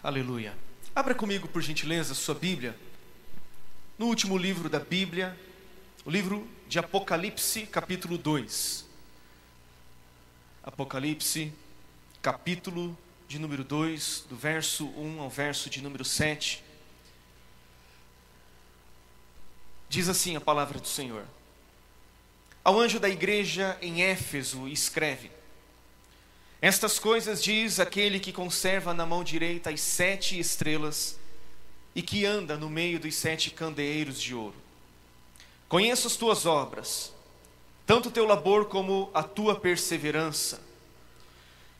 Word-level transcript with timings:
Aleluia. 0.00 0.56
Abra 0.94 1.12
comigo, 1.12 1.48
por 1.48 1.60
gentileza, 1.60 2.14
sua 2.14 2.34
Bíblia. 2.36 2.78
No 3.98 4.06
último 4.06 4.38
livro 4.38 4.68
da 4.68 4.78
Bíblia, 4.78 5.36
o 6.04 6.10
livro 6.10 6.46
de 6.68 6.78
Apocalipse, 6.78 7.66
capítulo 7.66 8.16
2. 8.16 8.86
Apocalipse, 10.62 11.52
capítulo 12.22 12.96
de 13.26 13.40
número 13.40 13.64
2, 13.64 14.26
do 14.30 14.36
verso 14.36 14.86
1 14.86 15.20
ao 15.20 15.28
verso 15.28 15.68
de 15.68 15.82
número 15.82 16.04
7. 16.04 16.62
Diz 19.88 20.08
assim 20.08 20.36
a 20.36 20.40
palavra 20.40 20.78
do 20.78 20.86
Senhor: 20.86 21.24
Ao 22.62 22.78
anjo 22.78 23.00
da 23.00 23.08
igreja 23.08 23.76
em 23.82 24.02
Éfeso, 24.02 24.68
escreve: 24.68 25.28
Estas 26.60 26.98
coisas 26.98 27.42
diz 27.42 27.78
aquele 27.78 28.18
que 28.18 28.32
conserva 28.32 28.92
na 28.92 29.06
mão 29.06 29.22
direita 29.22 29.70
as 29.70 29.80
sete 29.80 30.38
estrelas 30.38 31.16
e 31.94 32.02
que 32.02 32.26
anda 32.26 32.56
no 32.56 32.68
meio 32.68 32.98
dos 32.98 33.14
sete 33.14 33.50
candeeiros 33.50 34.20
de 34.20 34.34
ouro. 34.34 34.56
Conheço 35.68 36.08
as 36.08 36.16
tuas 36.16 36.46
obras, 36.46 37.12
tanto 37.86 38.08
o 38.08 38.12
teu 38.12 38.26
labor 38.26 38.66
como 38.66 39.08
a 39.14 39.22
tua 39.22 39.54
perseverança, 39.54 40.60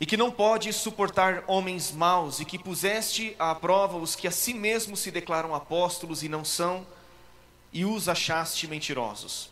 e 0.00 0.06
que 0.06 0.16
não 0.16 0.30
podes 0.30 0.76
suportar 0.76 1.42
homens 1.48 1.90
maus, 1.90 2.38
e 2.38 2.44
que 2.44 2.58
puseste 2.58 3.34
à 3.36 3.52
prova 3.54 3.96
os 3.96 4.14
que 4.14 4.28
a 4.28 4.30
si 4.30 4.54
mesmos 4.54 5.00
se 5.00 5.10
declaram 5.10 5.54
apóstolos 5.54 6.22
e 6.22 6.28
não 6.28 6.44
são, 6.44 6.86
e 7.72 7.84
os 7.84 8.08
achaste 8.08 8.68
mentirosos. 8.68 9.50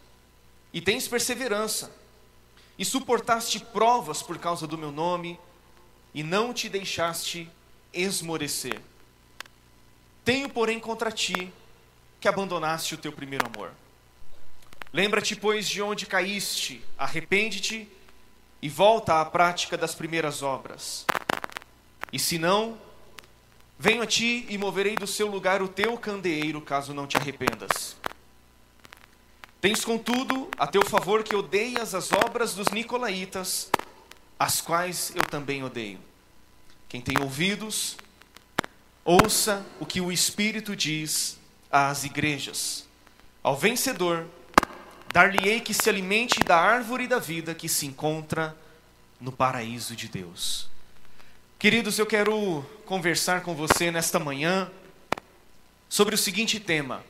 E 0.73 0.81
tens 0.81 1.09
perseverança, 1.09 1.91
e 2.79 2.85
suportaste 2.85 3.61
provas 3.61 4.23
por 4.23 4.39
causa 4.39 4.67
do 4.67 4.77
meu 4.77 4.93
nome, 4.93 5.39
e 6.15 6.23
não 6.23 6.55
te 6.55 6.69
deixaste 6.69 7.51
esmorecer. 7.93 8.81
Tenho, 10.25 10.49
porém, 10.49 10.81
contra 10.81 11.11
ti 11.11 11.53
que 12.19 12.29
abandonaste 12.29 12.95
o 12.95 12.99
teu 12.99 13.13
primeiro 13.13 13.47
amor. 13.47 13.73
Lembra-te, 14.93 15.37
pois, 15.37 15.69
de 15.69 15.83
onde 15.83 16.07
caíste, 16.07 16.83
arrepende-te 16.97 17.89
e 18.63 18.69
volta 18.69 19.21
à 19.21 19.25
prática 19.25 19.77
das 19.77 19.95
primeiras 19.95 20.43
obras. 20.43 21.05
E 22.13 22.19
se 22.19 22.39
não, 22.39 22.79
venho 23.79 24.03
a 24.03 24.07
ti 24.07 24.47
e 24.49 24.57
moverei 24.57 24.97
do 24.97 25.07
seu 25.07 25.27
lugar 25.27 25.61
o 25.61 25.69
teu 25.69 25.99
candeeiro, 25.99 26.61
caso 26.63 26.95
não 26.95 27.07
te 27.07 27.17
arrependas. 27.17 27.97
Tens, 29.67 29.85
contudo, 29.85 30.49
a 30.57 30.65
teu 30.65 30.85
favor 30.85 31.25
que 31.25 31.35
odeias 31.35 31.93
as 31.93 32.13
obras 32.13 32.55
dos 32.55 32.69
nicolaítas, 32.69 33.69
as 34.39 34.61
quais 34.61 35.11
eu 35.17 35.25
também 35.25 35.65
odeio. 35.65 35.99
Quem 36.89 37.01
tem 37.01 37.21
ouvidos, 37.21 37.97
ouça 39.05 39.67
o 39.81 39.85
que 39.85 40.01
o 40.01 40.13
Espírito 40.13 40.77
diz 40.77 41.37
às 41.69 42.05
igrejas. 42.05 42.87
Ao 43.43 43.57
vencedor, 43.57 44.27
dar-lhe-ei 45.13 45.59
que 45.59 45.75
se 45.75 45.91
alimente 45.91 46.39
da 46.45 46.57
árvore 46.57 47.09
da 47.09 47.19
vida 47.19 47.53
que 47.53 47.69
se 47.69 47.87
encontra 47.87 48.57
no 49.21 49.33
paraíso 49.33 49.97
de 49.97 50.07
Deus. 50.07 50.69
Queridos, 51.59 51.99
eu 51.99 52.07
quero 52.07 52.65
conversar 52.85 53.43
com 53.43 53.53
você 53.53 53.91
nesta 53.91 54.21
manhã 54.21 54.71
sobre 55.89 56.15
o 56.15 56.19
seguinte 56.19 56.61
tema: 56.61 57.05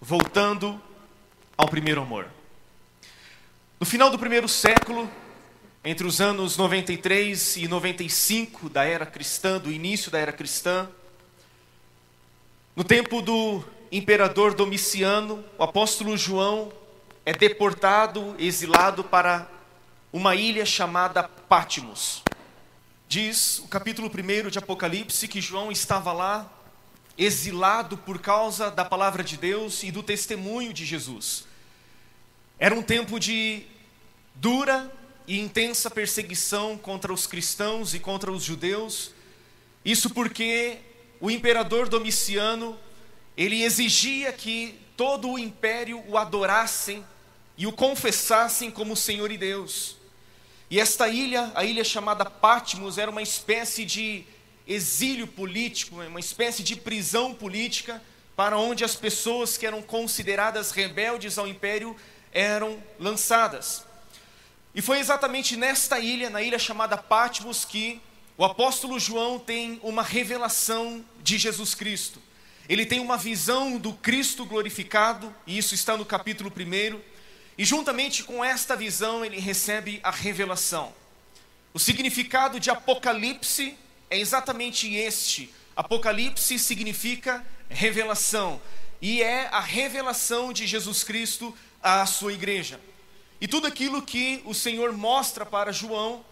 voltando 0.00 0.80
ao 1.56 1.68
primeiro 1.68 2.00
amor. 2.00 2.28
No 3.78 3.86
final 3.86 4.10
do 4.10 4.18
primeiro 4.18 4.48
século, 4.48 5.10
entre 5.84 6.06
os 6.06 6.20
anos 6.20 6.56
93 6.56 7.56
e 7.56 7.68
95 7.68 8.68
da 8.68 8.84
era 8.84 9.06
cristã, 9.06 9.58
do 9.58 9.70
início 9.70 10.10
da 10.10 10.18
era 10.18 10.32
cristã, 10.32 10.88
no 12.74 12.82
tempo 12.82 13.22
do 13.22 13.62
imperador 13.92 14.54
Domiciano, 14.54 15.44
o 15.56 15.62
apóstolo 15.62 16.16
João 16.16 16.72
é 17.24 17.32
deportado, 17.32 18.34
exilado 18.38 19.04
para 19.04 19.48
uma 20.12 20.34
ilha 20.34 20.66
chamada 20.66 21.22
Pátimos. 21.22 22.22
Diz 23.06 23.58
o 23.60 23.68
capítulo 23.68 24.10
1 24.10 24.50
de 24.50 24.58
Apocalipse 24.58 25.28
que 25.28 25.40
João 25.40 25.70
estava 25.70 26.12
lá 26.12 26.50
exilado 27.16 27.96
por 27.96 28.20
causa 28.20 28.70
da 28.70 28.84
palavra 28.84 29.22
de 29.22 29.36
Deus 29.36 29.82
e 29.82 29.90
do 29.90 30.02
testemunho 30.02 30.72
de 30.72 30.84
Jesus. 30.84 31.46
Era 32.58 32.74
um 32.74 32.82
tempo 32.82 33.18
de 33.18 33.64
dura 34.34 34.92
e 35.26 35.38
intensa 35.38 35.90
perseguição 35.90 36.76
contra 36.76 37.12
os 37.12 37.26
cristãos 37.26 37.94
e 37.94 37.98
contra 37.98 38.30
os 38.30 38.42
judeus. 38.42 39.12
Isso 39.84 40.10
porque 40.10 40.78
o 41.20 41.30
imperador 41.30 41.88
Domiciano, 41.88 42.78
ele 43.36 43.62
exigia 43.62 44.32
que 44.32 44.78
todo 44.96 45.30
o 45.30 45.38
império 45.38 46.02
o 46.08 46.18
adorassem 46.18 47.04
e 47.56 47.66
o 47.66 47.72
confessassem 47.72 48.70
como 48.70 48.96
Senhor 48.96 49.30
e 49.30 49.38
Deus. 49.38 49.96
E 50.70 50.80
esta 50.80 51.08
ilha, 51.08 51.52
a 51.54 51.64
ilha 51.64 51.84
chamada 51.84 52.24
Patmos, 52.24 52.98
era 52.98 53.10
uma 53.10 53.22
espécie 53.22 53.84
de 53.84 54.24
exílio 54.66 55.26
político, 55.26 56.00
uma 56.00 56.20
espécie 56.20 56.62
de 56.62 56.76
prisão 56.76 57.34
política, 57.34 58.02
para 58.36 58.58
onde 58.58 58.84
as 58.84 58.96
pessoas 58.96 59.56
que 59.56 59.66
eram 59.66 59.82
consideradas 59.82 60.70
rebeldes 60.70 61.38
ao 61.38 61.46
império 61.46 61.96
eram 62.32 62.82
lançadas. 62.98 63.84
E 64.74 64.82
foi 64.82 64.98
exatamente 64.98 65.56
nesta 65.56 66.00
ilha, 66.00 66.28
na 66.28 66.42
ilha 66.42 66.58
chamada 66.58 66.96
Patmos, 66.96 67.64
que 67.64 68.00
o 68.36 68.44
apóstolo 68.44 68.98
João 68.98 69.38
tem 69.38 69.78
uma 69.82 70.02
revelação 70.02 71.04
de 71.22 71.38
Jesus 71.38 71.74
Cristo. 71.74 72.20
Ele 72.68 72.84
tem 72.84 72.98
uma 72.98 73.16
visão 73.16 73.78
do 73.78 73.92
Cristo 73.92 74.44
glorificado, 74.44 75.32
e 75.46 75.56
isso 75.56 75.74
está 75.74 75.96
no 75.96 76.04
capítulo 76.04 76.50
1. 76.50 77.00
E 77.56 77.64
juntamente 77.64 78.24
com 78.24 78.44
esta 78.44 78.74
visão, 78.74 79.24
ele 79.24 79.38
recebe 79.38 80.00
a 80.02 80.10
revelação. 80.10 80.92
O 81.72 81.78
significado 81.78 82.58
de 82.58 82.70
Apocalipse 82.70 83.76
é 84.10 84.18
exatamente 84.18 84.92
este. 84.94 85.52
Apocalipse 85.76 86.58
significa 86.58 87.44
revelação, 87.68 88.60
e 89.00 89.22
é 89.22 89.48
a 89.48 89.60
revelação 89.60 90.52
de 90.52 90.66
Jesus 90.66 91.02
Cristo 91.02 91.56
à 91.82 92.06
sua 92.06 92.32
igreja. 92.32 92.80
E 93.40 93.48
tudo 93.48 93.66
aquilo 93.66 94.00
que 94.00 94.40
o 94.44 94.54
Senhor 94.54 94.92
mostra 94.92 95.44
para 95.44 95.72
João, 95.72 96.24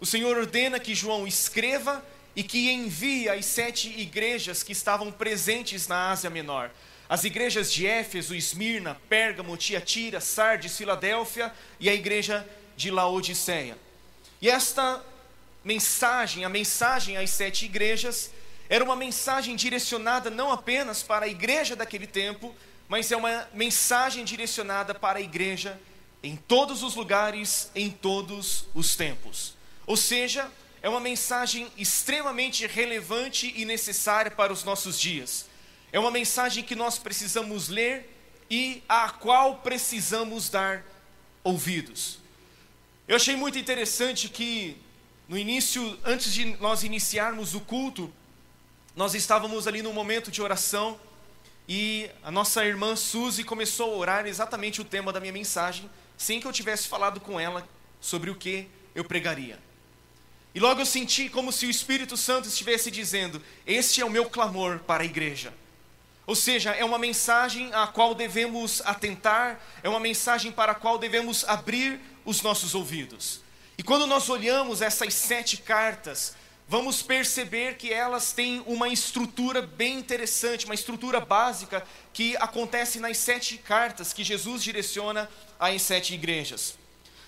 o 0.00 0.06
Senhor 0.06 0.36
ordena 0.36 0.80
que 0.80 0.94
João 0.94 1.26
escreva 1.26 2.04
e 2.34 2.42
que 2.42 2.70
envie 2.70 3.28
às 3.28 3.44
sete 3.46 3.88
igrejas 4.00 4.62
que 4.62 4.72
estavam 4.72 5.12
presentes 5.12 5.86
na 5.86 6.10
Ásia 6.10 6.30
Menor. 6.30 6.70
As 7.08 7.24
igrejas 7.24 7.72
de 7.72 7.86
Éfeso, 7.86 8.34
Esmirna, 8.34 9.00
Pérgamo, 9.08 9.56
Tiatira, 9.56 10.20
Sardes, 10.20 10.76
Filadélfia 10.76 11.52
e 11.80 11.88
a 11.88 11.94
igreja 11.94 12.48
de 12.76 12.90
Laodiceia. 12.90 13.76
E 14.40 14.48
esta 14.48 15.02
mensagem, 15.68 16.46
a 16.46 16.48
mensagem 16.48 17.18
às 17.18 17.28
sete 17.28 17.66
igrejas, 17.66 18.30
era 18.70 18.82
uma 18.82 18.96
mensagem 18.96 19.54
direcionada 19.54 20.30
não 20.30 20.50
apenas 20.50 21.02
para 21.02 21.26
a 21.26 21.28
igreja 21.28 21.76
daquele 21.76 22.06
tempo, 22.06 22.56
mas 22.88 23.12
é 23.12 23.16
uma 23.16 23.46
mensagem 23.52 24.24
direcionada 24.24 24.94
para 24.94 25.18
a 25.18 25.20
igreja 25.20 25.78
em 26.22 26.36
todos 26.36 26.82
os 26.82 26.94
lugares, 26.94 27.70
em 27.74 27.90
todos 27.90 28.64
os 28.72 28.96
tempos. 28.96 29.54
Ou 29.86 29.94
seja, 29.94 30.50
é 30.80 30.88
uma 30.88 31.00
mensagem 31.00 31.70
extremamente 31.76 32.66
relevante 32.66 33.52
e 33.54 33.66
necessária 33.66 34.30
para 34.30 34.50
os 34.50 34.64
nossos 34.64 34.98
dias. 34.98 35.50
É 35.92 35.98
uma 35.98 36.10
mensagem 36.10 36.64
que 36.64 36.74
nós 36.74 36.98
precisamos 36.98 37.68
ler 37.68 38.08
e 38.50 38.82
à 38.88 39.10
qual 39.10 39.56
precisamos 39.56 40.48
dar 40.48 40.82
ouvidos. 41.44 42.18
Eu 43.06 43.16
achei 43.16 43.36
muito 43.36 43.58
interessante 43.58 44.30
que 44.30 44.87
no 45.28 45.36
início, 45.36 45.98
antes 46.06 46.32
de 46.32 46.56
nós 46.56 46.82
iniciarmos 46.82 47.54
o 47.54 47.60
culto, 47.60 48.10
nós 48.96 49.14
estávamos 49.14 49.66
ali 49.66 49.82
no 49.82 49.92
momento 49.92 50.30
de 50.30 50.40
oração 50.40 50.98
e 51.68 52.10
a 52.22 52.30
nossa 52.30 52.64
irmã 52.64 52.96
Suzy 52.96 53.44
começou 53.44 53.92
a 53.92 53.96
orar 53.98 54.26
exatamente 54.26 54.80
o 54.80 54.84
tema 54.84 55.12
da 55.12 55.20
minha 55.20 55.32
mensagem, 55.32 55.88
sem 56.16 56.40
que 56.40 56.46
eu 56.46 56.52
tivesse 56.52 56.88
falado 56.88 57.20
com 57.20 57.38
ela 57.38 57.68
sobre 58.00 58.30
o 58.30 58.34
que 58.34 58.68
eu 58.94 59.04
pregaria. 59.04 59.58
E 60.54 60.60
logo 60.60 60.80
eu 60.80 60.86
senti 60.86 61.28
como 61.28 61.52
se 61.52 61.66
o 61.66 61.70
Espírito 61.70 62.16
Santo 62.16 62.48
estivesse 62.48 62.90
dizendo: 62.90 63.42
Este 63.66 64.00
é 64.00 64.04
o 64.06 64.10
meu 64.10 64.30
clamor 64.30 64.78
para 64.78 65.02
a 65.02 65.06
igreja. 65.06 65.52
Ou 66.26 66.34
seja, 66.34 66.70
é 66.72 66.84
uma 66.84 66.98
mensagem 66.98 67.72
a 67.74 67.86
qual 67.86 68.14
devemos 68.14 68.80
atentar, 68.86 69.60
é 69.82 69.88
uma 69.90 70.00
mensagem 70.00 70.50
para 70.50 70.72
a 70.72 70.74
qual 70.74 70.96
devemos 70.96 71.44
abrir 71.44 72.00
os 72.24 72.40
nossos 72.40 72.74
ouvidos. 72.74 73.42
E 73.78 73.82
quando 73.84 74.08
nós 74.08 74.28
olhamos 74.28 74.82
essas 74.82 75.14
sete 75.14 75.56
cartas, 75.58 76.34
vamos 76.66 77.00
perceber 77.00 77.76
que 77.76 77.92
elas 77.92 78.32
têm 78.32 78.60
uma 78.66 78.88
estrutura 78.88 79.62
bem 79.62 80.00
interessante, 80.00 80.64
uma 80.64 80.74
estrutura 80.74 81.20
básica 81.20 81.86
que 82.12 82.36
acontece 82.38 82.98
nas 82.98 83.18
sete 83.18 83.56
cartas 83.56 84.12
que 84.12 84.24
Jesus 84.24 84.64
direciona 84.64 85.30
às 85.60 85.80
sete 85.80 86.12
igrejas. 86.12 86.76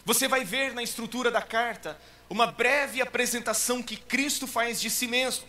Você 0.05 0.27
vai 0.27 0.45
ver 0.45 0.75
na 0.75 0.83
estrutura 0.83 1.31
da 1.31 1.41
carta 1.41 1.97
uma 2.29 2.49
breve 2.49 3.01
apresentação 3.01 3.81
que 3.81 3.97
Cristo 3.97 4.47
faz 4.47 4.81
de 4.81 4.91
si 4.91 5.07
mesmo. 5.07 5.45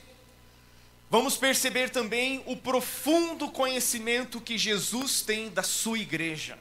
vamos 1.09 1.35
perceber 1.35 1.89
também 1.89 2.41
o 2.45 2.55
profundo 2.55 3.49
conhecimento 3.49 4.39
que 4.39 4.57
Jesus 4.57 5.21
tem 5.21 5.49
da 5.49 5.63
sua 5.63 5.97
igreja. 5.97 6.57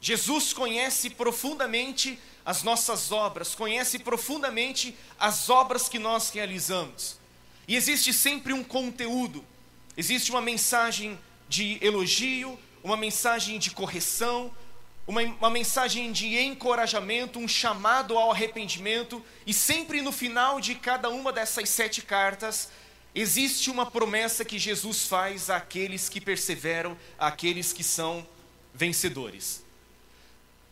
Jesus 0.00 0.52
conhece 0.52 1.10
profundamente 1.10 2.18
as 2.48 2.62
nossas 2.62 3.12
obras, 3.12 3.54
conhece 3.54 3.98
profundamente 3.98 4.96
as 5.20 5.50
obras 5.50 5.86
que 5.86 5.98
nós 5.98 6.30
realizamos. 6.30 7.18
E 7.68 7.76
existe 7.76 8.10
sempre 8.10 8.54
um 8.54 8.64
conteúdo, 8.64 9.44
existe 9.94 10.30
uma 10.30 10.40
mensagem 10.40 11.18
de 11.46 11.76
elogio, 11.82 12.58
uma 12.82 12.96
mensagem 12.96 13.58
de 13.58 13.70
correção, 13.70 14.50
uma, 15.06 15.20
uma 15.20 15.50
mensagem 15.50 16.10
de 16.10 16.38
encorajamento, 16.38 17.38
um 17.38 17.46
chamado 17.46 18.16
ao 18.16 18.30
arrependimento, 18.30 19.22
e 19.46 19.52
sempre 19.52 20.00
no 20.00 20.10
final 20.10 20.58
de 20.58 20.74
cada 20.74 21.10
uma 21.10 21.30
dessas 21.30 21.68
sete 21.68 22.00
cartas, 22.00 22.70
existe 23.14 23.70
uma 23.70 23.84
promessa 23.84 24.42
que 24.42 24.58
Jesus 24.58 25.04
faz 25.04 25.50
àqueles 25.50 26.08
que 26.08 26.18
perseveram, 26.18 26.96
àqueles 27.18 27.74
que 27.74 27.84
são 27.84 28.26
vencedores. 28.72 29.67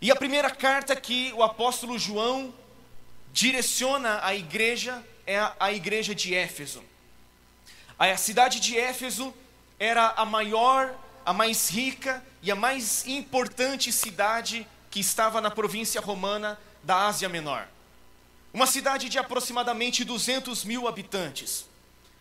E 0.01 0.11
a 0.11 0.17
primeira 0.17 0.51
carta 0.51 0.95
que 0.95 1.33
o 1.33 1.43
apóstolo 1.43 1.99
João 1.99 2.55
direciona 3.33 4.21
à 4.23 4.35
igreja 4.35 5.03
é 5.27 5.39
a, 5.59 5.73
igreja 5.73 6.15
de 6.15 6.35
Éfeso. 6.35 6.83
A 7.99 8.17
cidade 8.17 8.61
de 8.61 8.79
Éfeso 8.79 9.35
era 9.79 10.09
a 10.11 10.25
maior, 10.25 10.95
a 11.25 11.33
mais 11.33 11.71
rica 11.71 12.23
e 12.43 12.51
a 12.51 12.55
mais 12.55 13.07
importante 13.07 13.91
cidade 13.91 14.67
que 14.91 15.01
estava 15.01 15.41
na 15.41 15.51
província 15.51 16.01
romana 16.01 16.59
da 16.83 17.07
Ásia 17.07 17.29
Menor. 17.29 17.67
Uma 18.53 18.67
cidade 18.67 19.09
de 19.09 19.19
aproximadamente 19.19 20.05
200 20.05 20.65
mil 20.65 20.87
habitantes. 20.87 21.67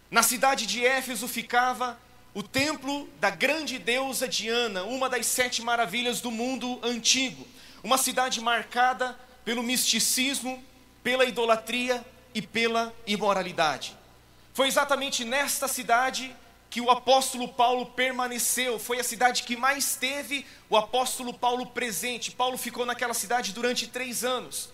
Na 0.10 0.24
cidade 0.24 0.66
de 0.66 0.86
Éfeso 0.86 1.28
ficava 1.28 2.00
o 2.34 2.42
templo 2.42 3.08
da 3.20 3.30
grande 3.30 3.78
deusa 3.78 4.28
Diana, 4.28 4.84
uma 4.84 5.10
das 5.10 5.26
sete 5.26 5.62
maravilhas 5.62 6.20
do 6.20 6.32
mundo 6.32 6.80
antigo. 6.84 7.48
Uma 7.86 8.00
cidade 8.00 8.42
marcada 8.42 9.16
pelo 9.46 9.62
misticismo, 9.62 10.64
pela 11.04 11.24
idolatria 11.24 12.04
e 12.34 12.42
pela 12.42 12.92
imoralidade. 13.06 13.96
Foi 14.56 14.68
exatamente 14.68 15.24
nesta 15.24 15.68
cidade 15.68 16.36
que 16.68 16.82
o 16.82 16.90
apóstolo 16.90 17.48
Paulo 17.48 17.86
permaneceu, 17.86 18.80
foi 18.80 19.00
a 19.00 19.04
cidade 19.04 19.44
que 19.44 19.56
mais 19.56 19.96
teve 19.96 20.48
o 20.68 20.76
apóstolo 20.76 21.32
Paulo 21.32 21.68
presente. 21.68 22.32
Paulo 22.32 22.58
ficou 22.58 22.88
naquela 22.88 23.14
cidade 23.14 23.54
durante 23.54 23.86
três 23.86 24.24
anos, 24.24 24.72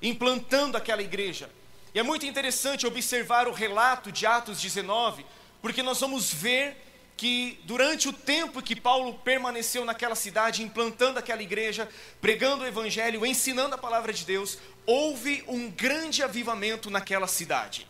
implantando 0.00 0.76
aquela 0.76 1.02
igreja. 1.02 1.50
E 1.92 1.98
é 1.98 2.02
muito 2.04 2.24
interessante 2.26 2.86
observar 2.86 3.48
o 3.48 3.52
relato 3.52 4.12
de 4.12 4.24
Atos 4.24 4.60
19, 4.60 5.26
porque 5.60 5.82
nós 5.82 5.98
vamos 5.98 6.32
ver 6.32 6.91
que 7.22 7.56
durante 7.62 8.08
o 8.08 8.12
tempo 8.12 8.60
que 8.60 8.74
Paulo 8.74 9.14
permaneceu 9.14 9.84
naquela 9.84 10.16
cidade, 10.16 10.64
implantando 10.64 11.20
aquela 11.20 11.40
igreja, 11.40 11.88
pregando 12.20 12.64
o 12.64 12.66
evangelho, 12.66 13.24
ensinando 13.24 13.76
a 13.76 13.78
palavra 13.78 14.12
de 14.12 14.24
Deus, 14.24 14.58
houve 14.84 15.44
um 15.46 15.70
grande 15.70 16.20
avivamento 16.20 16.90
naquela 16.90 17.28
cidade. 17.28 17.86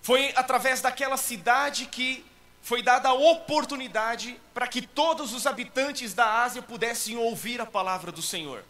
Foi 0.00 0.32
através 0.34 0.80
daquela 0.80 1.18
cidade 1.18 1.84
que 1.84 2.24
foi 2.62 2.82
dada 2.82 3.10
a 3.10 3.12
oportunidade 3.12 4.40
para 4.54 4.66
que 4.66 4.80
todos 4.80 5.34
os 5.34 5.46
habitantes 5.46 6.14
da 6.14 6.42
Ásia 6.42 6.62
pudessem 6.62 7.18
ouvir 7.18 7.60
a 7.60 7.66
palavra 7.66 8.10
do 8.10 8.22
Senhor. 8.22 8.64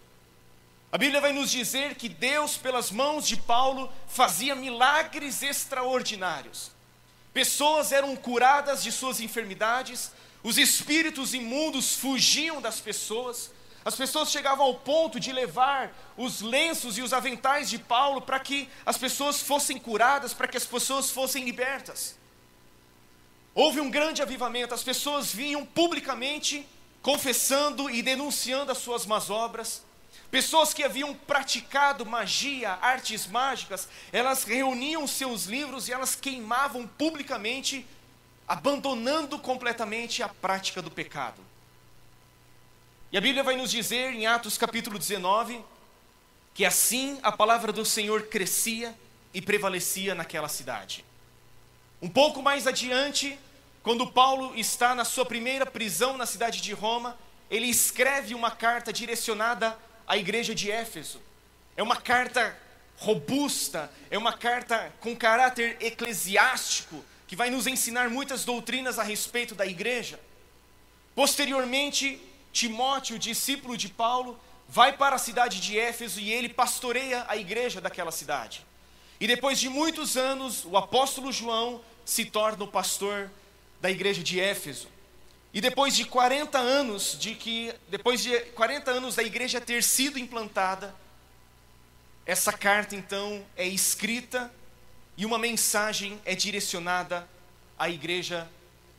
A 0.91 0.99
Bíblia 0.99 1.21
vai 1.21 1.33
nos 1.33 1.53
dizer 1.53 1.94
que 1.94 2.09
Deus, 2.09 2.56
pelas 2.56 2.91
mãos 2.91 3.29
de 3.29 3.37
Paulo, 3.37 3.93
fazia 4.09 4.56
milagres 4.56 5.41
extraordinários. 5.41 6.80
Pessoas 7.32 7.93
eram 7.93 8.17
curadas 8.17 8.82
de 8.82 8.91
suas 8.91 9.21
enfermidades, 9.21 10.11
os 10.43 10.59
espíritos 10.59 11.35
imundos 11.35 11.94
fugiam 11.94 12.61
das 12.61 12.81
pessoas, 12.81 13.50
as 13.85 13.94
pessoas 13.94 14.31
chegavam 14.31 14.67
ao 14.67 14.75
ponto 14.75 15.21
de 15.21 15.32
levar 15.32 15.94
os 16.17 16.41
lenços 16.41 16.99
e 16.99 17.03
os 17.03 17.12
aventais 17.12 17.71
de 17.71 17.79
Paulo 17.79 18.21
para 18.21 18.38
que 18.41 18.69
as 18.85 18.99
pessoas 18.99 19.41
fossem 19.41 19.79
curadas, 19.79 20.35
para 20.35 20.49
que 20.49 20.56
as 20.56 20.67
pessoas 20.67 21.11
fossem 21.11 21.44
libertas. 21.44 22.19
Houve 23.55 23.81
um 23.81 23.91
grande 23.91 24.23
avivamento, 24.23 24.75
as 24.75 24.83
pessoas 24.83 25.33
vinham 25.33 25.65
publicamente 25.65 26.67
confessando 27.03 27.88
e 27.88 28.03
denunciando 28.03 28.71
as 28.71 28.79
suas 28.79 29.06
más 29.06 29.31
obras, 29.31 29.83
Pessoas 30.31 30.73
que 30.73 30.85
haviam 30.85 31.12
praticado 31.12 32.06
magia, 32.06 32.79
artes 32.81 33.27
mágicas, 33.27 33.88
elas 34.12 34.44
reuniam 34.44 35.06
seus 35.06 35.47
livros 35.47 35.88
e 35.88 35.93
elas 35.93 36.15
queimavam 36.15 36.87
publicamente, 36.87 37.85
abandonando 38.47 39.38
completamente 39.41 40.23
a 40.23 40.29
prática 40.29 40.81
do 40.81 40.91
pecado. 40.91 41.43
E 43.11 43.19
a 43.19 43.21
Bíblia 43.21 43.43
vai 43.43 43.56
nos 43.56 43.73
dizer 43.73 44.12
em 44.12 44.27
Atos 44.27 44.56
capítulo 44.56 44.99
19 44.99 45.65
que 46.55 46.65
assim 46.65 47.19
a 47.25 47.33
palavra 47.33 47.73
do 47.73 47.85
Senhor 47.85 48.23
crescia 48.23 48.97
e 49.35 49.43
prevalecia 49.43 50.15
naquela 50.15 50.49
cidade. 50.49 51.05
Um 52.00 52.09
pouco 52.09 52.41
mais 52.41 52.69
adiante, 52.69 53.37
quando 53.83 54.06
Paulo 54.06 54.53
está 54.55 54.94
na 54.94 55.05
sua 55.05 55.26
primeira 55.26 55.67
prisão 55.67 56.17
na 56.17 56.25
cidade 56.25 56.61
de 56.61 56.73
Roma, 56.73 57.19
ele 57.50 57.67
escreve 57.67 58.33
uma 58.35 58.50
carta 58.50 58.93
direcionada 58.93 59.76
à 60.11 60.17
igreja 60.17 60.53
de 60.53 60.69
Éfeso. 60.69 61.21
É 61.77 61.83
uma 61.85 61.95
carta 61.95 62.59
robusta, 62.97 63.89
é 64.11 64.19
uma 64.19 64.33
carta 64.33 64.93
com 64.99 65.15
caráter 65.15 65.77
eclesiástico, 65.81 67.05
que 67.29 67.37
vai 67.37 67.49
nos 67.49 67.69
ensinar 67.69 68.11
muitas 68.11 68.45
doutrinas 68.45 68.99
a 68.99 69.05
respeito 69.05 69.55
da 69.55 69.65
igreja. 69.65 70.19
Posteriormente, 71.15 72.21
Timóteo, 72.53 73.21
discípulo 73.21 73.77
de 73.77 73.89
Paulo, 73.89 74.37
vai 74.69 74.97
para 74.97 75.15
a 75.15 75.19
cidade 75.19 75.61
de 75.61 75.79
Éfeso 75.79 76.19
e 76.19 76.33
ele 76.33 76.49
pastoreia 76.49 77.25
a 77.29 77.37
igreja 77.37 77.81
daquela 77.81 78.11
cidade. 78.11 78.67
E 79.21 79.29
depois 79.29 79.61
de 79.61 79.69
muitos 79.69 80.17
anos, 80.17 80.65
o 80.65 80.77
apóstolo 80.77 81.31
João 81.31 81.81
se 82.05 82.25
torna 82.25 82.65
o 82.65 82.69
pastor 82.69 83.31
da 83.81 83.89
igreja 83.89 84.25
de 84.25 84.41
Éfeso. 84.41 84.89
E 85.52 85.61
depois 85.61 85.97
de 85.97 86.05
40 86.05 86.58
anos 86.58 87.17
de 87.19 87.35
que 87.35 87.75
depois 87.88 88.23
de 88.23 88.38
40 88.52 88.91
anos 88.91 89.17
da 89.17 89.23
igreja 89.23 89.61
ter 89.61 89.82
sido 89.82 90.19
implantada, 90.19 90.94
essa 92.25 92.52
carta 92.52 92.94
então 92.94 93.44
é 93.56 93.67
escrita 93.67 94.52
e 95.17 95.26
uma 95.26 95.38
mensagem 95.38 96.20
é 96.25 96.35
direcionada 96.35 97.29
à 97.76 97.88
igreja 97.91 98.49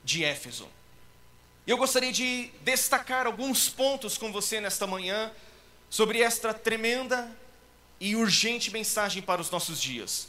de 0.03 0.25
Éfeso. 0.25 0.67
Eu 1.65 1.77
gostaria 1.77 2.11
de 2.11 2.51
destacar 2.61 3.27
alguns 3.27 3.69
pontos 3.69 4.17
com 4.17 4.31
você 4.31 4.59
nesta 4.59 4.85
manhã 4.85 5.31
sobre 5.89 6.21
esta 6.21 6.53
tremenda 6.53 7.29
e 7.99 8.15
urgente 8.15 8.71
mensagem 8.71 9.21
para 9.21 9.39
os 9.39 9.49
nossos 9.49 9.79
dias. 9.79 10.27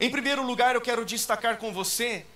Em 0.00 0.10
primeiro 0.10 0.42
lugar, 0.42 0.74
eu 0.74 0.80
quero 0.80 1.04
destacar 1.04 1.58
com 1.58 1.72
você 1.72 2.26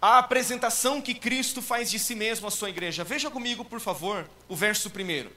a 0.00 0.18
apresentação 0.18 1.00
que 1.00 1.14
Cristo 1.14 1.60
faz 1.60 1.90
de 1.90 1.98
si 1.98 2.14
mesmo 2.14 2.46
à 2.46 2.50
sua 2.50 2.70
igreja. 2.70 3.04
Veja 3.04 3.30
comigo, 3.30 3.64
por 3.64 3.80
favor, 3.80 4.28
o 4.48 4.54
verso 4.54 4.90
primeiro. 4.90 5.30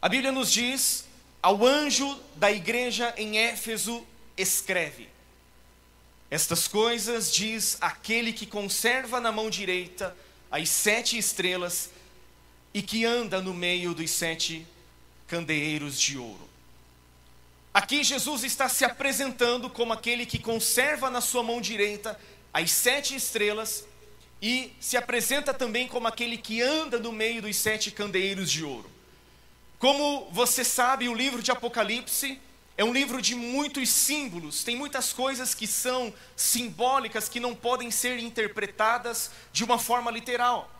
A 0.00 0.08
Bíblia 0.08 0.30
nos 0.30 0.52
diz: 0.52 1.06
ao 1.42 1.64
anjo 1.64 2.20
da 2.36 2.52
igreja 2.52 3.14
em 3.16 3.38
Éfeso, 3.38 4.06
escreve. 4.36 5.08
Estas 6.30 6.66
coisas 6.66 7.32
diz 7.32 7.78
aquele 7.80 8.32
que 8.32 8.46
conserva 8.46 9.20
na 9.20 9.30
mão 9.30 9.48
direita 9.48 10.16
as 10.50 10.68
sete 10.68 11.16
estrelas 11.16 11.90
e 12.72 12.82
que 12.82 13.04
anda 13.04 13.40
no 13.40 13.54
meio 13.54 13.94
dos 13.94 14.10
sete 14.10 14.66
candeeiros 15.26 15.98
de 15.98 16.18
ouro. 16.18 16.48
Aqui 17.72 18.04
Jesus 18.04 18.44
está 18.44 18.68
se 18.68 18.84
apresentando 18.84 19.68
como 19.68 19.92
aquele 19.92 20.24
que 20.24 20.38
conserva 20.38 21.10
na 21.10 21.20
sua 21.20 21.42
mão 21.42 21.60
direita 21.60 22.18
as 22.54 22.70
sete 22.70 23.16
estrelas 23.16 23.84
e 24.40 24.72
se 24.78 24.96
apresenta 24.96 25.52
também 25.52 25.88
como 25.88 26.06
aquele 26.06 26.38
que 26.38 26.62
anda 26.62 27.00
no 27.00 27.10
meio 27.10 27.42
dos 27.42 27.56
sete 27.56 27.90
candeeiros 27.90 28.48
de 28.48 28.62
ouro. 28.64 28.88
Como 29.80 30.28
você 30.30 30.62
sabe, 30.64 31.08
o 31.08 31.14
livro 31.14 31.42
de 31.42 31.50
Apocalipse 31.50 32.40
é 32.76 32.84
um 32.84 32.92
livro 32.92 33.20
de 33.20 33.34
muitos 33.34 33.88
símbolos, 33.88 34.62
tem 34.62 34.76
muitas 34.76 35.12
coisas 35.12 35.52
que 35.52 35.66
são 35.66 36.14
simbólicas, 36.36 37.28
que 37.28 37.40
não 37.40 37.56
podem 37.56 37.90
ser 37.90 38.20
interpretadas 38.20 39.32
de 39.52 39.64
uma 39.64 39.78
forma 39.78 40.10
literal. 40.10 40.70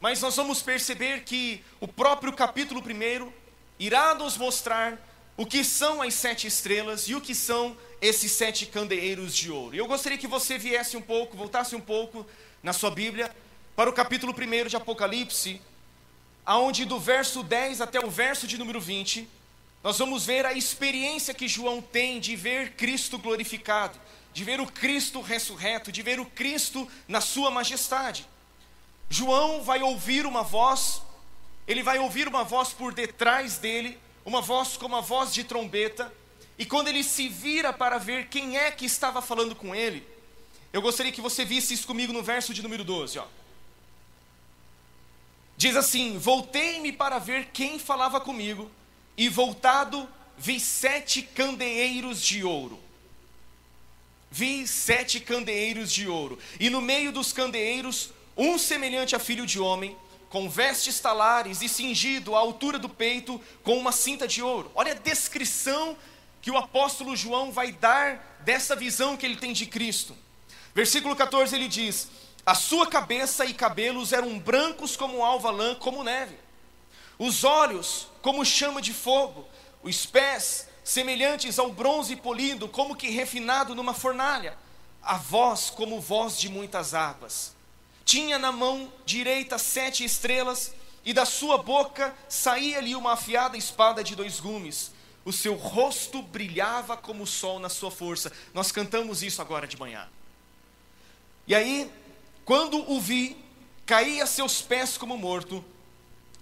Mas 0.00 0.20
nós 0.20 0.36
vamos 0.36 0.60
perceber 0.60 1.24
que 1.24 1.64
o 1.80 1.88
próprio 1.88 2.32
capítulo 2.32 2.82
1 2.82 3.32
irá 3.78 4.14
nos 4.14 4.36
mostrar 4.36 4.98
o 5.36 5.44
que 5.44 5.62
são 5.62 6.00
as 6.00 6.14
sete 6.14 6.46
estrelas 6.46 7.08
e 7.08 7.14
o 7.14 7.20
que 7.20 7.34
são 7.34 7.76
esses 8.00 8.32
sete 8.32 8.66
candeeiros 8.66 9.34
de 9.34 9.50
ouro. 9.50 9.76
Eu 9.76 9.86
gostaria 9.86 10.16
que 10.16 10.26
você 10.26 10.56
viesse 10.56 10.96
um 10.96 11.02
pouco, 11.02 11.36
voltasse 11.36 11.76
um 11.76 11.80
pouco 11.80 12.26
na 12.62 12.72
sua 12.72 12.90
Bíblia 12.90 13.34
para 13.74 13.90
o 13.90 13.92
capítulo 13.92 14.32
1 14.32 14.68
de 14.68 14.76
Apocalipse, 14.76 15.60
aonde 16.44 16.84
do 16.84 16.98
verso 16.98 17.42
10 17.42 17.80
até 17.80 18.00
o 18.00 18.10
verso 18.10 18.46
de 18.46 18.56
número 18.56 18.80
20, 18.80 19.28
nós 19.84 19.98
vamos 19.98 20.24
ver 20.24 20.46
a 20.46 20.54
experiência 20.54 21.34
que 21.34 21.46
João 21.46 21.82
tem 21.82 22.18
de 22.18 22.34
ver 22.34 22.72
Cristo 22.72 23.18
glorificado, 23.18 23.98
de 24.32 24.42
ver 24.42 24.60
o 24.60 24.66
Cristo 24.66 25.20
ressurreto, 25.20 25.92
de 25.92 26.02
ver 26.02 26.18
o 26.18 26.26
Cristo 26.26 26.88
na 27.06 27.20
sua 27.20 27.50
majestade. 27.50 28.26
João 29.08 29.62
vai 29.62 29.82
ouvir 29.82 30.26
uma 30.26 30.42
voz, 30.42 31.02
ele 31.68 31.82
vai 31.82 31.98
ouvir 31.98 32.26
uma 32.26 32.42
voz 32.42 32.70
por 32.70 32.92
detrás 32.92 33.58
dele, 33.58 33.98
uma 34.26 34.40
voz 34.40 34.76
como 34.76 34.96
a 34.96 35.00
voz 35.00 35.32
de 35.32 35.44
trombeta, 35.44 36.12
e 36.58 36.66
quando 36.66 36.88
ele 36.88 37.04
se 37.04 37.28
vira 37.28 37.72
para 37.72 37.96
ver 37.96 38.26
quem 38.28 38.58
é 38.58 38.72
que 38.72 38.84
estava 38.84 39.22
falando 39.22 39.54
com 39.54 39.72
ele, 39.72 40.06
eu 40.72 40.82
gostaria 40.82 41.12
que 41.12 41.20
você 41.20 41.44
visse 41.44 41.72
isso 41.72 41.86
comigo 41.86 42.12
no 42.12 42.24
verso 42.24 42.52
de 42.52 42.60
número 42.60 42.82
12, 42.82 43.20
ó. 43.20 43.26
Diz 45.56 45.76
assim: 45.76 46.18
Voltei-me 46.18 46.92
para 46.92 47.20
ver 47.20 47.46
quem 47.52 47.78
falava 47.78 48.20
comigo, 48.20 48.68
e 49.16 49.28
voltado, 49.28 50.08
vi 50.36 50.58
sete 50.58 51.22
candeeiros 51.22 52.20
de 52.20 52.42
ouro. 52.42 52.80
Vi 54.28 54.66
sete 54.66 55.20
candeeiros 55.20 55.92
de 55.92 56.08
ouro, 56.08 56.36
e 56.58 56.68
no 56.68 56.82
meio 56.82 57.12
dos 57.12 57.32
candeeiros, 57.32 58.10
um 58.36 58.58
semelhante 58.58 59.14
a 59.14 59.20
filho 59.20 59.46
de 59.46 59.60
homem, 59.60 59.96
com 60.36 60.50
vestes 60.50 61.00
talares 61.00 61.62
e 61.62 61.68
cingido 61.68 62.36
à 62.36 62.38
altura 62.38 62.78
do 62.78 62.90
peito 62.90 63.40
com 63.64 63.78
uma 63.78 63.90
cinta 63.90 64.28
de 64.28 64.42
ouro. 64.42 64.70
Olha 64.74 64.92
a 64.92 64.94
descrição 64.94 65.96
que 66.42 66.50
o 66.50 66.58
apóstolo 66.58 67.16
João 67.16 67.50
vai 67.50 67.72
dar 67.72 68.36
dessa 68.40 68.76
visão 68.76 69.16
que 69.16 69.24
ele 69.24 69.36
tem 69.36 69.54
de 69.54 69.64
Cristo. 69.64 70.14
Versículo 70.74 71.16
14 71.16 71.56
ele 71.56 71.68
diz: 71.68 72.08
A 72.44 72.54
sua 72.54 72.86
cabeça 72.86 73.46
e 73.46 73.54
cabelos 73.54 74.12
eram 74.12 74.38
brancos 74.38 74.94
como 74.94 75.24
alva 75.24 75.50
lã, 75.50 75.74
como 75.74 76.04
neve 76.04 76.36
os 77.18 77.44
olhos 77.44 78.08
como 78.20 78.44
chama 78.44 78.82
de 78.82 78.92
fogo, 78.92 79.48
os 79.82 80.04
pés 80.04 80.68
semelhantes 80.84 81.58
ao 81.58 81.72
bronze 81.72 82.14
polido, 82.14 82.68
como 82.68 82.94
que 82.94 83.08
refinado 83.08 83.74
numa 83.74 83.94
fornalha, 83.94 84.54
a 85.02 85.16
voz 85.16 85.70
como 85.70 85.98
voz 85.98 86.38
de 86.38 86.50
muitas 86.50 86.92
águas. 86.92 87.55
Tinha 88.06 88.38
na 88.38 88.52
mão 88.52 88.90
direita 89.04 89.58
sete 89.58 90.04
estrelas, 90.04 90.72
e 91.04 91.12
da 91.12 91.26
sua 91.26 91.58
boca 91.58 92.14
saía-lhe 92.28 92.94
uma 92.94 93.12
afiada 93.12 93.58
espada 93.58 94.02
de 94.02 94.14
dois 94.14 94.38
gumes. 94.38 94.92
O 95.24 95.32
seu 95.32 95.54
rosto 95.54 96.22
brilhava 96.22 96.96
como 96.96 97.24
o 97.24 97.26
sol 97.26 97.58
na 97.58 97.68
sua 97.68 97.90
força. 97.90 98.32
Nós 98.54 98.70
cantamos 98.70 99.24
isso 99.24 99.42
agora 99.42 99.66
de 99.66 99.76
manhã. 99.76 100.08
E 101.48 101.54
aí, 101.54 101.90
quando 102.44 102.88
o 102.90 103.00
vi, 103.00 103.36
caí 103.84 104.20
a 104.20 104.26
seus 104.26 104.62
pés 104.62 104.96
como 104.96 105.18
morto. 105.18 105.64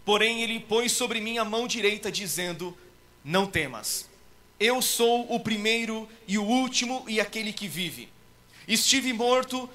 Porém, 0.05 0.43
ele 0.43 0.61
pôs 0.61 0.93
sobre 0.93 1.19
mim 1.19 1.39
a 1.39 1.47
mão 1.47 1.67
direita, 1.67 2.13
dizendo: 2.13 2.77
Não 3.25 3.47
temas, 3.47 4.07
eu 4.61 4.83
sou 4.83 5.35
o 5.35 5.41
primeiro 5.41 6.07
e 6.29 6.37
o 6.37 6.45
último 6.45 7.07
e 7.09 7.21
aquele 7.21 7.55
que 7.55 7.67
vive. 7.67 8.11
Estive 8.69 9.13
morto, 9.15 9.69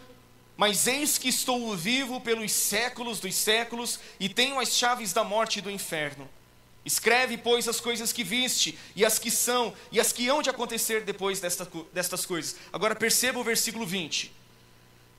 mas 0.60 0.88
eis 0.88 1.18
que 1.18 1.30
estou 1.30 1.74
vivo 1.74 2.20
pelos 2.20 2.52
séculos 2.52 3.22
dos 3.22 3.34
séculos 3.34 3.98
e 4.20 4.28
tenho 4.28 4.60
as 4.60 4.76
chaves 4.76 5.14
da 5.14 5.24
morte 5.24 5.60
e 5.60 5.62
do 5.62 5.72
inferno. 5.72 6.30
Escreve, 6.84 7.38
pois, 7.38 7.66
as 7.70 7.80
coisas 7.80 8.12
que 8.12 8.26
viste, 8.26 8.78
e 8.94 9.06
as 9.06 9.18
que 9.18 9.32
são, 9.32 9.74
e 9.90 10.02
as 10.02 10.12
que 10.12 10.28
hão 10.28 10.42
de 10.42 10.50
acontecer 10.50 11.06
depois 11.06 11.40
desta, 11.40 11.66
destas 11.94 12.26
coisas. 12.26 12.58
Agora 12.74 12.94
perceba 12.94 13.40
o 13.40 13.44
versículo 13.44 13.86
20. 13.86 14.34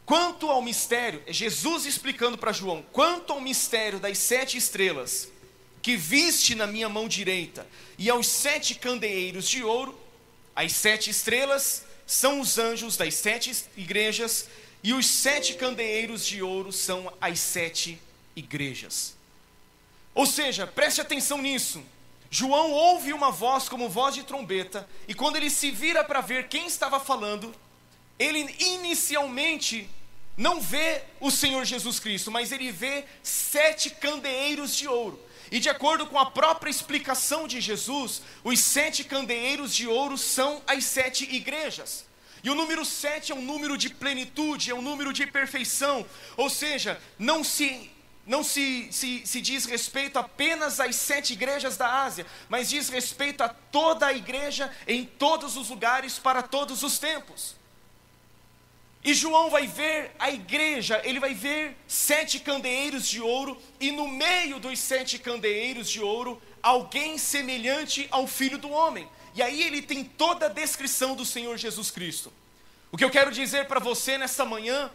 Quanto 0.04 0.50
ao 0.50 0.61
mistério, 0.61 1.23
é 1.26 1.32
Jesus 1.32 1.87
explicando 1.87 2.37
para 2.37 2.52
João, 2.52 2.85
quanto 2.92 3.32
ao 3.32 3.40
mistério 3.40 3.99
das 3.99 4.18
sete 4.18 4.59
estrelas 4.59 5.32
que 5.80 5.97
viste 5.97 6.54
na 6.54 6.66
minha 6.66 6.90
mão 6.90 7.09
direita 7.09 7.66
e 7.97 8.11
aos 8.11 8.26
sete 8.26 8.75
candeeiros 8.75 9.49
de 9.49 9.64
ouro, 9.64 9.99
as 10.54 10.73
sete 10.73 11.09
estrelas 11.09 11.82
são 12.06 12.40
os 12.40 12.59
anjos 12.59 12.97
das 12.99 13.14
sete 13.14 13.64
igrejas 13.75 14.49
e 14.82 14.92
os 14.92 15.06
sete 15.06 15.54
candeeiros 15.54 16.26
de 16.26 16.42
ouro 16.42 16.72
são 16.72 17.12
as 17.20 17.38
sete 17.40 18.00
igrejas. 18.34 19.16
Ou 20.14 20.26
seja, 20.26 20.66
preste 20.66 21.00
atenção 21.00 21.38
nisso. 21.40 21.82
João 22.30 22.70
ouve 22.70 23.12
uma 23.12 23.30
voz 23.30 23.68
como 23.68 23.88
voz 23.88 24.14
de 24.14 24.22
trombeta, 24.22 24.88
e 25.08 25.14
quando 25.14 25.37
ele 25.37 25.50
se 25.50 25.70
vira 25.70 26.04
para 26.04 26.20
ver 26.20 26.49
quem 26.49 26.66
estava 26.66 27.00
falando, 27.00 27.52
ele 28.18 28.54
inicialmente 28.58 29.88
não 30.37 30.60
vê 30.60 31.02
o 31.20 31.30
Senhor 31.30 31.64
Jesus 31.64 31.99
Cristo, 31.99 32.30
mas 32.30 32.52
ele 32.52 32.70
vê 32.70 33.04
sete 33.22 33.90
candeeiros 33.90 34.76
de 34.76 34.87
ouro. 34.87 35.20
E 35.50 35.58
de 35.58 35.68
acordo 35.68 36.06
com 36.06 36.18
a 36.18 36.30
própria 36.30 36.70
explicação 36.70 37.49
de 37.49 37.60
Jesus, 37.60 38.22
os 38.44 38.60
sete 38.60 39.02
candeeiros 39.02 39.75
de 39.75 39.88
ouro 39.88 40.16
são 40.16 40.62
as 40.66 40.84
sete 40.84 41.25
igrejas. 41.25 42.04
E 42.42 42.50
o 42.50 42.54
número 42.54 42.85
sete 42.85 43.32
é 43.32 43.35
um 43.35 43.42
número 43.42 43.76
de 43.76 43.90
plenitude, 43.90 44.70
é 44.70 44.75
um 44.75 44.82
número 44.82 45.12
de 45.12 45.26
perfeição. 45.26 46.06
Ou 46.37 46.49
seja, 46.49 47.00
não 47.18 47.44
se 47.44 47.90
não 48.26 48.44
se, 48.44 48.87
se, 48.92 49.26
se, 49.26 49.40
diz 49.40 49.64
respeito 49.64 50.16
apenas 50.16 50.78
às 50.78 50.94
sete 50.94 51.32
igrejas 51.32 51.76
da 51.76 52.02
Ásia, 52.04 52.25
mas 52.49 52.68
diz 52.68 52.88
respeito 52.88 53.42
a 53.42 53.49
toda 53.49 54.06
a 54.06 54.12
igreja 54.12 54.70
em 54.87 55.04
todos 55.04 55.56
os 55.56 55.68
lugares, 55.68 56.16
para 56.18 56.40
todos 56.40 56.85
os 56.85 56.99
tempos. 56.99 57.56
E 59.02 59.14
João 59.14 59.49
vai 59.50 59.66
ver 59.66 60.12
a 60.18 60.30
igreja, 60.30 61.00
ele 61.04 61.18
vai 61.18 61.35
ver 61.35 61.76
sete 61.88 62.38
candeeiros 62.38 63.09
de 63.09 63.20
ouro, 63.20 63.61
e 63.80 63.90
no 63.90 64.06
meio 64.06 64.61
dos 64.61 64.78
sete 64.78 65.18
candeeiros 65.18 65.90
de 65.90 66.00
ouro, 66.00 66.40
alguém 66.62 67.16
semelhante 67.16 68.06
ao 68.11 68.26
filho 68.26 68.59
do 68.59 68.70
homem. 68.70 69.09
E 69.34 69.42
aí 69.42 69.62
ele 69.62 69.82
tem 69.82 70.04
toda 70.04 70.46
a 70.46 70.49
descrição 70.49 71.14
do 71.14 71.25
Senhor 71.25 71.56
Jesus 71.56 71.90
Cristo. 71.90 72.32
O 72.92 72.96
que 72.96 73.04
eu 73.04 73.10
quero 73.10 73.30
dizer 73.30 73.66
para 73.66 73.78
você 73.78 74.18
nesta 74.18 74.44
manhã 74.44 74.90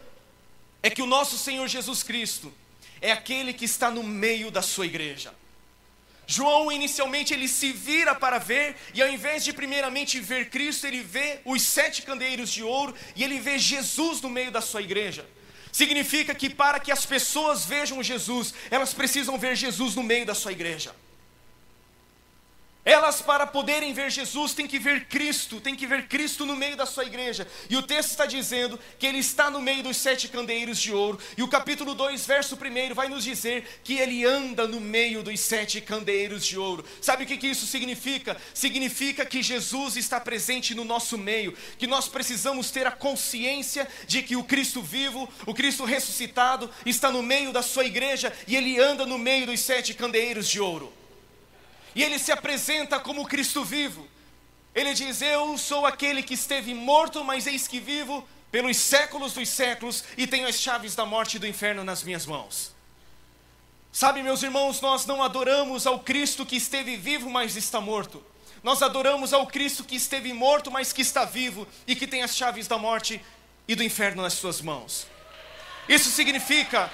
é 0.82 0.90
que 0.90 1.02
o 1.02 1.06
nosso 1.06 1.38
Senhor 1.38 1.66
Jesus 1.66 2.02
Cristo 2.02 2.52
é 3.00 3.12
aquele 3.12 3.52
que 3.52 3.64
está 3.64 3.90
no 3.90 4.02
meio 4.02 4.50
da 4.50 4.62
sua 4.62 4.86
igreja. 4.86 5.32
João 6.26 6.72
inicialmente 6.72 7.32
ele 7.32 7.46
se 7.46 7.72
vira 7.72 8.14
para 8.14 8.38
ver, 8.38 8.76
e 8.92 9.00
ao 9.00 9.08
invés 9.08 9.44
de 9.44 9.52
primeiramente 9.52 10.18
ver 10.18 10.50
Cristo, 10.50 10.86
ele 10.86 11.02
vê 11.02 11.40
os 11.44 11.62
sete 11.62 12.02
candeeiros 12.02 12.50
de 12.50 12.64
ouro 12.64 12.94
e 13.14 13.22
ele 13.22 13.38
vê 13.38 13.58
Jesus 13.58 14.20
no 14.20 14.28
meio 14.28 14.50
da 14.50 14.60
sua 14.60 14.82
igreja. 14.82 15.24
Significa 15.70 16.34
que 16.34 16.50
para 16.50 16.80
que 16.80 16.90
as 16.90 17.06
pessoas 17.06 17.64
vejam 17.64 18.02
Jesus, 18.02 18.52
elas 18.70 18.92
precisam 18.92 19.38
ver 19.38 19.54
Jesus 19.54 19.94
no 19.94 20.02
meio 20.02 20.26
da 20.26 20.34
sua 20.34 20.50
igreja. 20.50 20.94
Elas, 22.86 23.20
para 23.20 23.44
poderem 23.48 23.92
ver 23.92 24.12
Jesus, 24.12 24.54
têm 24.54 24.68
que 24.68 24.78
ver 24.78 25.06
Cristo, 25.06 25.60
têm 25.60 25.74
que 25.74 25.88
ver 25.88 26.06
Cristo 26.06 26.46
no 26.46 26.54
meio 26.54 26.76
da 26.76 26.86
sua 26.86 27.04
igreja. 27.04 27.44
E 27.68 27.76
o 27.76 27.82
texto 27.82 28.10
está 28.10 28.26
dizendo 28.26 28.78
que 28.96 29.04
ele 29.04 29.18
está 29.18 29.50
no 29.50 29.60
meio 29.60 29.82
dos 29.82 29.96
sete 29.96 30.28
candeeiros 30.28 30.80
de 30.80 30.92
ouro. 30.92 31.18
E 31.36 31.42
o 31.42 31.48
capítulo 31.48 31.96
2, 31.96 32.24
verso 32.24 32.54
1, 32.54 32.94
vai 32.94 33.08
nos 33.08 33.24
dizer 33.24 33.80
que 33.82 33.98
ele 33.98 34.24
anda 34.24 34.68
no 34.68 34.80
meio 34.80 35.20
dos 35.24 35.40
sete 35.40 35.80
candeeiros 35.80 36.46
de 36.46 36.56
ouro. 36.56 36.84
Sabe 37.00 37.24
o 37.24 37.26
que, 37.26 37.36
que 37.36 37.48
isso 37.48 37.66
significa? 37.66 38.36
Significa 38.54 39.26
que 39.26 39.42
Jesus 39.42 39.96
está 39.96 40.20
presente 40.20 40.72
no 40.72 40.84
nosso 40.84 41.18
meio, 41.18 41.56
que 41.76 41.88
nós 41.88 42.06
precisamos 42.06 42.70
ter 42.70 42.86
a 42.86 42.92
consciência 42.92 43.88
de 44.06 44.22
que 44.22 44.36
o 44.36 44.44
Cristo 44.44 44.80
vivo, 44.80 45.28
o 45.44 45.52
Cristo 45.52 45.84
ressuscitado, 45.84 46.70
está 46.86 47.10
no 47.10 47.20
meio 47.20 47.52
da 47.52 47.62
sua 47.62 47.84
igreja 47.84 48.32
e 48.46 48.54
ele 48.54 48.78
anda 48.78 49.04
no 49.04 49.18
meio 49.18 49.44
dos 49.44 49.58
sete 49.58 49.92
candeeiros 49.92 50.48
de 50.48 50.60
ouro 50.60 50.92
e 51.96 52.04
ele 52.04 52.18
se 52.18 52.30
apresenta 52.30 53.00
como 53.00 53.26
Cristo 53.26 53.64
vivo. 53.64 54.06
Ele 54.74 54.92
diz: 54.92 55.22
Eu 55.22 55.56
sou 55.56 55.86
aquele 55.86 56.22
que 56.22 56.34
esteve 56.34 56.74
morto, 56.74 57.24
mas 57.24 57.46
eis 57.46 57.66
que 57.66 57.80
vivo 57.80 58.22
pelos 58.52 58.76
séculos 58.76 59.32
dos 59.32 59.48
séculos 59.48 60.04
e 60.14 60.26
tenho 60.26 60.46
as 60.46 60.60
chaves 60.60 60.94
da 60.94 61.06
morte 61.06 61.36
e 61.36 61.38
do 61.38 61.46
inferno 61.46 61.82
nas 61.82 62.02
minhas 62.02 62.26
mãos. 62.26 62.76
Sabe, 63.90 64.22
meus 64.22 64.42
irmãos, 64.42 64.82
nós 64.82 65.06
não 65.06 65.22
adoramos 65.22 65.86
ao 65.86 65.98
Cristo 66.00 66.44
que 66.44 66.56
esteve 66.56 66.98
vivo, 66.98 67.30
mas 67.30 67.56
está 67.56 67.80
morto. 67.80 68.22
Nós 68.62 68.82
adoramos 68.82 69.32
ao 69.32 69.46
Cristo 69.46 69.82
que 69.82 69.96
esteve 69.96 70.34
morto, 70.34 70.70
mas 70.70 70.92
que 70.92 71.00
está 71.00 71.24
vivo 71.24 71.66
e 71.86 71.96
que 71.96 72.06
tem 72.06 72.22
as 72.22 72.36
chaves 72.36 72.68
da 72.68 72.76
morte 72.76 73.24
e 73.66 73.74
do 73.74 73.82
inferno 73.82 74.20
nas 74.20 74.34
suas 74.34 74.60
mãos. 74.60 75.06
Isso 75.88 76.10
significa 76.10 76.90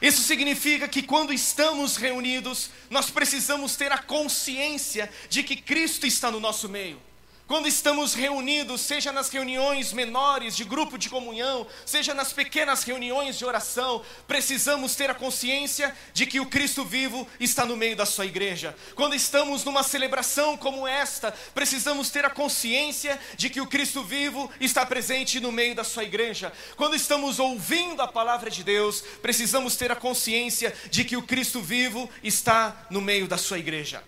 Isso 0.00 0.20
significa 0.22 0.86
que 0.86 1.02
quando 1.02 1.32
estamos 1.32 1.96
reunidos, 1.96 2.70
nós 2.90 3.10
precisamos 3.10 3.76
ter 3.76 3.90
a 3.92 3.98
consciência 3.98 5.10
de 5.28 5.42
que 5.42 5.56
Cristo 5.56 6.06
está 6.06 6.30
no 6.30 6.38
nosso 6.38 6.68
meio. 6.68 7.00
Quando 7.46 7.68
estamos 7.68 8.12
reunidos, 8.12 8.80
seja 8.80 9.12
nas 9.12 9.28
reuniões 9.28 9.92
menores 9.92 10.56
de 10.56 10.64
grupo 10.64 10.98
de 10.98 11.08
comunhão, 11.08 11.64
seja 11.84 12.12
nas 12.12 12.32
pequenas 12.32 12.82
reuniões 12.82 13.38
de 13.38 13.44
oração, 13.44 14.02
precisamos 14.26 14.96
ter 14.96 15.10
a 15.10 15.14
consciência 15.14 15.96
de 16.12 16.26
que 16.26 16.40
o 16.40 16.46
Cristo 16.46 16.84
vivo 16.84 17.24
está 17.38 17.64
no 17.64 17.76
meio 17.76 17.94
da 17.94 18.04
sua 18.04 18.26
igreja. 18.26 18.76
Quando 18.96 19.14
estamos 19.14 19.64
numa 19.64 19.84
celebração 19.84 20.56
como 20.56 20.88
esta, 20.88 21.30
precisamos 21.54 22.10
ter 22.10 22.24
a 22.24 22.30
consciência 22.30 23.16
de 23.36 23.48
que 23.48 23.60
o 23.60 23.68
Cristo 23.68 24.02
vivo 24.02 24.50
está 24.60 24.84
presente 24.84 25.38
no 25.38 25.52
meio 25.52 25.76
da 25.76 25.84
sua 25.84 26.02
igreja. 26.02 26.52
Quando 26.76 26.96
estamos 26.96 27.38
ouvindo 27.38 28.02
a 28.02 28.08
palavra 28.08 28.50
de 28.50 28.64
Deus, 28.64 29.04
precisamos 29.22 29.76
ter 29.76 29.92
a 29.92 29.96
consciência 29.96 30.74
de 30.90 31.04
que 31.04 31.16
o 31.16 31.22
Cristo 31.22 31.62
vivo 31.62 32.10
está 32.24 32.88
no 32.90 33.00
meio 33.00 33.28
da 33.28 33.38
sua 33.38 33.60
igreja. 33.60 34.02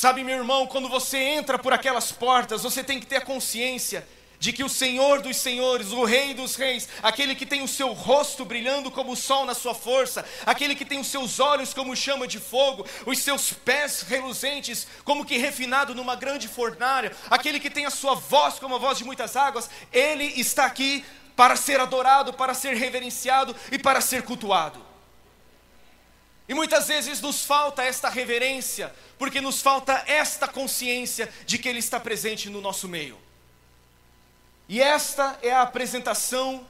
Sabe, 0.00 0.24
meu 0.24 0.38
irmão, 0.38 0.66
quando 0.66 0.88
você 0.88 1.18
entra 1.18 1.58
por 1.58 1.74
aquelas 1.74 2.10
portas, 2.10 2.62
você 2.62 2.82
tem 2.82 2.98
que 2.98 3.04
ter 3.04 3.16
a 3.16 3.20
consciência 3.20 4.08
de 4.38 4.50
que 4.50 4.64
o 4.64 4.68
Senhor 4.70 5.20
dos 5.20 5.36
Senhores, 5.36 5.92
o 5.92 6.04
Rei 6.04 6.32
dos 6.32 6.56
Reis, 6.56 6.88
aquele 7.02 7.34
que 7.34 7.44
tem 7.44 7.60
o 7.60 7.68
seu 7.68 7.92
rosto 7.92 8.42
brilhando 8.42 8.90
como 8.90 9.12
o 9.12 9.16
sol 9.16 9.44
na 9.44 9.52
sua 9.52 9.74
força, 9.74 10.24
aquele 10.46 10.74
que 10.74 10.86
tem 10.86 10.98
os 10.98 11.08
seus 11.08 11.38
olhos 11.38 11.74
como 11.74 11.94
chama 11.94 12.26
de 12.26 12.38
fogo, 12.38 12.86
os 13.04 13.18
seus 13.18 13.52
pés 13.52 14.00
reluzentes 14.00 14.86
como 15.04 15.22
que 15.22 15.36
refinado 15.36 15.94
numa 15.94 16.16
grande 16.16 16.48
fornalha, 16.48 17.14
aquele 17.28 17.60
que 17.60 17.68
tem 17.68 17.84
a 17.84 17.90
sua 17.90 18.14
voz 18.14 18.58
como 18.58 18.76
a 18.76 18.78
voz 18.78 18.96
de 18.96 19.04
muitas 19.04 19.36
águas, 19.36 19.68
ele 19.92 20.24
está 20.40 20.64
aqui 20.64 21.04
para 21.36 21.56
ser 21.56 21.78
adorado, 21.78 22.32
para 22.32 22.54
ser 22.54 22.72
reverenciado 22.72 23.54
e 23.70 23.78
para 23.78 24.00
ser 24.00 24.22
cultuado. 24.22 24.89
E 26.50 26.54
muitas 26.54 26.88
vezes 26.88 27.20
nos 27.20 27.44
falta 27.44 27.84
esta 27.84 28.08
reverência, 28.08 28.92
porque 29.16 29.40
nos 29.40 29.62
falta 29.62 30.02
esta 30.04 30.48
consciência 30.48 31.32
de 31.46 31.56
que 31.58 31.68
Ele 31.68 31.78
está 31.78 32.00
presente 32.00 32.50
no 32.50 32.60
nosso 32.60 32.88
meio. 32.88 33.16
E 34.68 34.82
esta 34.82 35.38
é 35.42 35.52
a 35.52 35.62
apresentação 35.62 36.66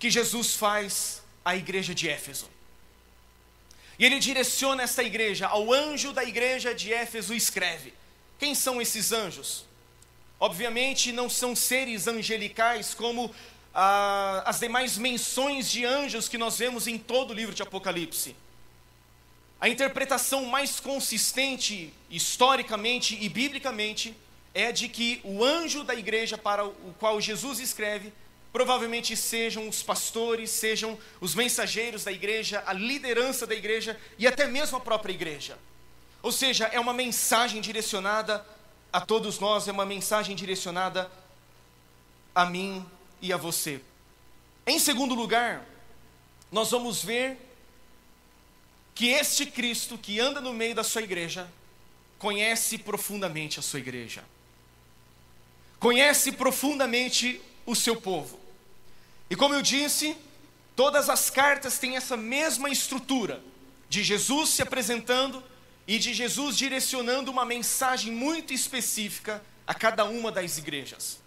que 0.00 0.10
Jesus 0.10 0.56
faz 0.56 1.22
à 1.44 1.54
igreja 1.54 1.94
de 1.94 2.08
Éfeso. 2.08 2.50
E 4.00 4.04
ele 4.04 4.18
direciona 4.18 4.82
esta 4.82 5.04
igreja, 5.04 5.46
ao 5.46 5.72
anjo 5.72 6.12
da 6.12 6.24
igreja 6.24 6.74
de 6.74 6.92
Éfeso 6.92 7.32
escreve: 7.34 7.94
Quem 8.36 8.52
são 8.52 8.82
esses 8.82 9.12
anjos? 9.12 9.64
Obviamente 10.40 11.12
não 11.12 11.30
são 11.30 11.54
seres 11.54 12.08
angelicais 12.08 12.94
como 12.94 13.32
ah, 13.72 14.42
as 14.44 14.58
demais 14.58 14.98
menções 14.98 15.70
de 15.70 15.84
anjos 15.84 16.28
que 16.28 16.36
nós 16.36 16.58
vemos 16.58 16.88
em 16.88 16.98
todo 16.98 17.30
o 17.30 17.34
livro 17.34 17.54
de 17.54 17.62
Apocalipse. 17.62 18.34
A 19.60 19.68
interpretação 19.68 20.44
mais 20.44 20.78
consistente, 20.80 21.92
historicamente 22.10 23.16
e 23.20 23.28
biblicamente, 23.28 24.14
é 24.52 24.70
de 24.70 24.88
que 24.88 25.20
o 25.24 25.42
anjo 25.42 25.82
da 25.82 25.94
igreja 25.94 26.38
para 26.38 26.64
o 26.64 26.94
qual 26.98 27.20
Jesus 27.20 27.58
escreve 27.58 28.12
provavelmente 28.52 29.16
sejam 29.16 29.68
os 29.68 29.82
pastores, 29.82 30.48
sejam 30.48 30.96
os 31.20 31.34
mensageiros 31.34 32.04
da 32.04 32.12
igreja, 32.12 32.62
a 32.64 32.72
liderança 32.72 33.48
da 33.48 33.54
igreja 33.54 33.98
e 34.16 34.28
até 34.28 34.46
mesmo 34.46 34.76
a 34.76 34.80
própria 34.80 35.12
igreja. 35.12 35.58
Ou 36.22 36.30
seja, 36.30 36.66
é 36.66 36.78
uma 36.78 36.92
mensagem 36.92 37.60
direcionada 37.60 38.46
a 38.92 39.00
todos 39.00 39.40
nós, 39.40 39.66
é 39.66 39.72
uma 39.72 39.84
mensagem 39.84 40.36
direcionada 40.36 41.10
a 42.32 42.46
mim 42.46 42.86
e 43.20 43.32
a 43.32 43.36
você. 43.36 43.80
Em 44.64 44.78
segundo 44.78 45.16
lugar, 45.16 45.66
nós 46.52 46.70
vamos 46.70 47.02
ver 47.02 47.36
que 48.94 49.08
este 49.08 49.46
Cristo 49.46 49.98
que 49.98 50.20
anda 50.20 50.40
no 50.40 50.52
meio 50.52 50.74
da 50.74 50.84
sua 50.84 51.02
igreja 51.02 51.50
conhece 52.18 52.78
profundamente 52.78 53.58
a 53.58 53.62
sua 53.62 53.80
igreja. 53.80 54.24
Conhece 55.78 56.32
profundamente 56.32 57.40
o 57.66 57.74
seu 57.74 57.96
povo. 57.96 58.38
E 59.28 59.36
como 59.36 59.54
eu 59.54 59.62
disse, 59.62 60.16
todas 60.76 61.10
as 61.10 61.28
cartas 61.28 61.78
têm 61.78 61.96
essa 61.96 62.16
mesma 62.16 62.70
estrutura 62.70 63.42
de 63.88 64.02
Jesus 64.02 64.50
se 64.50 64.62
apresentando 64.62 65.42
e 65.86 65.98
de 65.98 66.14
Jesus 66.14 66.56
direcionando 66.56 67.30
uma 67.30 67.44
mensagem 67.44 68.12
muito 68.12 68.54
específica 68.54 69.42
a 69.66 69.74
cada 69.74 70.04
uma 70.04 70.30
das 70.30 70.56
igrejas. 70.56 71.20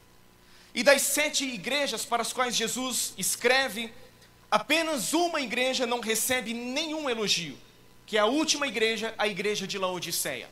E 0.74 0.84
das 0.84 1.02
sete 1.02 1.46
igrejas 1.46 2.06
para 2.06 2.22
as 2.22 2.34
quais 2.34 2.56
Jesus 2.56 3.14
escreve 3.18 3.92
apenas 4.50 5.14
uma 5.14 5.42
igreja 5.42 5.86
não 5.86 6.00
recebe 6.00 6.54
nenhum 6.54 7.10
elogio, 7.10 7.58
que 8.06 8.18
é 8.18 8.20
a 8.22 8.26
última 8.26 8.68
igreja, 8.68 9.14
a 9.18 9.28
igreja 9.28 9.68
de 9.68 9.78
Laodiceia. 9.78 10.50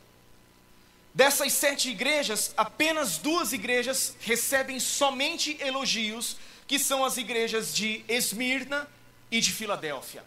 Dessas 1.14 1.54
sete 1.54 1.90
igrejas, 1.90 2.54
apenas 2.58 3.18
duas 3.18 3.54
igrejas 3.54 4.18
recebem 4.20 4.80
somente 4.82 5.58
elogios, 5.62 6.36
que 6.68 6.78
são 6.78 7.06
as 7.06 7.16
igrejas 7.16 7.74
de 7.74 8.04
Esmirna 8.08 8.90
e 9.32 9.40
de 9.40 9.52
Filadélfia. 9.52 10.24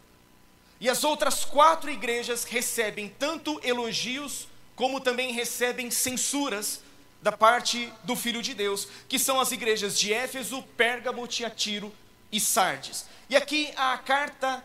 E 0.81 0.89
as 0.89 1.05
outras 1.05 1.45
quatro 1.45 1.91
igrejas 1.91 2.45
recebem 2.45 3.13
tanto 3.19 3.61
elogios, 3.63 4.49
como 4.75 5.01
também 5.01 5.33
recebem 5.33 5.91
censuras 5.91 6.81
da 7.21 7.33
parte 7.33 7.93
do 8.05 8.17
Filho 8.17 8.41
de 8.41 8.55
Deus, 8.55 8.89
que 9.09 9.19
são 9.19 9.41
as 9.41 9.53
igrejas 9.53 9.99
de 9.99 10.15
Éfeso, 10.15 10.63
Pérgamo, 10.77 11.27
Tiatiro 11.27 11.93
e 12.31 12.41
Sardes. 12.41 13.07
E 13.29 13.37
aqui 13.37 13.73
a 13.77 13.97
carta 13.99 14.65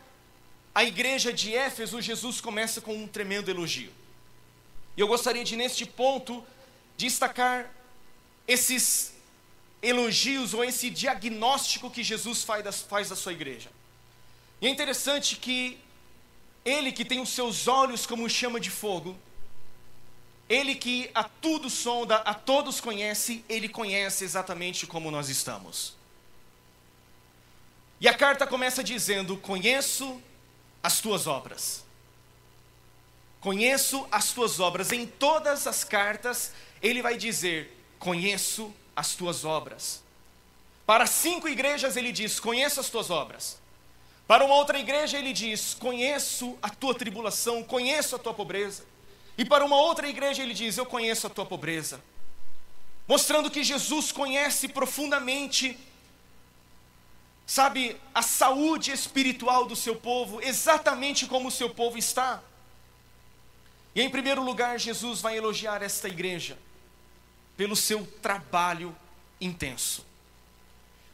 à 0.73 0.83
igreja 0.83 1.31
de 1.31 1.53
Éfeso, 1.53 2.01
Jesus 2.01 2.41
começa 2.41 2.81
com 2.81 2.95
um 2.95 3.07
tremendo 3.07 3.49
elogio. 3.49 3.91
E 4.95 5.01
eu 5.01 5.07
gostaria 5.07 5.43
de, 5.43 5.55
neste 5.55 5.85
ponto, 5.85 6.43
destacar 6.97 7.69
esses 8.47 9.13
elogios 9.81 10.53
ou 10.53 10.63
esse 10.63 10.89
diagnóstico 10.89 11.91
que 11.91 12.03
Jesus 12.03 12.43
faz 12.43 12.63
da, 12.63 12.71
faz 12.71 13.09
da 13.09 13.15
sua 13.15 13.33
igreja. 13.33 13.69
E 14.61 14.67
é 14.67 14.69
interessante 14.69 15.35
que 15.35 15.77
ele 16.63 16.91
que 16.91 17.03
tem 17.03 17.19
os 17.19 17.29
seus 17.29 17.67
olhos 17.67 18.05
como 18.05 18.29
chama 18.29 18.59
de 18.59 18.69
fogo, 18.69 19.17
ele 20.47 20.75
que 20.75 21.09
a 21.13 21.23
tudo 21.23 21.69
sonda, 21.69 22.17
a 22.17 22.33
todos 22.33 22.79
conhece, 22.79 23.43
ele 23.49 23.67
conhece 23.67 24.23
exatamente 24.23 24.87
como 24.87 25.11
nós 25.11 25.29
estamos. 25.29 25.95
E 28.03 28.07
a 28.09 28.13
carta 28.13 28.45
começa 28.45 28.83
dizendo: 28.83 29.37
Conheço 29.37 30.21
as 30.83 30.99
tuas 30.99 31.25
obras. 31.25 31.85
Conheço 33.39 34.05
as 34.11 34.33
tuas 34.33 34.59
obras. 34.59 34.91
Em 34.91 35.05
todas 35.05 35.65
as 35.65 35.85
cartas, 35.85 36.51
ele 36.81 37.01
vai 37.01 37.15
dizer: 37.15 37.73
Conheço 37.97 38.73
as 38.93 39.15
tuas 39.15 39.45
obras. 39.45 40.03
Para 40.85 41.05
cinco 41.05 41.47
igrejas, 41.47 41.95
ele 41.95 42.11
diz: 42.11 42.41
Conheço 42.41 42.81
as 42.81 42.89
tuas 42.89 43.09
obras. 43.09 43.57
Para 44.27 44.43
uma 44.43 44.55
outra 44.55 44.77
igreja, 44.77 45.17
ele 45.17 45.31
diz: 45.31 45.73
Conheço 45.73 46.57
a 46.61 46.67
tua 46.67 46.93
tribulação, 46.93 47.63
conheço 47.63 48.17
a 48.17 48.19
tua 48.19 48.33
pobreza. 48.33 48.83
E 49.37 49.45
para 49.45 49.63
uma 49.63 49.77
outra 49.77 50.09
igreja, 50.09 50.43
ele 50.43 50.53
diz: 50.53 50.75
Eu 50.75 50.85
conheço 50.85 51.27
a 51.27 51.29
tua 51.29 51.45
pobreza. 51.45 52.03
Mostrando 53.07 53.49
que 53.49 53.63
Jesus 53.63 54.11
conhece 54.11 54.67
profundamente 54.67 55.79
sabe, 57.45 57.99
a 58.13 58.21
saúde 58.21 58.91
espiritual 58.91 59.65
do 59.65 59.75
seu 59.75 59.95
povo, 59.95 60.41
exatamente 60.41 61.25
como 61.25 61.49
o 61.49 61.51
seu 61.51 61.69
povo 61.69 61.97
está. 61.97 62.41
E 63.95 64.01
em 64.01 64.09
primeiro 64.09 64.43
lugar, 64.43 64.79
Jesus 64.79 65.21
vai 65.21 65.37
elogiar 65.37 65.81
esta 65.81 66.07
igreja 66.07 66.57
pelo 67.55 67.75
seu 67.75 68.05
trabalho 68.21 68.95
intenso. 69.39 70.05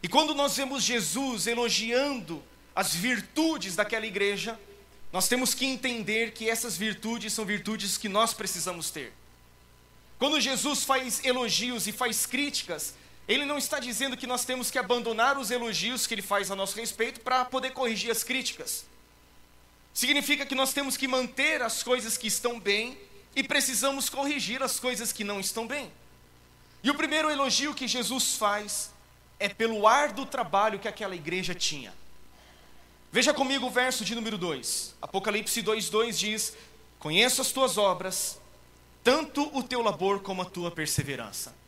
E 0.02 0.08
quando 0.08 0.34
nós 0.34 0.56
vemos 0.56 0.84
Jesus 0.84 1.46
elogiando 1.48 2.42
as 2.74 2.96
virtudes 2.96 3.76
daquela 3.76 4.06
igreja, 4.06 4.58
nós 5.12 5.28
temos 5.28 5.54
que 5.54 5.66
entender 5.66 6.32
que 6.32 6.50
essas 6.50 6.78
virtudes 6.78 7.34
são 7.34 7.44
virtudes 7.44 7.98
que 7.98 8.08
nós 8.08 8.34
precisamos 8.34 8.90
ter. 8.90 9.12
Quando 10.18 10.40
Jesus 10.40 10.84
faz 10.84 11.24
elogios 11.26 11.88
e 11.88 11.92
faz 11.92 12.26
críticas, 12.26 12.94
ele 13.30 13.46
não 13.46 13.60
está 13.60 13.78
dizendo 13.78 14.18
que 14.18 14.26
nós 14.26 14.44
temos 14.44 14.72
que 14.72 14.80
abandonar 14.80 15.38
os 15.38 15.52
elogios 15.52 16.08
que 16.08 16.16
ele 16.16 16.22
faz 16.24 16.50
a 16.50 16.56
nosso 16.56 16.76
respeito 16.76 17.20
para 17.20 17.46
poder 17.46 17.74
corrigir 17.74 18.10
as 18.10 18.24
críticas. 18.24 18.88
Significa 19.94 20.48
que 20.48 20.56
nós 20.56 20.74
temos 20.74 20.98
que 20.98 21.08
manter 21.08 21.62
as 21.62 21.84
coisas 21.84 22.18
que 22.18 22.26
estão 22.26 22.60
bem 22.60 22.98
e 23.36 23.44
precisamos 23.44 24.10
corrigir 24.10 24.64
as 24.64 24.80
coisas 24.80 25.14
que 25.14 25.24
não 25.24 25.40
estão 25.40 25.68
bem. 25.68 25.92
E 26.82 26.90
o 26.90 26.96
primeiro 26.96 27.30
elogio 27.30 27.76
que 27.76 27.88
Jesus 27.88 28.36
faz 28.36 28.90
é 29.40 29.48
pelo 29.48 29.86
árduo 29.86 30.26
trabalho 30.26 30.80
que 30.80 30.88
aquela 30.88 31.16
igreja 31.16 31.54
tinha. 31.54 31.94
Veja 33.12 33.32
comigo 33.32 33.68
o 33.68 33.72
verso 33.72 34.04
de 34.04 34.16
número 34.16 34.40
2. 34.40 34.96
Apocalipse 35.00 35.62
2:2 35.62 36.18
diz: 36.18 36.58
Conheço 36.98 37.42
as 37.42 37.52
tuas 37.52 37.78
obras, 37.78 38.40
tanto 39.04 39.56
o 39.56 39.62
teu 39.62 39.84
labor 39.84 40.22
como 40.22 40.42
a 40.42 40.46
tua 40.46 40.72
perseverança. 40.72 41.59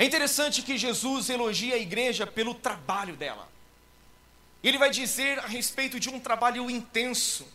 É 0.00 0.04
interessante 0.06 0.62
que 0.62 0.78
Jesus 0.78 1.28
elogia 1.28 1.74
a 1.74 1.78
igreja 1.78 2.26
pelo 2.26 2.54
trabalho 2.54 3.16
dela. 3.16 3.46
Ele 4.64 4.78
vai 4.78 4.88
dizer 4.88 5.38
a 5.40 5.46
respeito 5.46 6.00
de 6.00 6.08
um 6.08 6.18
trabalho 6.18 6.70
intenso, 6.70 7.46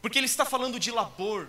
porque 0.00 0.16
ele 0.16 0.26
está 0.26 0.44
falando 0.44 0.78
de 0.78 0.92
labor. 0.92 1.48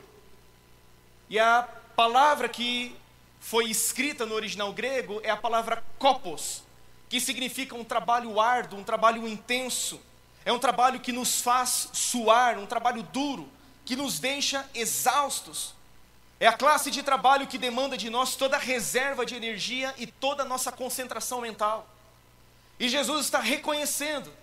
E 1.30 1.38
a 1.38 1.62
palavra 1.96 2.50
que 2.50 2.96
foi 3.40 3.70
escrita 3.70 4.26
no 4.26 4.34
original 4.34 4.74
grego 4.74 5.22
é 5.24 5.30
a 5.30 5.38
palavra 5.38 5.84
kopos, 6.00 6.64
que 7.08 7.22
significa 7.22 7.76
um 7.76 7.84
trabalho 7.84 8.42
árduo, 8.42 8.80
um 8.80 8.84
trabalho 8.84 9.28
intenso. 9.28 10.02
É 10.44 10.52
um 10.52 10.58
trabalho 10.58 11.02
que 11.02 11.12
nos 11.12 11.40
faz 11.40 11.90
suar, 11.94 12.58
um 12.58 12.66
trabalho 12.66 13.04
duro, 13.04 13.48
que 13.86 13.96
nos 13.96 14.18
deixa 14.18 14.68
exaustos. 14.74 15.76
É 16.42 16.48
a 16.48 16.54
classe 16.54 16.90
de 16.90 17.04
trabalho 17.04 17.46
que 17.46 17.60
demanda 17.60 17.96
de 17.96 18.10
nós 18.10 18.36
toda 18.36 18.58
a 18.58 18.60
reserva 18.60 19.24
de 19.24 19.36
energia 19.36 19.94
e 19.96 20.08
toda 20.08 20.42
a 20.42 20.46
nossa 20.46 20.72
concentração 20.72 21.40
mental. 21.40 21.88
E 22.80 22.90
Jesus 22.90 23.26
está 23.26 23.40
reconhecendo. 23.40 24.34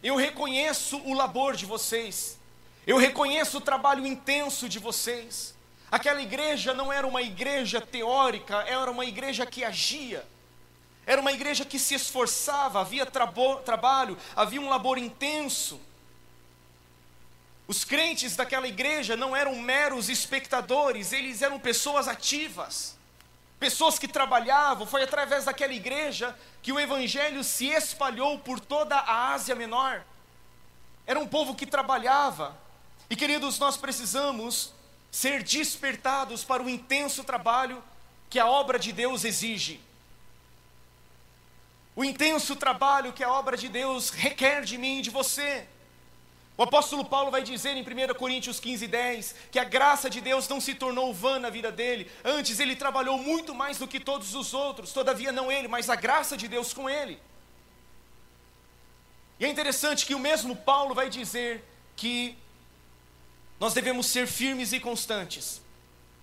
Eu 0.00 0.14
reconheço 0.14 0.98
o 0.98 1.12
labor 1.14 1.56
de 1.56 1.66
vocês. 1.66 2.38
Eu 2.86 2.96
reconheço 2.96 3.58
o 3.58 3.60
trabalho 3.60 4.06
intenso 4.06 4.68
de 4.68 4.78
vocês. 4.78 5.52
Aquela 5.90 6.22
igreja 6.22 6.72
não 6.72 6.92
era 6.92 7.04
uma 7.04 7.22
igreja 7.22 7.80
teórica, 7.80 8.58
era 8.58 8.88
uma 8.88 9.04
igreja 9.04 9.44
que 9.44 9.64
agia. 9.64 10.24
Era 11.04 11.20
uma 11.20 11.32
igreja 11.32 11.64
que 11.64 11.80
se 11.80 11.92
esforçava, 11.92 12.82
havia 12.82 13.04
trabo, 13.04 13.56
trabalho, 13.56 14.16
havia 14.36 14.60
um 14.60 14.68
labor 14.68 14.96
intenso. 14.96 15.80
Os 17.68 17.84
crentes 17.84 18.34
daquela 18.34 18.66
igreja 18.66 19.14
não 19.14 19.36
eram 19.36 19.54
meros 19.56 20.08
espectadores, 20.08 21.12
eles 21.12 21.42
eram 21.42 21.60
pessoas 21.60 22.08
ativas, 22.08 22.96
pessoas 23.60 23.98
que 23.98 24.08
trabalhavam. 24.08 24.86
Foi 24.86 25.02
através 25.02 25.44
daquela 25.44 25.74
igreja 25.74 26.34
que 26.62 26.72
o 26.72 26.80
evangelho 26.80 27.44
se 27.44 27.66
espalhou 27.66 28.38
por 28.38 28.58
toda 28.58 28.96
a 28.96 29.34
Ásia 29.34 29.54
Menor. 29.54 30.02
Era 31.06 31.20
um 31.20 31.28
povo 31.28 31.54
que 31.54 31.66
trabalhava. 31.66 32.58
E 33.10 33.14
queridos, 33.14 33.58
nós 33.58 33.76
precisamos 33.76 34.72
ser 35.10 35.42
despertados 35.42 36.42
para 36.44 36.62
o 36.62 36.70
intenso 36.70 37.22
trabalho 37.22 37.84
que 38.30 38.38
a 38.38 38.46
obra 38.46 38.78
de 38.78 38.92
Deus 38.92 39.24
exige. 39.24 39.78
O 41.94 42.02
intenso 42.02 42.56
trabalho 42.56 43.12
que 43.12 43.22
a 43.22 43.30
obra 43.30 43.58
de 43.58 43.68
Deus 43.68 44.08
requer 44.08 44.64
de 44.64 44.78
mim 44.78 45.00
e 45.00 45.02
de 45.02 45.10
você. 45.10 45.66
O 46.58 46.64
apóstolo 46.64 47.04
Paulo 47.04 47.30
vai 47.30 47.40
dizer 47.40 47.76
em 47.76 47.82
1 47.82 48.14
Coríntios 48.14 48.58
15, 48.58 48.88
10 48.88 49.34
que 49.52 49.60
a 49.60 49.64
graça 49.64 50.10
de 50.10 50.20
Deus 50.20 50.48
não 50.48 50.60
se 50.60 50.74
tornou 50.74 51.14
vã 51.14 51.38
na 51.38 51.50
vida 51.50 51.70
dele, 51.70 52.10
antes 52.24 52.58
ele 52.58 52.74
trabalhou 52.74 53.16
muito 53.16 53.54
mais 53.54 53.78
do 53.78 53.86
que 53.86 54.00
todos 54.00 54.34
os 54.34 54.52
outros, 54.52 54.92
todavia 54.92 55.30
não 55.30 55.52
ele, 55.52 55.68
mas 55.68 55.88
a 55.88 55.94
graça 55.94 56.36
de 56.36 56.48
Deus 56.48 56.72
com 56.72 56.90
ele. 56.90 57.20
E 59.38 59.44
é 59.44 59.48
interessante 59.48 60.04
que 60.04 60.16
o 60.16 60.18
mesmo 60.18 60.56
Paulo 60.56 60.96
vai 60.96 61.08
dizer 61.08 61.62
que 61.94 62.36
nós 63.60 63.72
devemos 63.72 64.06
ser 64.06 64.26
firmes 64.26 64.72
e 64.72 64.80
constantes, 64.80 65.62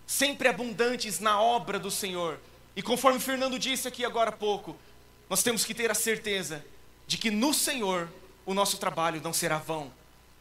sempre 0.06 0.50
abundantes 0.50 1.22
na 1.22 1.40
obra 1.40 1.80
do 1.80 1.90
Senhor. 1.90 2.42
E 2.76 2.82
conforme 2.82 3.22
Fernando 3.22 3.58
disse 3.58 3.88
aqui 3.88 4.04
agora 4.04 4.32
há 4.32 4.34
pouco, 4.34 4.76
nós 5.30 5.42
temos 5.42 5.64
que 5.64 5.74
ter 5.74 5.90
a 5.90 5.96
certeza 5.96 6.62
de 7.08 7.18
que 7.18 7.32
no 7.32 7.54
Senhor 7.54 8.10
o 8.46 8.54
nosso 8.54 8.76
trabalho 8.78 9.22
não 9.24 9.32
será 9.32 9.60
vão 9.60 9.94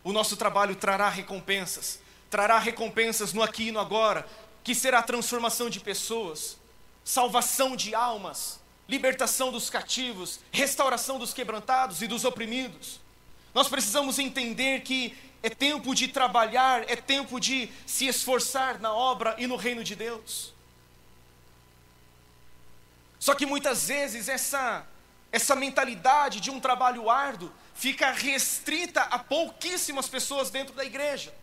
o 0.05 0.12
nosso 0.12 0.37
trabalho 0.37 0.77
trará 0.77 1.09
recompensas, 1.09 1.99
trará 2.31 2.59
recompensas 2.59 3.33
no 3.33 3.43
aqui 3.43 3.69
e 3.69 3.73
no 3.73 3.81
agora, 3.81 4.29
que 4.62 4.75
será 4.75 5.03
transformação 5.03 5.71
de 5.71 5.81
pessoas, 5.81 6.59
salvação 7.03 7.75
de 7.75 7.95
almas, 7.95 8.61
libertação 8.87 9.51
dos 9.51 9.71
cativos, 9.71 10.40
restauração 10.53 11.19
dos 11.19 11.33
quebrantados 11.33 12.03
e 12.03 12.07
dos 12.07 12.25
oprimidos. 12.25 13.01
Nós 13.55 13.67
precisamos 13.67 14.19
entender 14.19 14.83
que 14.83 15.17
é 15.43 15.49
tempo 15.49 15.95
de 15.95 16.09
trabalhar, 16.09 16.88
é 16.90 16.97
tempo 16.97 17.40
de 17.40 17.71
se 17.87 18.07
esforçar 18.07 18.81
na 18.81 18.93
obra 18.93 19.35
e 19.38 19.47
no 19.47 19.57
reino 19.57 19.83
de 19.83 19.95
Deus. 19.95 20.53
Só 23.19 23.35
que 23.35 23.47
muitas 23.47 23.88
vezes 23.88 24.29
essa 24.29 24.87
essa 25.35 25.57
mentalidade 25.57 26.40
de 26.40 26.49
um 26.49 26.61
trabalho 26.61 27.11
árduo 27.11 27.51
fica 27.74 28.10
restrita 28.12 29.02
a 29.02 29.18
pouquíssimas 29.18 30.08
pessoas 30.08 30.50
dentro 30.50 30.74
da 30.74 30.84
igreja. 30.84 31.34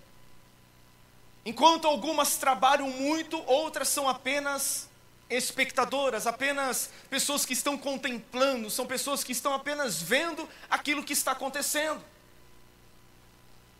Enquanto 1.45 1.87
algumas 1.87 2.37
trabalham 2.37 2.89
muito, 2.89 3.41
outras 3.45 3.87
são 3.87 4.07
apenas 4.07 4.89
espectadoras, 5.29 6.27
apenas 6.27 6.91
pessoas 7.09 7.45
que 7.45 7.53
estão 7.53 7.77
contemplando, 7.77 8.69
são 8.69 8.85
pessoas 8.85 9.23
que 9.23 9.31
estão 9.31 9.53
apenas 9.53 10.01
vendo 10.01 10.47
aquilo 10.69 11.03
que 11.03 11.13
está 11.13 11.31
acontecendo. 11.31 12.03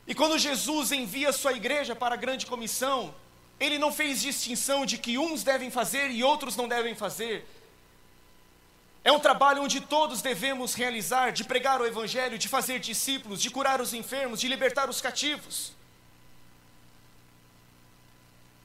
E 0.08 0.16
quando 0.16 0.38
Jesus 0.40 0.92
envia 0.92 1.30
a 1.30 1.34
sua 1.34 1.54
igreja 1.54 1.96
para 1.96 2.16
a 2.16 2.18
grande 2.18 2.46
comissão, 2.46 3.14
ele 3.60 3.78
não 3.78 3.92
fez 3.92 4.22
distinção 4.22 4.86
de 4.86 4.98
que 4.98 5.18
uns 5.18 5.44
devem 5.44 5.70
fazer 5.70 6.10
e 6.10 6.24
outros 6.24 6.56
não 6.56 6.68
devem 6.68 6.96
fazer. 6.96 7.48
É 9.04 9.12
um 9.12 9.20
trabalho 9.20 9.64
onde 9.64 9.82
todos 9.82 10.22
devemos 10.22 10.76
realizar, 10.76 11.32
de 11.32 11.44
pregar 11.44 11.82
o 11.82 11.86
Evangelho, 11.86 12.38
de 12.38 12.48
fazer 12.48 12.80
discípulos, 12.80 13.42
de 13.42 13.50
curar 13.50 13.82
os 13.82 13.94
enfermos, 13.94 14.40
de 14.40 14.48
libertar 14.48 14.90
os 14.90 15.02
cativos. 15.02 15.74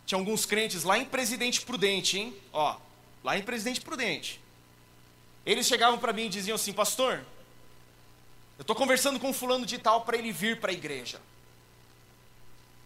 Tinha 0.04 0.18
alguns 0.18 0.44
crentes 0.44 0.84
lá 0.84 0.98
em 0.98 1.04
Presidente 1.04 1.62
Prudente, 1.62 2.18
hein? 2.18 2.36
Ó, 2.52 2.76
lá 3.24 3.36
em 3.36 3.42
Presidente 3.42 3.80
Prudente. 3.80 4.40
Eles 5.44 5.66
chegavam 5.66 5.98
para 5.98 6.12
mim 6.12 6.26
e 6.26 6.28
diziam 6.28 6.54
assim: 6.54 6.72
Pastor, 6.72 7.24
eu 8.58 8.62
estou 8.62 8.76
conversando 8.76 9.18
com 9.18 9.30
um 9.30 9.32
fulano 9.32 9.64
de 9.64 9.78
tal 9.78 10.02
para 10.02 10.16
ele 10.16 10.32
vir 10.32 10.60
para 10.60 10.70
a 10.70 10.74
igreja. 10.74 11.20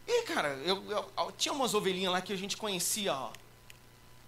E, 0.07 0.23
cara, 0.23 0.49
eu, 0.65 0.83
eu, 0.91 1.13
eu, 1.17 1.33
tinha 1.33 1.53
umas 1.53 1.75
ovelhinhas 1.75 2.13
lá 2.13 2.21
que 2.21 2.33
a 2.33 2.37
gente 2.37 2.57
conhecia, 2.57 3.13
ó. 3.13 3.31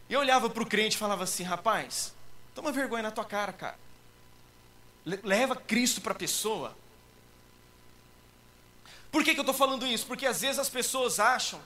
E 0.09 0.13
eu 0.13 0.21
olhava 0.21 0.51
para 0.51 0.63
o 0.63 0.67
crente 0.67 0.97
e 0.97 0.99
falava 0.99 1.25
assim: 1.25 1.45
Rapaz, 1.45 2.15
Toma 2.55 2.73
vergonha 2.73 3.03
na 3.03 3.11
tua 3.11 3.25
cara, 3.25 3.53
cara. 3.53 3.79
Leva 5.05 5.57
Cristo 5.57 6.01
para 6.01 6.13
a 6.13 6.17
pessoa. 6.17 6.77
Por 9.11 9.25
que, 9.25 9.35
que 9.35 9.41
eu 9.41 9.43
estou 9.43 9.55
falando 9.55 9.87
isso? 9.87 10.07
Porque 10.07 10.27
às 10.27 10.41
vezes 10.41 10.59
as 10.59 10.71
pessoas 10.71 11.21
acham 11.21 11.61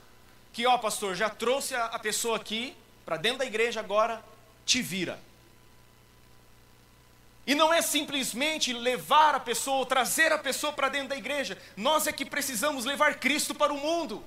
que, 0.53 0.67
ó, 0.67 0.77
pastor, 0.79 1.15
já 1.15 1.29
trouxe 1.29 1.75
a, 1.75 1.87
a 1.87 1.99
pessoa 1.99 2.37
aqui 2.37 2.77
para 3.05 3.17
dentro 3.17 3.39
da 3.39 3.47
igreja, 3.47 3.79
agora 3.81 4.25
te 4.65 4.83
vira. 4.83 5.21
E 7.47 7.55
não 7.55 7.73
é 7.73 7.81
simplesmente 7.81 8.73
levar 8.73 9.37
a 9.37 9.41
pessoa, 9.41 9.77
ou 9.77 9.87
trazer 9.87 10.33
a 10.33 10.39
pessoa 10.39 10.73
para 10.73 10.89
dentro 10.89 11.11
da 11.11 11.17
igreja. 11.17 11.57
Nós 11.77 12.09
é 12.09 12.13
que 12.13 12.25
precisamos 12.25 12.85
levar 12.85 13.21
Cristo 13.21 13.55
para 13.55 13.73
o 13.73 13.79
mundo. 13.79 14.25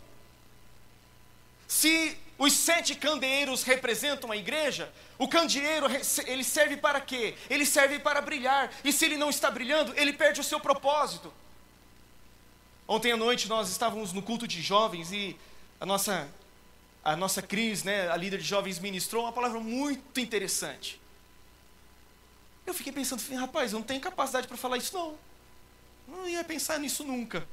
Se 1.67 2.17
os 2.39 2.53
sete 2.53 2.95
candeeiros 2.95 3.63
representam 3.63 4.31
a 4.31 4.37
igreja, 4.37 4.89
o 5.17 5.27
candeeiro 5.27 5.87
ele 6.25 6.43
serve 6.43 6.77
para 6.77 7.01
quê? 7.01 7.35
Ele 7.49 7.65
serve 7.65 7.99
para 7.99 8.21
brilhar. 8.21 8.71
E 8.81 8.93
se 8.93 9.03
ele 9.03 9.17
não 9.17 9.29
está 9.29 9.51
brilhando, 9.51 9.93
ele 9.97 10.13
perde 10.13 10.39
o 10.39 10.43
seu 10.43 10.59
propósito. 10.59 11.33
Ontem 12.87 13.11
à 13.11 13.17
noite 13.17 13.49
nós 13.49 13.69
estávamos 13.69 14.13
no 14.13 14.21
culto 14.21 14.47
de 14.47 14.61
jovens 14.61 15.11
e 15.11 15.37
a 15.81 15.85
nossa 15.85 16.27
a 17.03 17.15
nossa 17.15 17.41
Cris, 17.41 17.83
né, 17.83 18.09
a 18.09 18.15
líder 18.15 18.39
de 18.39 18.45
jovens 18.45 18.79
ministrou 18.79 19.23
uma 19.23 19.31
palavra 19.31 19.59
muito 19.59 20.19
interessante. 20.19 20.99
Eu 22.65 22.73
fiquei 22.73 22.91
pensando, 22.91 23.21
rapaz, 23.35 23.71
eu 23.73 23.79
não 23.79 23.85
tenho 23.85 24.01
capacidade 24.01 24.47
para 24.47 24.57
falar 24.57 24.77
isso 24.77 24.93
não. 24.93 25.17
Não 26.07 26.27
ia 26.27 26.43
pensar 26.43 26.77
nisso 26.79 27.03
nunca. 27.03 27.47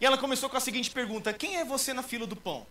E 0.00 0.06
ela 0.06 0.16
começou 0.16 0.48
com 0.48 0.56
a 0.56 0.60
seguinte 0.60 0.90
pergunta: 0.90 1.32
Quem 1.32 1.56
é 1.56 1.64
você 1.64 1.92
na 1.92 2.02
fila 2.02 2.26
do 2.26 2.36
pão? 2.36 2.66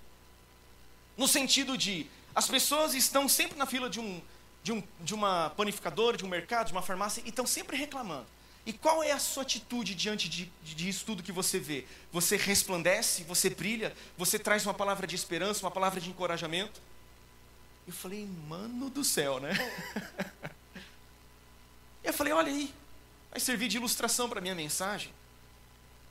No 1.19 1.27
sentido 1.27 1.77
de, 1.77 2.07
as 2.33 2.47
pessoas 2.47 2.93
estão 2.93 3.27
sempre 3.27 3.57
na 3.57 3.65
fila 3.65 3.89
de, 3.89 3.99
um, 3.99 4.21
de, 4.63 4.71
um, 4.71 4.81
de 5.01 5.13
uma 5.13 5.49
panificadora, 5.49 6.15
de 6.15 6.23
um 6.23 6.29
mercado, 6.29 6.67
de 6.67 6.71
uma 6.71 6.81
farmácia, 6.81 7.21
e 7.25 7.27
estão 7.27 7.45
sempre 7.45 7.75
reclamando. 7.75 8.25
E 8.65 8.71
qual 8.71 9.03
é 9.03 9.11
a 9.11 9.19
sua 9.19 9.43
atitude 9.43 9.93
diante 9.95 10.29
de, 10.29 10.49
disso 10.63 11.03
tudo 11.05 11.21
que 11.21 11.33
você 11.33 11.59
vê? 11.59 11.85
Você 12.09 12.37
resplandece, 12.37 13.23
você 13.23 13.49
brilha, 13.49 13.93
você 14.17 14.39
traz 14.39 14.65
uma 14.65 14.73
palavra 14.73 15.05
de 15.05 15.13
esperança, 15.13 15.65
uma 15.65 15.71
palavra 15.71 15.99
de 15.99 16.09
encorajamento? 16.09 16.79
Eu 17.85 17.91
falei, 17.91 18.25
mano 18.47 18.89
do 18.89 19.03
céu, 19.03 19.41
né? 19.41 19.51
e 22.01 22.07
eu 22.07 22.13
falei, 22.13 22.31
olha 22.31 22.47
aí, 22.47 22.73
vai 23.29 23.41
servir 23.41 23.67
de 23.67 23.75
ilustração 23.75 24.29
para 24.29 24.39
a 24.39 24.41
minha 24.41 24.55
mensagem. 24.55 25.13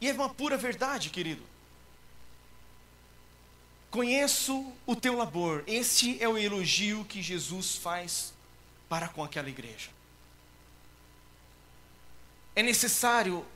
E 0.03 0.11
é 0.11 0.12
uma 0.12 0.29
pura 0.29 0.59
verdade, 0.59 1.09
querido. 1.09 1.42
Conheço 3.90 4.72
o 4.87 4.94
teu 4.94 5.16
labor. 5.16 5.64
Este 5.66 6.22
é 6.22 6.29
o 6.29 6.37
elogio 6.37 7.05
que 7.05 7.22
Jesus 7.22 7.77
faz 7.77 8.35
para 8.88 9.09
com 9.09 9.24
aquela 9.24 9.48
igreja. 9.48 9.90
É 12.55 12.62
necessário 12.62 13.46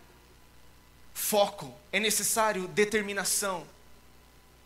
foco, 1.13 1.75
é 1.91 2.01
necessário 2.01 2.67
determinação, 2.69 3.67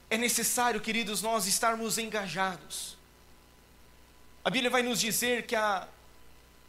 é 0.08 0.16
necessário, 0.16 0.80
queridos, 0.80 1.20
nós 1.20 1.46
estarmos 1.46 1.98
engajados. 1.98 2.96
A 4.44 4.50
Bíblia 4.50 4.70
vai 4.70 4.82
nos 4.82 5.00
dizer 5.00 5.46
que 5.46 5.56
a, 5.56 5.88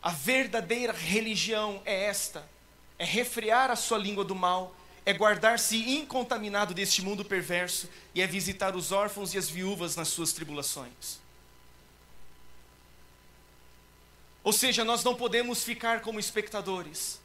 a 0.02 0.10
verdadeira 0.10 0.92
religião 0.94 1.82
é 1.86 2.06
esta: 2.06 2.48
é 2.98 3.06
refrear 3.06 3.70
a 3.70 3.76
sua 3.76 4.00
língua 4.00 4.24
do 4.24 4.34
mal 4.34 4.76
é 5.08 5.14
guardar-se 5.14 5.78
incontaminado 5.78 6.74
deste 6.74 7.02
mundo 7.02 7.24
perverso 7.24 7.88
e 8.14 8.22
é 8.22 8.28
visitar 8.28 8.76
os 8.76 8.92
órfãos 8.92 9.34
e 9.34 9.38
as 9.38 9.50
viúvas 9.50 9.96
nas 9.96 10.10
suas 10.10 10.34
tribulações. 10.34 11.22
Ou 14.44 14.52
seja, 14.52 14.84
nós 14.84 15.06
não 15.06 15.16
podemos 15.16 15.64
ficar 15.64 16.02
como 16.02 16.20
espectadores. 16.20 17.22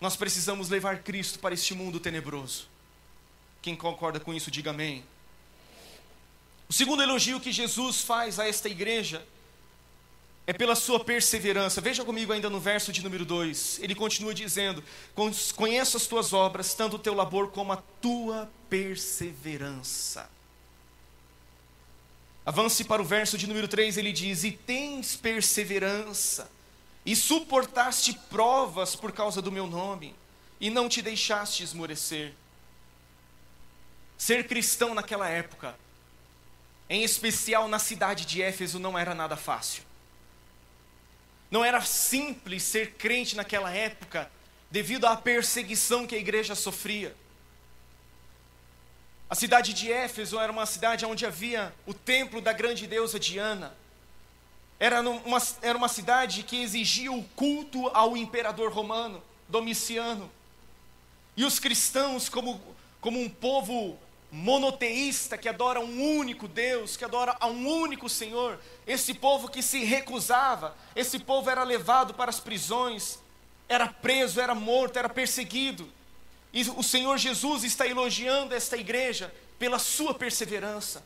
Nós 0.00 0.14
precisamos 0.14 0.68
levar 0.68 1.02
Cristo 1.02 1.40
para 1.40 1.54
este 1.54 1.74
mundo 1.74 1.98
tenebroso. 1.98 2.68
Quem 3.60 3.74
concorda 3.74 4.20
com 4.20 4.32
isso, 4.32 4.48
diga 4.48 4.70
amém. 4.70 5.04
O 6.68 6.72
segundo 6.72 7.02
elogio 7.02 7.40
que 7.40 7.50
Jesus 7.50 8.00
faz 8.00 8.38
a 8.38 8.46
esta 8.46 8.68
igreja 8.68 9.26
é 10.48 10.52
pela 10.54 10.74
sua 10.74 10.98
perseverança. 11.04 11.78
Veja 11.78 12.02
comigo 12.02 12.32
ainda 12.32 12.48
no 12.48 12.58
verso 12.58 12.90
de 12.90 13.04
número 13.04 13.26
2. 13.26 13.80
Ele 13.82 13.94
continua 13.94 14.32
dizendo: 14.32 14.82
Conheço 15.54 15.98
as 15.98 16.06
tuas 16.06 16.32
obras, 16.32 16.72
tanto 16.72 16.96
o 16.96 16.98
teu 16.98 17.12
labor 17.12 17.50
como 17.50 17.70
a 17.70 17.76
tua 18.00 18.50
perseverança. 18.70 20.26
Avance 22.46 22.82
para 22.82 23.02
o 23.02 23.04
verso 23.04 23.36
de 23.36 23.46
número 23.46 23.68
3, 23.68 23.98
ele 23.98 24.10
diz: 24.10 24.42
E 24.42 24.50
tens 24.50 25.14
perseverança, 25.14 26.50
e 27.04 27.14
suportaste 27.14 28.18
provas 28.30 28.96
por 28.96 29.12
causa 29.12 29.42
do 29.42 29.52
meu 29.52 29.66
nome, 29.66 30.16
e 30.58 30.70
não 30.70 30.88
te 30.88 31.02
deixaste 31.02 31.62
esmorecer. 31.62 32.32
Ser 34.16 34.48
cristão 34.48 34.94
naquela 34.94 35.28
época, 35.28 35.78
em 36.88 37.04
especial 37.04 37.68
na 37.68 37.78
cidade 37.78 38.24
de 38.24 38.40
Éfeso, 38.40 38.78
não 38.78 38.98
era 38.98 39.14
nada 39.14 39.36
fácil. 39.36 39.87
Não 41.50 41.64
era 41.64 41.80
simples 41.80 42.62
ser 42.62 42.92
crente 42.94 43.34
naquela 43.34 43.70
época, 43.70 44.30
devido 44.70 45.06
à 45.06 45.16
perseguição 45.16 46.06
que 46.06 46.14
a 46.14 46.18
igreja 46.18 46.54
sofria. 46.54 47.14
A 49.30 49.34
cidade 49.34 49.74
de 49.74 49.92
Éfeso 49.92 50.38
era 50.38 50.50
uma 50.50 50.66
cidade 50.66 51.04
onde 51.04 51.26
havia 51.26 51.74
o 51.86 51.92
templo 51.92 52.40
da 52.40 52.52
grande 52.52 52.86
deusa 52.86 53.18
Diana. 53.18 53.74
Era 54.78 55.00
uma, 55.00 55.42
era 55.60 55.76
uma 55.76 55.88
cidade 55.88 56.42
que 56.42 56.62
exigia 56.62 57.12
o 57.12 57.22
culto 57.36 57.88
ao 57.88 58.16
imperador 58.16 58.72
romano, 58.72 59.22
Domiciano. 59.48 60.30
E 61.36 61.44
os 61.44 61.58
cristãos, 61.58 62.28
como, 62.28 62.60
como 63.00 63.20
um 63.20 63.28
povo 63.28 63.98
monoteísta 64.30 65.38
que 65.38 65.48
adora 65.48 65.80
um 65.80 66.18
único 66.18 66.46
Deus, 66.46 66.96
que 66.96 67.04
adora 67.04 67.36
a 67.40 67.46
um 67.46 67.66
único 67.66 68.08
Senhor, 68.08 68.58
esse 68.86 69.14
povo 69.14 69.48
que 69.48 69.62
se 69.62 69.84
recusava, 69.84 70.76
esse 70.94 71.18
povo 71.18 71.48
era 71.50 71.62
levado 71.62 72.12
para 72.14 72.30
as 72.30 72.40
prisões, 72.40 73.18
era 73.68 73.86
preso, 73.86 74.40
era 74.40 74.54
morto, 74.54 74.98
era 74.98 75.08
perseguido. 75.08 75.90
E 76.52 76.62
o 76.70 76.82
Senhor 76.82 77.18
Jesus 77.18 77.64
está 77.64 77.86
elogiando 77.86 78.54
esta 78.54 78.76
igreja 78.76 79.32
pela 79.58 79.78
sua 79.78 80.14
perseverança. 80.14 81.02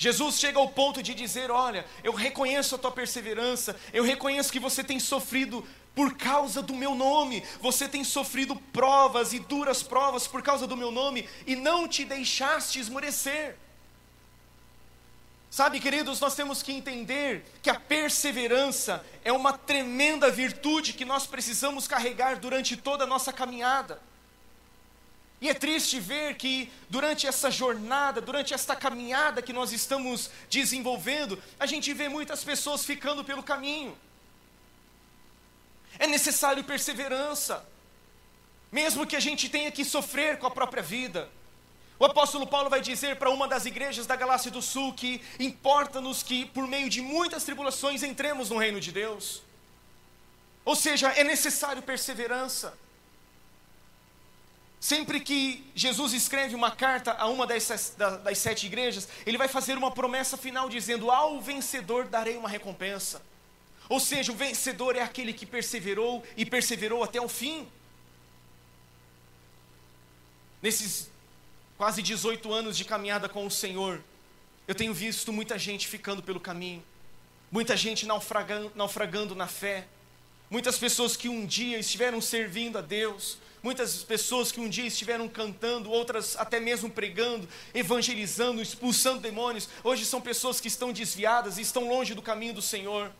Jesus 0.00 0.38
chega 0.38 0.58
ao 0.58 0.70
ponto 0.70 1.02
de 1.02 1.14
dizer: 1.14 1.50
Olha, 1.50 1.84
eu 2.02 2.14
reconheço 2.14 2.74
a 2.74 2.78
tua 2.78 2.90
perseverança, 2.90 3.78
eu 3.92 4.02
reconheço 4.02 4.50
que 4.50 4.58
você 4.58 4.82
tem 4.82 4.98
sofrido 4.98 5.66
por 5.94 6.14
causa 6.14 6.62
do 6.62 6.74
meu 6.74 6.94
nome, 6.94 7.42
você 7.60 7.88
tem 7.88 8.04
sofrido 8.04 8.56
provas 8.72 9.32
e 9.32 9.38
duras 9.38 9.82
provas 9.82 10.26
por 10.26 10.42
causa 10.42 10.66
do 10.66 10.76
meu 10.76 10.90
nome 10.90 11.28
e 11.46 11.56
não 11.56 11.88
te 11.88 12.04
deixaste 12.04 12.78
esmorecer. 12.78 13.56
Sabe, 15.50 15.80
queridos, 15.80 16.20
nós 16.20 16.36
temos 16.36 16.62
que 16.62 16.72
entender 16.72 17.44
que 17.60 17.68
a 17.68 17.78
perseverança 17.78 19.04
é 19.24 19.32
uma 19.32 19.58
tremenda 19.58 20.30
virtude 20.30 20.92
que 20.92 21.04
nós 21.04 21.26
precisamos 21.26 21.88
carregar 21.88 22.38
durante 22.38 22.76
toda 22.76 23.02
a 23.02 23.06
nossa 23.06 23.32
caminhada. 23.32 24.00
E 25.40 25.48
é 25.48 25.54
triste 25.54 25.98
ver 25.98 26.36
que 26.36 26.70
durante 26.88 27.26
essa 27.26 27.50
jornada, 27.50 28.20
durante 28.20 28.54
esta 28.54 28.76
caminhada 28.76 29.42
que 29.42 29.52
nós 29.52 29.72
estamos 29.72 30.30
desenvolvendo, 30.48 31.42
a 31.58 31.66
gente 31.66 31.92
vê 31.94 32.08
muitas 32.08 32.44
pessoas 32.44 32.84
ficando 32.84 33.24
pelo 33.24 33.42
caminho. 33.42 33.96
É 36.00 36.06
necessário 36.06 36.64
perseverança, 36.64 37.62
mesmo 38.72 39.06
que 39.06 39.14
a 39.14 39.20
gente 39.20 39.50
tenha 39.50 39.70
que 39.70 39.84
sofrer 39.84 40.38
com 40.38 40.46
a 40.46 40.50
própria 40.50 40.82
vida. 40.82 41.28
O 41.98 42.06
apóstolo 42.06 42.46
Paulo 42.46 42.70
vai 42.70 42.80
dizer 42.80 43.16
para 43.16 43.28
uma 43.28 43.46
das 43.46 43.66
igrejas 43.66 44.06
da 44.06 44.16
Galácia 44.16 44.50
do 44.50 44.62
Sul 44.62 44.94
que 44.94 45.20
importa-nos 45.38 46.22
que, 46.22 46.46
por 46.46 46.66
meio 46.66 46.88
de 46.88 47.02
muitas 47.02 47.44
tribulações, 47.44 48.02
entremos 48.02 48.48
no 48.48 48.56
reino 48.56 48.80
de 48.80 48.90
Deus. 48.90 49.42
Ou 50.64 50.74
seja, 50.74 51.10
é 51.10 51.22
necessário 51.22 51.82
perseverança. 51.82 52.72
Sempre 54.80 55.20
que 55.20 55.70
Jesus 55.74 56.14
escreve 56.14 56.54
uma 56.54 56.70
carta 56.70 57.12
a 57.12 57.28
uma 57.28 57.46
das, 57.46 57.94
das, 57.98 58.38
sete 58.38 58.64
igrejas, 58.64 59.06
ele 59.26 59.36
vai 59.36 59.48
fazer 59.48 59.76
uma 59.76 59.90
promessa 59.90 60.38
final 60.38 60.70
dizendo: 60.70 61.10
Ao 61.10 61.38
vencedor 61.42 62.06
darei 62.06 62.38
uma 62.38 62.48
recompensa. 62.48 63.20
Ou 63.90 63.98
seja, 63.98 64.30
o 64.30 64.36
vencedor 64.36 64.94
é 64.94 65.02
aquele 65.02 65.32
que 65.32 65.44
perseverou 65.44 66.22
e 66.36 66.46
perseverou 66.46 67.02
até 67.02 67.20
o 67.20 67.28
fim. 67.28 67.66
Nesses 70.62 71.10
quase 71.76 72.00
18 72.00 72.52
anos 72.52 72.76
de 72.76 72.84
caminhada 72.84 73.28
com 73.28 73.44
o 73.44 73.50
Senhor, 73.50 74.00
eu 74.68 74.76
tenho 74.76 74.94
visto 74.94 75.32
muita 75.32 75.58
gente 75.58 75.88
ficando 75.88 76.22
pelo 76.22 76.38
caminho, 76.38 76.84
muita 77.50 77.76
gente 77.76 78.06
naufragando, 78.06 78.70
naufragando 78.76 79.34
na 79.34 79.48
fé, 79.48 79.88
muitas 80.48 80.78
pessoas 80.78 81.16
que 81.16 81.28
um 81.28 81.44
dia 81.44 81.76
estiveram 81.76 82.20
servindo 82.20 82.78
a 82.78 82.80
Deus, 82.80 83.38
Muitas 83.62 84.02
pessoas 84.02 84.50
que 84.50 84.58
um 84.58 84.70
dia 84.70 84.86
estiveram 84.86 85.28
cantando, 85.28 85.90
outras 85.90 86.34
até 86.34 86.58
mesmo 86.58 86.88
pregando, 86.88 87.46
evangelizando, 87.74 88.62
expulsando 88.62 89.20
demônios, 89.20 89.68
hoje 89.84 90.06
são 90.06 90.18
pessoas 90.18 90.58
que 90.58 90.68
estão 90.68 90.94
desviadas 90.94 91.58
e 91.58 91.60
estão 91.60 91.86
longe 91.86 92.14
do 92.14 92.22
caminho 92.22 92.54
do 92.54 92.62
Senhor. 92.62 93.12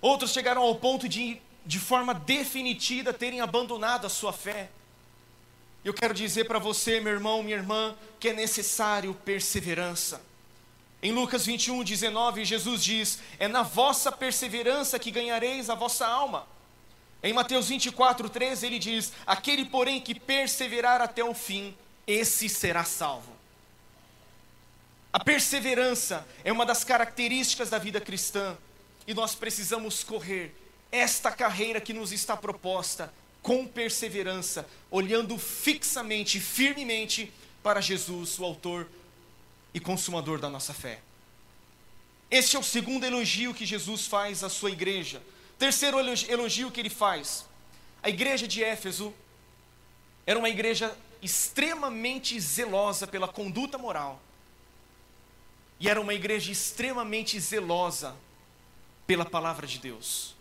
Outros 0.00 0.32
chegaram 0.32 0.62
ao 0.62 0.74
ponto 0.74 1.08
de, 1.08 1.40
de 1.64 1.78
forma 1.78 2.14
definitiva, 2.14 3.12
terem 3.12 3.40
abandonado 3.40 4.06
a 4.06 4.10
sua 4.10 4.32
fé. 4.32 4.70
Eu 5.84 5.94
quero 5.94 6.12
dizer 6.12 6.44
para 6.44 6.58
você, 6.58 7.00
meu 7.00 7.12
irmão, 7.12 7.42
minha 7.42 7.56
irmã, 7.56 7.96
que 8.18 8.28
é 8.28 8.32
necessário 8.32 9.14
perseverança. 9.24 10.20
Em 11.02 11.12
Lucas 11.12 11.46
21, 11.46 11.84
19, 11.84 12.44
Jesus 12.44 12.82
diz: 12.82 13.20
É 13.38 13.46
na 13.46 13.62
vossa 13.62 14.10
perseverança 14.10 14.98
que 14.98 15.10
ganhareis 15.10 15.70
a 15.70 15.74
vossa 15.74 16.06
alma. 16.06 16.46
Em 17.22 17.32
Mateus 17.32 17.68
24, 17.68 18.28
13, 18.28 18.66
ele 18.66 18.78
diz: 18.78 19.12
Aquele, 19.26 19.64
porém, 19.64 20.00
que 20.00 20.14
perseverar 20.18 21.00
até 21.00 21.22
o 21.22 21.34
fim, 21.34 21.76
esse 22.06 22.48
será 22.48 22.84
salvo. 22.84 23.32
A 25.12 25.22
perseverança 25.22 26.26
é 26.44 26.52
uma 26.52 26.66
das 26.66 26.82
características 26.84 27.70
da 27.70 27.78
vida 27.78 28.00
cristã 28.00 28.56
e 29.06 29.14
nós 29.14 29.34
precisamos 29.34 30.02
correr 30.02 30.54
esta 30.90 31.30
carreira 31.30 31.80
que 31.80 31.92
nos 31.92 32.12
está 32.12 32.36
proposta 32.36 33.12
com 33.42 33.66
perseverança, 33.66 34.68
olhando 34.90 35.38
fixamente, 35.38 36.40
firmemente 36.40 37.32
para 37.62 37.80
Jesus, 37.80 38.38
o 38.38 38.44
Autor 38.44 38.88
e 39.72 39.78
Consumador 39.78 40.40
da 40.40 40.50
nossa 40.50 40.74
fé. 40.74 41.00
Este 42.28 42.56
é 42.56 42.58
o 42.58 42.62
segundo 42.62 43.04
elogio 43.04 43.54
que 43.54 43.64
Jesus 43.64 44.06
faz 44.06 44.42
à 44.42 44.48
sua 44.48 44.70
igreja. 44.70 45.22
Terceiro 45.58 45.98
elogio 46.00 46.72
que 46.72 46.80
ele 46.80 46.90
faz: 46.90 47.46
a 48.02 48.08
igreja 48.08 48.48
de 48.48 48.64
Éfeso 48.64 49.14
era 50.26 50.38
uma 50.38 50.48
igreja 50.48 50.96
extremamente 51.22 52.38
zelosa 52.40 53.06
pela 53.06 53.28
conduta 53.28 53.78
moral, 53.78 54.20
e 55.78 55.88
era 55.88 56.00
uma 56.00 56.14
igreja 56.14 56.50
extremamente 56.50 57.38
zelosa 57.38 58.16
pela 59.06 59.24
palavra 59.24 59.66
de 59.66 59.78
Deus. 59.78 60.34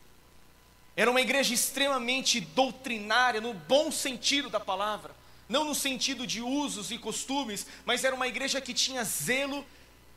Era 0.96 1.12
uma 1.12 1.22
igreja 1.22 1.54
extremamente 1.54 2.40
doutrinária, 2.40 3.42
no 3.42 3.54
bom 3.54 3.92
sentido 3.92 4.50
da 4.50 4.60
palavra, 4.60 5.14
não 5.48 5.64
no 5.64 5.76
sentido 5.76 6.26
de 6.26 6.42
usos 6.42 6.90
e 6.90 6.98
costumes, 6.98 7.68
mas 7.86 8.04
era 8.04 8.16
uma 8.16 8.28
igreja 8.28 8.62
que 8.62 8.74
tinha 8.74 9.04
zelo 9.04 9.66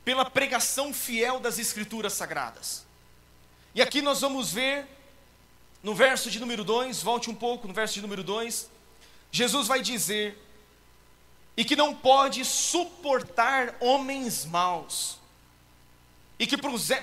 pela 0.04 0.24
pregação 0.24 0.94
fiel 0.94 1.40
das 1.40 1.58
Escrituras 1.58 2.12
Sagradas. 2.12 2.86
E 3.74 3.82
aqui 3.82 4.00
nós 4.00 4.20
vamos 4.20 4.52
ver, 4.52 4.86
no 5.82 5.94
verso 5.94 6.30
de 6.30 6.40
número 6.40 6.64
2, 6.64 7.02
volte 7.02 7.28
um 7.28 7.34
pouco 7.34 7.68
no 7.68 7.74
verso 7.74 7.94
de 7.94 8.02
número 8.02 8.22
2, 8.22 8.70
Jesus 9.30 9.66
vai 9.66 9.82
dizer: 9.82 10.38
e 11.58 11.64
que 11.64 11.74
não 11.74 11.92
pode 11.92 12.44
suportar 12.44 13.74
homens 13.80 14.44
maus, 14.44 15.18
e 16.38 16.46
que 16.46 16.56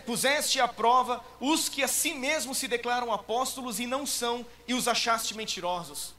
puseste 0.05 0.59
à 0.59 0.67
prova 0.67 1.23
os 1.39 1.67
que 1.67 1.83
a 1.83 1.87
si 1.87 2.13
mesmos 2.13 2.57
se 2.57 2.67
declaram 2.67 3.11
apóstolos 3.11 3.79
e 3.79 3.85
não 3.85 4.05
são, 4.05 4.45
e 4.67 4.73
os 4.73 4.87
achaste 4.87 5.35
mentirosos. 5.35 6.13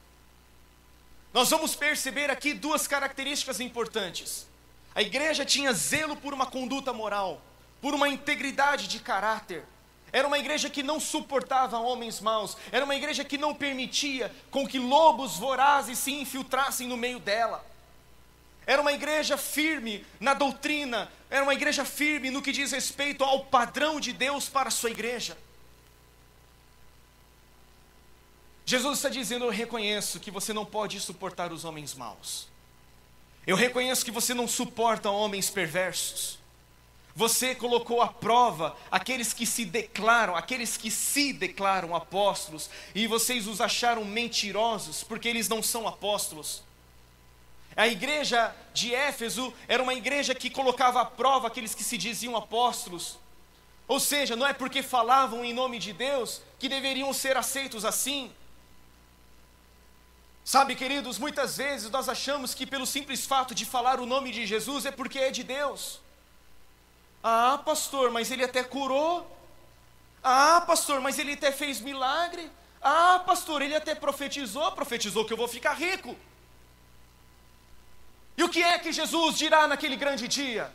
Nós 1.32 1.50
vamos 1.50 1.74
perceber 1.74 2.30
aqui 2.30 2.54
duas 2.54 2.86
características 2.86 3.60
importantes. 3.60 4.46
A 4.94 5.02
igreja 5.02 5.44
tinha 5.44 5.72
zelo 5.72 6.16
por 6.16 6.32
uma 6.32 6.46
conduta 6.46 6.92
moral, 6.92 7.40
por 7.80 7.94
uma 7.94 8.08
integridade 8.08 8.88
de 8.88 8.98
caráter, 8.98 9.64
era 10.16 10.26
uma 10.26 10.38
igreja 10.38 10.70
que 10.70 10.82
não 10.82 10.98
suportava 10.98 11.78
homens 11.78 12.20
maus. 12.20 12.56
Era 12.72 12.84
uma 12.84 12.94
igreja 12.94 13.24
que 13.24 13.36
não 13.36 13.54
permitia 13.54 14.34
com 14.50 14.66
que 14.66 14.78
lobos 14.78 15.36
vorazes 15.36 15.98
se 15.98 16.12
infiltrassem 16.12 16.88
no 16.88 16.96
meio 16.96 17.18
dela. 17.18 17.62
Era 18.66 18.82
uma 18.82 18.92
igreja 18.92 19.38
firme 19.38 20.04
na 20.18 20.34
doutrina, 20.34 21.10
era 21.30 21.44
uma 21.44 21.54
igreja 21.54 21.84
firme 21.84 22.30
no 22.30 22.42
que 22.42 22.50
diz 22.50 22.72
respeito 22.72 23.22
ao 23.22 23.44
padrão 23.44 24.00
de 24.00 24.12
Deus 24.12 24.48
para 24.48 24.68
a 24.68 24.72
sua 24.72 24.90
igreja. 24.90 25.38
Jesus 28.66 28.98
está 28.98 29.08
dizendo: 29.08 29.44
Eu 29.44 29.50
reconheço 29.50 30.18
que 30.18 30.32
você 30.32 30.52
não 30.52 30.66
pode 30.66 31.00
suportar 31.00 31.52
os 31.52 31.64
homens 31.64 31.94
maus. 31.94 32.48
Eu 33.46 33.54
reconheço 33.54 34.04
que 34.04 34.10
você 34.10 34.34
não 34.34 34.48
suporta 34.48 35.08
homens 35.08 35.48
perversos. 35.48 36.40
Você 37.14 37.54
colocou 37.54 38.02
à 38.02 38.08
prova 38.08 38.76
aqueles 38.90 39.32
que 39.32 39.46
se 39.46 39.64
declaram, 39.64 40.34
aqueles 40.34 40.76
que 40.76 40.90
se 40.90 41.32
declaram 41.32 41.94
apóstolos, 41.94 42.68
e 42.94 43.06
vocês 43.06 43.46
os 43.46 43.60
acharam 43.60 44.04
mentirosos, 44.04 45.04
porque 45.04 45.28
eles 45.28 45.48
não 45.48 45.62
são 45.62 45.86
apóstolos. 45.86 46.65
A 47.76 47.86
igreja 47.86 48.54
de 48.72 48.94
Éfeso 48.94 49.52
era 49.68 49.82
uma 49.82 49.92
igreja 49.92 50.34
que 50.34 50.48
colocava 50.48 51.02
à 51.02 51.04
prova 51.04 51.48
aqueles 51.48 51.74
que 51.74 51.84
se 51.84 51.98
diziam 51.98 52.34
apóstolos. 52.34 53.18
Ou 53.86 54.00
seja, 54.00 54.34
não 54.34 54.46
é 54.46 54.52
porque 54.52 54.82
falavam 54.82 55.44
em 55.44 55.52
nome 55.52 55.78
de 55.78 55.92
Deus 55.92 56.40
que 56.58 56.68
deveriam 56.68 57.12
ser 57.12 57.36
aceitos 57.36 57.84
assim. 57.84 58.32
Sabe, 60.42 60.74
queridos, 60.74 61.18
muitas 61.18 61.56
vezes 61.58 61.90
nós 61.90 62.08
achamos 62.08 62.54
que 62.54 62.66
pelo 62.66 62.86
simples 62.86 63.26
fato 63.26 63.54
de 63.54 63.64
falar 63.64 64.00
o 64.00 64.06
nome 64.06 64.32
de 64.32 64.46
Jesus 64.46 64.86
é 64.86 64.90
porque 64.90 65.18
é 65.18 65.30
de 65.30 65.42
Deus. 65.42 66.00
Ah, 67.22 67.60
pastor, 67.64 68.10
mas 68.10 68.30
ele 68.30 68.44
até 68.44 68.64
curou. 68.64 69.26
Ah, 70.22 70.62
pastor, 70.66 71.00
mas 71.00 71.18
ele 71.18 71.34
até 71.34 71.52
fez 71.52 71.80
milagre. 71.80 72.50
Ah, 72.80 73.22
pastor, 73.26 73.60
ele 73.60 73.74
até 73.74 73.94
profetizou, 73.94 74.70
profetizou 74.72 75.24
que 75.24 75.32
eu 75.32 75.36
vou 75.36 75.48
ficar 75.48 75.74
rico. 75.74 76.16
E 78.36 78.42
o 78.44 78.48
que 78.48 78.62
é 78.62 78.78
que 78.78 78.92
Jesus 78.92 79.38
dirá 79.38 79.66
naquele 79.66 79.96
grande 79.96 80.28
dia? 80.28 80.72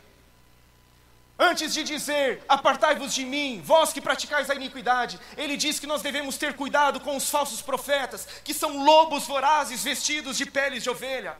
Antes 1.38 1.74
de 1.74 1.82
dizer, 1.82 2.42
apartai-vos 2.48 3.14
de 3.14 3.24
mim, 3.24 3.60
vós 3.64 3.92
que 3.92 4.00
praticais 4.00 4.50
a 4.50 4.54
iniquidade, 4.54 5.18
ele 5.36 5.56
diz 5.56 5.80
que 5.80 5.86
nós 5.86 6.02
devemos 6.02 6.36
ter 6.36 6.54
cuidado 6.54 7.00
com 7.00 7.16
os 7.16 7.28
falsos 7.28 7.62
profetas, 7.62 8.26
que 8.44 8.52
são 8.52 8.84
lobos 8.84 9.26
vorazes 9.26 9.82
vestidos 9.82 10.36
de 10.36 10.46
peles 10.46 10.82
de 10.82 10.90
ovelha. 10.90 11.36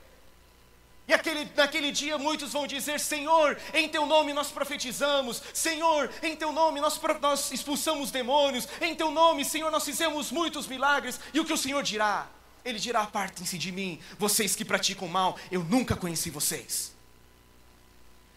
E 1.07 1.13
aquele, 1.13 1.49
naquele 1.55 1.91
dia 1.91 2.17
muitos 2.17 2.53
vão 2.53 2.65
dizer: 2.65 2.99
Senhor, 2.99 3.57
em 3.73 3.89
teu 3.89 4.05
nome 4.05 4.33
nós 4.33 4.49
profetizamos, 4.49 5.41
Senhor, 5.53 6.09
em 6.21 6.35
teu 6.35 6.51
nome 6.51 6.79
nós, 6.79 6.99
nós 7.21 7.51
expulsamos 7.51 8.09
demônios, 8.09 8.67
em 8.81 8.95
teu 8.95 9.11
nome, 9.11 9.43
Senhor, 9.43 9.69
nós 9.69 9.83
fizemos 9.83 10.31
muitos 10.31 10.65
milagres. 10.65 11.19
E 11.33 11.39
o 11.39 11.45
que 11.45 11.53
o 11.53 11.57
Senhor 11.57 11.83
dirá? 11.83 12.27
Ele 12.63 12.79
dirá: 12.79 13.01
Apartem-se 13.01 13.57
de 13.57 13.71
mim, 13.71 13.99
vocês 14.17 14.55
que 14.55 14.65
praticam 14.65 15.07
mal, 15.07 15.37
eu 15.51 15.63
nunca 15.63 15.95
conheci 15.95 16.29
vocês. 16.29 16.93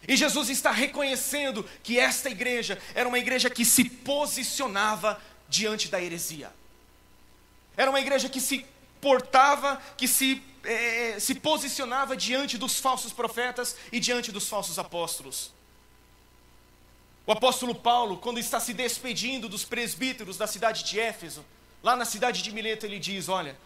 E 0.07 0.15
Jesus 0.15 0.49
está 0.49 0.71
reconhecendo 0.71 1.67
que 1.83 1.99
esta 1.99 2.29
igreja 2.29 2.81
era 2.93 3.07
uma 3.07 3.19
igreja 3.19 3.49
que 3.49 3.65
se 3.65 3.83
posicionava 3.85 5.21
diante 5.49 5.89
da 5.89 6.01
heresia. 6.01 6.51
Era 7.75 7.89
uma 7.89 7.99
igreja 7.99 8.29
que 8.29 8.39
se 8.39 8.65
portava, 9.01 9.81
que 9.97 10.07
se, 10.07 10.41
é, 10.63 11.19
se 11.19 11.35
posicionava 11.35 12.15
diante 12.15 12.57
dos 12.57 12.79
falsos 12.79 13.13
profetas 13.13 13.75
e 13.91 13.99
diante 13.99 14.31
dos 14.31 14.47
falsos 14.47 14.79
apóstolos. 14.79 15.51
O 17.25 17.31
apóstolo 17.31 17.75
Paulo, 17.75 18.17
quando 18.17 18.39
está 18.39 18.59
se 18.59 18.73
despedindo 18.73 19.49
dos 19.49 19.65
presbíteros 19.65 20.37
da 20.37 20.47
cidade 20.47 20.83
de 20.85 20.99
Éfeso, 20.99 21.43
lá 21.83 21.95
na 21.95 22.05
cidade 22.05 22.41
de 22.41 22.51
Mileto, 22.53 22.85
ele 22.85 22.97
diz: 22.97 23.27
Olha, 23.27 23.57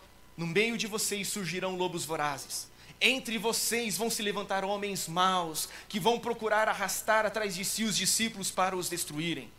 no 0.41 0.47
meio 0.47 0.75
de 0.77 0.87
vocês 0.87 1.27
surgirão 1.29 1.77
lobos 1.77 2.03
vorazes 2.03 2.71
entre 3.01 3.39
vocês 3.39 3.97
vão 3.97 4.11
se 4.11 4.21
levantar 4.21 4.63
homens 4.63 5.07
maus, 5.07 5.67
que 5.89 5.99
vão 5.99 6.19
procurar 6.19 6.69
arrastar 6.69 7.25
atrás 7.25 7.55
de 7.55 7.65
si 7.65 7.83
os 7.83 7.97
discípulos 7.97 8.51
para 8.51 8.77
os 8.77 8.87
destruírem. 8.87 9.51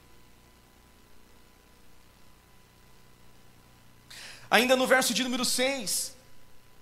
Ainda 4.48 4.76
no 4.76 4.86
verso 4.86 5.12
de 5.12 5.24
número 5.24 5.44
6, 5.44 6.14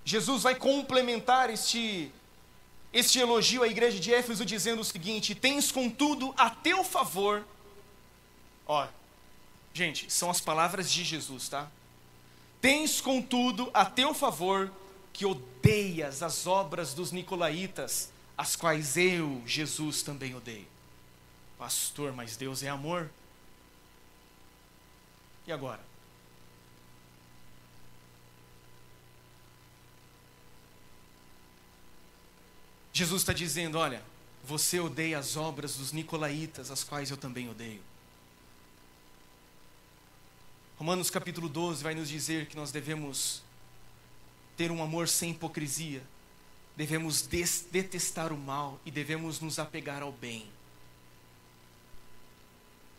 Jesus 0.05 0.43
vai 0.43 0.55
complementar 0.55 1.49
este, 1.49 2.13
este 2.93 3.19
elogio 3.19 3.63
à 3.63 3.69
igreja 3.69 3.99
de 3.99 4.13
Éfeso, 4.13 4.45
dizendo 4.45 4.83
o 4.83 4.85
seguinte: 4.85 5.35
Tens 5.35 5.73
contudo 5.73 6.35
a 6.37 6.51
teu 6.51 6.85
favor. 6.85 7.43
Ó, 8.67 8.87
gente, 9.73 10.13
são 10.13 10.29
as 10.29 10.43
palavras 10.43 10.93
de 10.93 11.05
Jesus, 11.05 11.49
tá? 11.49 11.71
Tens 12.61 13.01
contudo 13.01 13.71
a 13.73 13.85
teu 13.85 14.13
favor 14.13 14.71
que 15.13 15.25
odeias 15.25 16.23
as 16.23 16.47
obras 16.47 16.95
dos 16.95 17.11
nicolaítas, 17.13 18.13
as 18.37 18.55
quais 18.55 18.97
eu, 18.97 19.43
Jesus, 19.47 20.03
também 20.03 20.35
odeio. 20.35 20.67
Pastor, 21.59 22.13
mas 22.13 22.37
Deus 22.37 22.63
é 22.63 22.69
amor. 22.69 23.11
E 25.47 25.53
agora? 25.53 25.81
Jesus 32.93 33.23
está 33.23 33.33
dizendo: 33.33 33.79
olha, 33.79 34.03
você 34.45 34.81
odeia 34.81 35.19
as 35.19 35.37
obras 35.37 35.77
dos 35.77 35.93
nicolaítas, 35.93 36.71
as 36.71 36.85
quais 36.85 37.11
eu 37.11 37.17
também 37.17 37.49
odeio. 37.49 37.83
Romanos 40.81 41.11
capítulo 41.11 41.47
12 41.47 41.83
vai 41.83 41.95
nos 41.95 42.09
dizer 42.09 42.47
que 42.47 42.57
nós 42.57 42.73
devemos 42.73 43.43
ter 44.57 44.71
um 44.71 44.83
amor 44.83 45.09
sem 45.09 45.33
hipocrisia. 45.33 46.03
Devemos 46.75 47.21
detestar 47.21 48.33
o 48.33 48.39
mal 48.39 48.81
e 48.87 48.91
devemos 48.91 49.41
nos 49.41 49.59
apegar 49.59 50.03
ao 50.03 50.11
bem. 50.11 50.49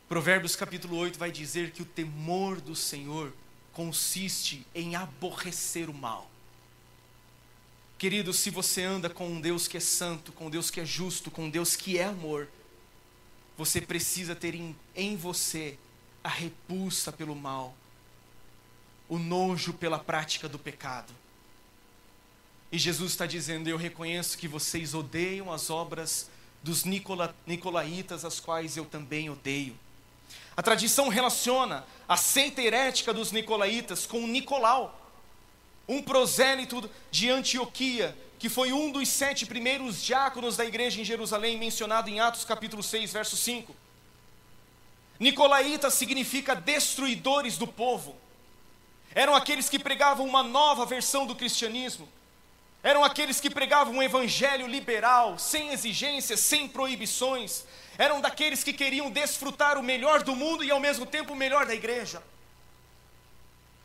Provérbios 0.07 0.55
capítulo 0.55 0.95
8 0.95 1.17
vai 1.17 1.31
dizer 1.31 1.71
que 1.71 1.81
o 1.81 1.85
temor 1.85 2.61
do 2.61 2.75
Senhor 2.75 3.33
consiste 3.73 4.63
em 4.75 4.95
aborrecer 4.95 5.89
o 5.89 5.93
mal. 5.93 6.29
Querido, 7.97 8.31
se 8.31 8.51
você 8.51 8.83
anda 8.83 9.09
com 9.09 9.27
um 9.27 9.41
Deus 9.41 9.67
que 9.67 9.77
é 9.77 9.79
santo, 9.79 10.31
com 10.31 10.45
um 10.45 10.49
Deus 10.51 10.69
que 10.69 10.79
é 10.79 10.85
justo, 10.85 11.31
com 11.31 11.45
um 11.45 11.49
Deus 11.49 11.75
que 11.75 11.97
é 11.97 12.03
amor, 12.03 12.47
você 13.57 13.81
precisa 13.81 14.35
ter 14.35 14.53
em, 14.53 14.75
em 14.95 15.17
você 15.17 15.79
a 16.23 16.29
repulsa 16.29 17.11
pelo 17.11 17.35
mal, 17.35 17.73
o 19.09 19.17
nojo 19.17 19.73
pela 19.73 19.99
prática 19.99 20.47
do 20.47 20.59
pecado. 20.59 21.13
E 22.71 22.77
Jesus 22.77 23.11
está 23.11 23.25
dizendo: 23.25 23.67
Eu 23.67 23.77
reconheço 23.77 24.37
que 24.37 24.47
vocês 24.47 24.93
odeiam 24.93 25.51
as 25.51 25.69
obras 25.69 26.29
dos 26.63 26.85
Nicola, 26.85 27.35
Nicolaitas, 27.45 28.23
as 28.23 28.39
quais 28.39 28.77
eu 28.77 28.85
também 28.85 29.29
odeio. 29.29 29.77
A 30.55 30.61
tradição 30.61 31.09
relaciona 31.09 31.85
a 32.07 32.15
seita 32.15 32.61
herética 32.61 33.13
dos 33.13 33.31
Nicolaitas 33.31 34.05
com 34.05 34.27
Nicolau, 34.27 34.97
um 35.87 36.01
prosélito 36.01 36.89
de 37.09 37.29
Antioquia, 37.29 38.15
que 38.37 38.49
foi 38.49 38.71
um 38.71 38.91
dos 38.91 39.07
sete 39.09 39.45
primeiros 39.45 40.01
diáconos 40.01 40.57
da 40.57 40.65
igreja 40.65 41.01
em 41.01 41.05
Jerusalém, 41.05 41.57
mencionado 41.57 42.09
em 42.09 42.19
Atos 42.19 42.45
capítulo 42.45 42.83
6, 42.83 43.11
verso 43.11 43.35
5. 43.35 43.75
Nicolaíta 45.21 45.89
significa 45.89 46.53
destruidores 46.53 47.57
do 47.57 47.65
povo. 47.65 48.17
Eram 49.15 49.33
aqueles 49.33 49.69
que 49.69 49.79
pregavam 49.79 50.27
uma 50.27 50.43
nova 50.43 50.85
versão 50.85 51.25
do 51.25 51.35
cristianismo 51.35 52.09
eram 52.83 53.03
aqueles 53.03 53.39
que 53.39 53.49
pregavam 53.49 53.93
um 53.93 54.03
evangelho 54.03 54.65
liberal, 54.65 55.37
sem 55.37 55.69
exigências, 55.69 56.39
sem 56.39 56.67
proibições. 56.67 57.63
Eram 57.97 58.19
daqueles 58.19 58.63
que 58.63 58.73
queriam 58.73 59.11
desfrutar 59.11 59.77
o 59.77 59.83
melhor 59.83 60.23
do 60.23 60.35
mundo 60.35 60.63
e 60.63 60.71
ao 60.71 60.79
mesmo 60.79 61.05
tempo 61.05 61.33
o 61.33 61.35
melhor 61.35 61.65
da 61.67 61.75
igreja. 61.75 62.23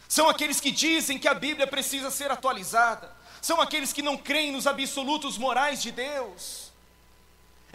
São 0.08 0.28
aqueles 0.28 0.60
que 0.60 0.70
dizem 0.70 1.18
que 1.18 1.28
a 1.28 1.34
Bíblia 1.34 1.66
precisa 1.66 2.10
ser 2.10 2.30
atualizada. 2.30 3.14
São 3.42 3.60
aqueles 3.60 3.92
que 3.92 4.00
não 4.00 4.16
creem 4.16 4.50
nos 4.50 4.66
absolutos 4.66 5.36
morais 5.36 5.82
de 5.82 5.92
Deus. 5.92 6.65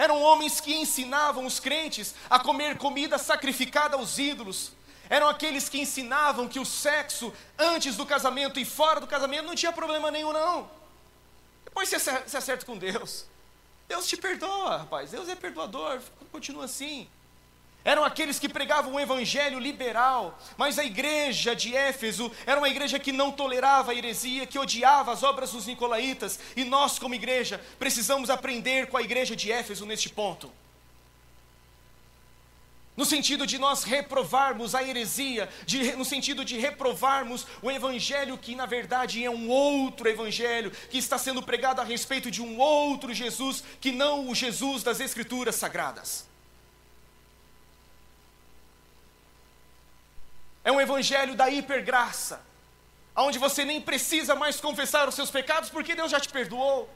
Eram 0.02 0.20
homens 0.20 0.60
que 0.60 0.74
ensinavam 0.74 1.46
os 1.46 1.60
crentes 1.60 2.16
a 2.28 2.40
comer 2.40 2.76
comida 2.76 3.20
sacrificada 3.20 3.96
aos 3.96 4.18
ídolos. 4.18 4.72
Eram 5.08 5.30
aqueles 5.30 5.70
que 5.70 5.80
ensinavam 5.80 6.48
que 6.48 6.60
o 6.60 6.66
sexo 6.66 7.32
antes 7.56 7.96
do 7.98 8.04
casamento 8.04 8.60
e 8.60 8.66
fora 8.66 9.00
do 9.00 9.06
casamento 9.06 9.46
não 9.46 9.54
tinha 9.54 9.72
problema 9.72 10.10
nenhum, 10.10 10.34
não. 10.34 10.72
Depois 11.64 11.88
você 11.88 12.36
acerta 12.36 12.66
com 12.66 12.80
Deus. 12.80 13.26
Deus 13.88 14.08
te 14.08 14.18
perdoa, 14.18 14.78
rapaz. 14.78 15.12
Deus 15.12 15.30
é 15.30 15.36
perdoador. 15.36 16.02
Continua 16.32 16.66
assim. 16.66 17.08
Eram 17.84 18.04
aqueles 18.04 18.38
que 18.38 18.48
pregavam 18.48 18.94
um 18.94 19.00
evangelho 19.00 19.60
liberal, 19.60 20.38
mas 20.58 20.78
a 20.78 20.86
igreja 20.86 21.56
de 21.56 21.76
Éfeso 21.76 22.32
era 22.46 22.60
uma 22.60 22.70
igreja 22.70 23.00
que 23.00 23.12
não 23.12 23.32
tolerava 23.32 23.92
a 23.92 23.96
heresia, 23.96 24.46
que 24.46 24.60
odiava 24.60 25.12
as 25.12 25.24
obras 25.24 25.52
dos 25.52 25.66
nicolaítas, 25.66 26.40
e 26.56 26.64
nós, 26.64 27.00
como 27.00 27.16
igreja, 27.16 27.60
precisamos 27.80 28.30
aprender 28.30 28.88
com 28.88 28.98
a 28.98 29.02
igreja 29.02 29.36
de 29.36 29.52
Éfeso 29.52 29.86
neste 29.86 30.10
ponto 30.10 30.52
no 32.96 33.06
sentido 33.06 33.48
de 33.48 33.58
nós 33.58 33.84
reprovarmos 33.84 34.76
a 34.76 34.84
heresia, 34.84 35.50
de, 35.66 35.96
no 35.96 36.06
sentido 36.06 36.44
de 36.44 36.58
reprovarmos 36.58 37.48
o 37.62 37.72
evangelho 37.72 38.38
que 38.38 38.56
na 38.56 38.68
verdade 38.68 39.24
é 39.24 39.30
um 39.30 39.50
outro 39.50 40.08
evangelho, 40.08 40.72
que 40.90 41.00
está 41.00 41.18
sendo 41.18 41.42
pregado 41.42 41.82
a 41.82 41.84
respeito 41.84 42.30
de 42.30 42.42
um 42.44 42.60
outro 42.60 43.12
Jesus, 43.14 43.64
que 43.80 43.92
não 43.92 44.30
o 44.30 44.36
Jesus 44.36 44.84
das 44.84 45.00
Escrituras 45.00 45.56
sagradas. 45.56 46.30
É 50.64 50.72
um 50.72 50.80
evangelho 50.80 51.36
da 51.36 51.50
hipergraça, 51.50 52.42
onde 53.16 53.40
você 53.40 53.66
nem 53.66 53.82
precisa 53.82 54.36
mais 54.36 54.62
confessar 54.62 55.08
os 55.08 55.16
seus 55.16 55.32
pecados, 55.32 55.70
porque 55.70 55.96
Deus 55.96 56.12
já 56.12 56.20
te 56.20 56.30
perdoou. 56.30 56.90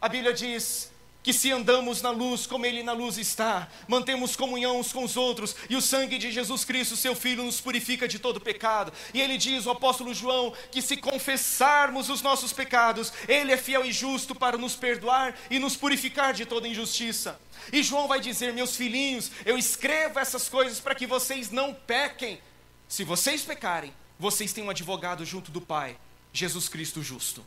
A 0.00 0.08
Bíblia 0.08 0.32
diz 0.32 0.92
que 1.22 1.32
se 1.32 1.50
andamos 1.50 2.00
na 2.00 2.10
luz 2.10 2.46
como 2.46 2.64
Ele 2.64 2.82
na 2.82 2.92
luz 2.92 3.18
está, 3.18 3.68
mantemos 3.86 4.36
comunhão 4.36 4.78
uns 4.78 4.92
com 4.92 5.04
os 5.04 5.16
outros, 5.16 5.54
e 5.68 5.76
o 5.76 5.82
sangue 5.82 6.16
de 6.16 6.30
Jesus 6.30 6.64
Cristo, 6.64 6.96
seu 6.96 7.14
Filho, 7.14 7.42
nos 7.42 7.60
purifica 7.60 8.08
de 8.08 8.18
todo 8.18 8.40
pecado. 8.40 8.92
E 9.12 9.20
ele 9.20 9.36
diz, 9.36 9.66
o 9.66 9.70
apóstolo 9.70 10.14
João, 10.14 10.54
que 10.70 10.80
se 10.80 10.96
confessarmos 10.96 12.08
os 12.08 12.22
nossos 12.22 12.52
pecados, 12.52 13.12
Ele 13.28 13.52
é 13.52 13.56
fiel 13.56 13.84
e 13.84 13.92
justo 13.92 14.34
para 14.34 14.56
nos 14.56 14.74
perdoar 14.76 15.36
e 15.50 15.58
nos 15.58 15.76
purificar 15.76 16.32
de 16.32 16.46
toda 16.46 16.68
injustiça. 16.68 17.38
E 17.72 17.82
João 17.82 18.08
vai 18.08 18.20
dizer, 18.20 18.52
meus 18.52 18.76
filhinhos, 18.76 19.30
eu 19.44 19.58
escrevo 19.58 20.18
essas 20.18 20.48
coisas 20.48 20.80
para 20.80 20.94
que 20.94 21.06
vocês 21.06 21.50
não 21.50 21.74
pequem. 21.74 22.40
Se 22.88 23.04
vocês 23.04 23.42
pecarem, 23.42 23.92
vocês 24.18 24.52
têm 24.52 24.64
um 24.64 24.70
advogado 24.70 25.24
junto 25.24 25.50
do 25.50 25.60
Pai, 25.60 25.98
Jesus 26.32 26.68
Cristo 26.68 27.02
justo. 27.02 27.44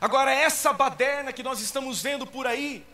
Agora, 0.00 0.32
essa 0.32 0.72
baderna 0.72 1.32
que 1.32 1.42
nós 1.42 1.60
estamos 1.60 2.00
vendo 2.00 2.26
por 2.26 2.46
aí, 2.46 2.86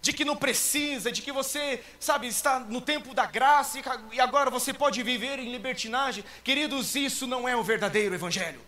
de 0.00 0.12
que 0.12 0.24
não 0.24 0.36
precisa, 0.36 1.12
de 1.12 1.20
que 1.20 1.32
você, 1.32 1.84
sabe, 1.98 2.26
está 2.26 2.58
no 2.58 2.80
tempo 2.80 3.12
da 3.12 3.26
graça 3.26 3.78
e 4.12 4.20
agora 4.20 4.50
você 4.50 4.72
pode 4.72 5.02
viver 5.02 5.38
em 5.38 5.50
libertinagem, 5.50 6.24
queridos, 6.42 6.94
isso 6.94 7.26
não 7.26 7.48
é 7.48 7.54
o 7.54 7.62
verdadeiro 7.62 8.14
Evangelho. 8.14 8.60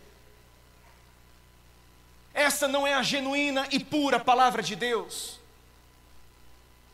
Essa 2.34 2.66
não 2.66 2.86
é 2.86 2.94
a 2.94 3.02
genuína 3.02 3.66
e 3.70 3.78
pura 3.78 4.18
palavra 4.18 4.62
de 4.62 4.74
Deus. 4.74 5.40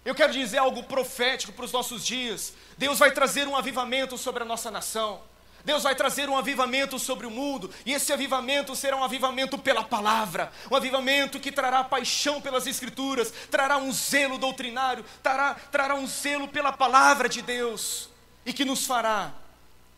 Eu 0.04 0.14
quero 0.14 0.32
dizer 0.32 0.58
algo 0.58 0.82
profético 0.84 1.52
para 1.52 1.64
os 1.64 1.72
nossos 1.72 2.04
dias. 2.04 2.54
Deus 2.76 2.98
vai 2.98 3.10
trazer 3.10 3.46
um 3.46 3.56
avivamento 3.56 4.16
sobre 4.16 4.42
a 4.42 4.46
nossa 4.46 4.70
nação. 4.70 5.20
Deus 5.64 5.82
vai 5.82 5.94
trazer 5.94 6.28
um 6.28 6.36
avivamento 6.36 6.98
sobre 6.98 7.26
o 7.26 7.30
mundo, 7.30 7.70
e 7.84 7.92
esse 7.92 8.12
avivamento 8.12 8.74
será 8.76 8.96
um 8.96 9.04
avivamento 9.04 9.58
pela 9.58 9.84
palavra, 9.84 10.52
um 10.70 10.76
avivamento 10.76 11.40
que 11.40 11.52
trará 11.52 11.82
paixão 11.84 12.40
pelas 12.40 12.66
Escrituras, 12.66 13.32
trará 13.50 13.76
um 13.76 13.92
zelo 13.92 14.38
doutrinário, 14.38 15.04
trará, 15.22 15.54
trará 15.54 15.94
um 15.94 16.06
zelo 16.06 16.48
pela 16.48 16.72
palavra 16.72 17.28
de 17.28 17.42
Deus, 17.42 18.08
e 18.46 18.52
que 18.52 18.64
nos 18.64 18.86
fará 18.86 19.32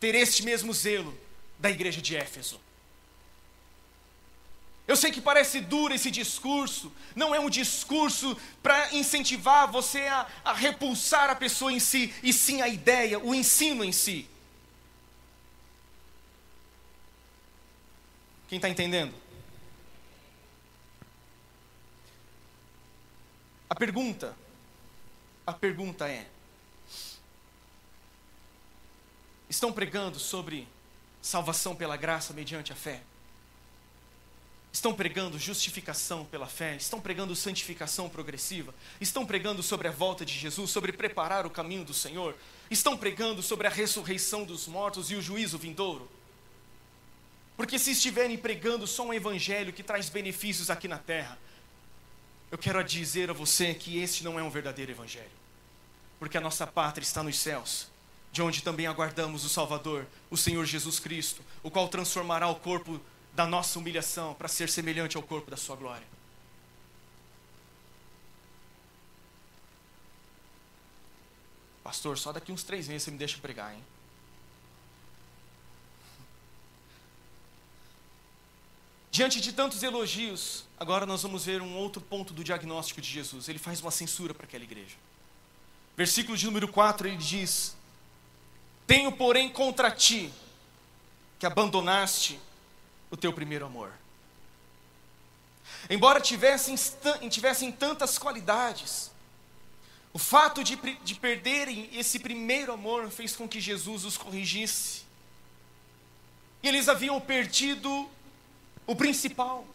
ter 0.01 0.15
este 0.15 0.43
mesmo 0.43 0.73
zelo 0.73 1.17
da 1.59 1.71
igreja 1.71 2.01
de 2.01 2.17
Éfeso. 2.17 2.61
Eu 4.89 4.97
sei 4.97 5.13
que 5.13 5.21
parece 5.21 5.61
duro 5.61 5.95
esse 5.95 6.11
discurso, 6.11 6.93
não 7.15 7.35
é 7.35 7.39
um 7.39 7.51
discurso 7.51 8.37
para 8.63 8.93
incentivar 8.93 9.71
você 9.71 10.01
a, 10.01 10.27
a 10.45 10.53
repulsar 10.53 11.31
a 11.31 11.35
pessoa 11.37 11.73
em 11.73 11.79
si, 11.79 12.13
e 12.23 12.33
sim 12.33 12.61
a 12.61 12.67
ideia, 12.67 13.19
o 13.19 13.35
ensino 13.35 13.85
em 13.85 13.93
si. 13.93 14.29
Quem 18.51 18.57
está 18.57 18.69
entendendo? 18.69 19.15
A 23.69 23.77
pergunta, 23.77 24.37
a 25.47 25.53
pergunta 25.53 26.09
é: 26.09 26.27
estão 29.49 29.73
pregando 29.73 30.19
sobre 30.19 30.67
salvação 31.23 31.77
pela 31.77 31.97
graça 31.97 32.35
mediante 32.35 32.73
a 32.73 32.75
fé? 32.75 33.03
Estão 34.73 34.95
pregando 34.95 35.39
justificação 35.39 36.25
pela 36.25 36.49
fé? 36.49 36.75
Estão 36.75 37.01
pregando 37.01 37.37
santificação 37.37 38.09
progressiva? 38.09 38.75
Estão 39.01 39.25
pregando 39.25 39.63
sobre 39.63 39.87
a 39.87 39.93
volta 39.93 40.25
de 40.25 40.37
Jesus, 40.37 40.73
sobre 40.73 40.91
preparar 40.91 41.47
o 41.47 41.51
caminho 41.51 41.85
do 41.85 41.95
Senhor? 41.95 42.37
Estão 42.69 42.97
pregando 42.97 43.43
sobre 43.43 43.69
a 43.69 43.71
ressurreição 43.71 44.43
dos 44.43 44.67
mortos 44.67 45.09
e 45.13 45.15
o 45.15 45.23
juízo 45.23 45.57
vindouro? 45.57 46.11
Porque 47.61 47.79
se 47.79 47.91
estiverem 47.91 48.39
pregando 48.39 48.87
só 48.87 49.05
um 49.05 49.13
evangelho 49.13 49.71
que 49.71 49.83
traz 49.83 50.09
benefícios 50.09 50.71
aqui 50.71 50.89
na 50.89 50.97
terra, 50.97 51.39
eu 52.51 52.57
quero 52.57 52.83
dizer 52.83 53.29
a 53.29 53.35
você 53.35 53.75
que 53.75 53.99
este 53.99 54.25
não 54.25 54.39
é 54.39 54.43
um 54.43 54.49
verdadeiro 54.49 54.91
evangelho. 54.91 55.29
Porque 56.19 56.39
a 56.39 56.41
nossa 56.41 56.67
pátria 56.67 57.05
está 57.05 57.23
nos 57.23 57.39
céus, 57.39 57.89
de 58.33 58.41
onde 58.41 58.63
também 58.63 58.87
aguardamos 58.87 59.45
o 59.45 59.49
Salvador, 59.51 60.07
o 60.31 60.39
Senhor 60.39 60.65
Jesus 60.65 60.99
Cristo, 60.99 61.43
o 61.63 61.71
qual 61.71 61.87
transformará 61.87 62.49
o 62.49 62.55
corpo 62.55 62.99
da 63.35 63.47
nossa 63.47 63.79
humilhação 63.79 64.33
para 64.33 64.49
ser 64.49 64.71
semelhante 64.71 65.19
ao 65.19 65.23
corpo 65.23 65.51
da 65.51 65.57
sua 65.59 65.77
glória. 65.77 66.07
Pastor, 71.85 72.17
só 72.17 72.33
daqui 72.33 72.53
uns 72.53 72.65
três 72.65 72.89
meses 72.89 73.03
você 73.03 73.11
me 73.11 73.19
deixa 73.19 73.37
pregar, 73.37 73.75
hein? 73.75 73.85
Diante 79.21 79.39
de 79.39 79.53
tantos 79.53 79.83
elogios, 79.83 80.65
agora 80.79 81.05
nós 81.05 81.23
vamos 81.23 81.45
ver 81.45 81.61
um 81.61 81.77
outro 81.77 82.01
ponto 82.01 82.33
do 82.33 82.43
diagnóstico 82.43 83.03
de 83.03 83.11
Jesus. 83.11 83.51
Ele 83.51 83.59
faz 83.59 83.79
uma 83.83 83.91
censura 83.91 84.33
para 84.33 84.47
aquela 84.47 84.65
igreja. 84.65 84.97
Versículo 85.95 86.39
de 86.39 86.47
número 86.47 86.67
4, 86.67 87.07
ele 87.07 87.19
diz: 87.19 87.77
Tenho, 88.87 89.13
porém, 89.13 89.51
contra 89.51 89.91
ti 89.91 90.33
que 91.39 91.45
abandonaste 91.45 92.41
o 93.11 93.17
teu 93.19 93.31
primeiro 93.31 93.67
amor. 93.67 93.93
Embora 95.91 96.19
tivessem, 96.19 96.75
tivessem 97.29 97.71
tantas 97.71 98.17
qualidades, 98.17 99.11
o 100.15 100.19
fato 100.19 100.65
de, 100.65 100.77
de 100.77 101.15
perderem 101.15 101.91
esse 101.93 102.19
primeiro 102.21 102.73
amor 102.73 103.11
fez 103.11 103.37
com 103.37 103.47
que 103.47 103.61
Jesus 103.61 104.07
os 104.07 104.17
corrigisse. 104.17 105.03
E 106.63 106.69
eles 106.69 106.89
haviam 106.89 107.21
perdido 107.21 108.09
o 108.87 108.95
principal. 108.97 109.67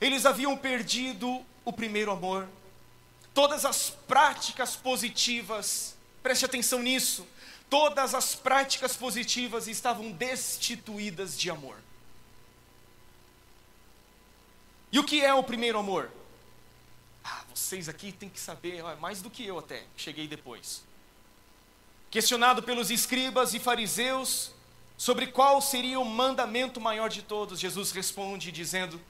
Eles 0.00 0.26
haviam 0.26 0.56
perdido 0.56 1.44
o 1.64 1.72
primeiro 1.72 2.10
amor. 2.10 2.48
Todas 3.32 3.64
as 3.64 3.90
práticas 3.90 4.76
positivas, 4.76 5.96
preste 6.22 6.44
atenção 6.44 6.80
nisso, 6.80 7.26
todas 7.68 8.14
as 8.14 8.34
práticas 8.34 8.96
positivas 8.96 9.66
estavam 9.66 10.12
destituídas 10.12 11.38
de 11.38 11.50
amor. 11.50 11.76
E 14.92 14.98
o 14.98 15.04
que 15.04 15.20
é 15.20 15.34
o 15.34 15.42
primeiro 15.42 15.78
amor? 15.78 16.10
Ah, 17.24 17.42
vocês 17.52 17.88
aqui 17.88 18.12
têm 18.12 18.28
que 18.28 18.38
saber, 18.38 18.82
mais 19.00 19.20
do 19.20 19.28
que 19.28 19.44
eu 19.44 19.58
até, 19.58 19.82
cheguei 19.96 20.28
depois. 20.28 20.84
Questionado 22.10 22.62
pelos 22.62 22.90
escribas 22.90 23.54
e 23.54 23.58
fariseus, 23.58 24.52
sobre 24.96 25.26
qual 25.26 25.60
seria 25.60 25.98
o 25.98 26.04
mandamento 26.04 26.80
maior 26.80 27.10
de 27.10 27.22
todos, 27.22 27.58
Jesus 27.58 27.90
responde 27.92 28.52
dizendo: 28.52 29.00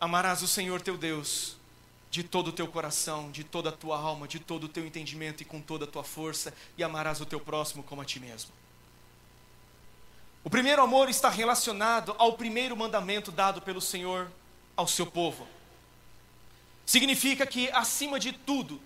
Amarás 0.00 0.42
o 0.42 0.48
Senhor 0.48 0.80
teu 0.80 0.96
Deus 0.96 1.56
de 2.10 2.24
todo 2.24 2.48
o 2.48 2.52
teu 2.52 2.66
coração, 2.66 3.30
de 3.30 3.44
toda 3.44 3.68
a 3.68 3.72
tua 3.72 3.96
alma, 3.96 4.26
de 4.26 4.40
todo 4.40 4.64
o 4.64 4.68
teu 4.68 4.84
entendimento 4.84 5.42
e 5.42 5.46
com 5.46 5.60
toda 5.60 5.84
a 5.84 5.88
tua 5.88 6.02
força, 6.02 6.52
e 6.76 6.82
amarás 6.82 7.20
o 7.20 7.26
teu 7.26 7.38
próximo 7.38 7.84
como 7.84 8.02
a 8.02 8.04
ti 8.04 8.18
mesmo. 8.18 8.50
O 10.42 10.50
primeiro 10.50 10.82
amor 10.82 11.08
está 11.08 11.28
relacionado 11.28 12.14
ao 12.18 12.32
primeiro 12.32 12.76
mandamento 12.76 13.30
dado 13.30 13.60
pelo 13.62 13.80
Senhor 13.80 14.30
ao 14.76 14.88
seu 14.88 15.06
povo. 15.06 15.46
Significa 16.84 17.46
que, 17.46 17.70
acima 17.70 18.18
de 18.18 18.32
tudo, 18.32 18.80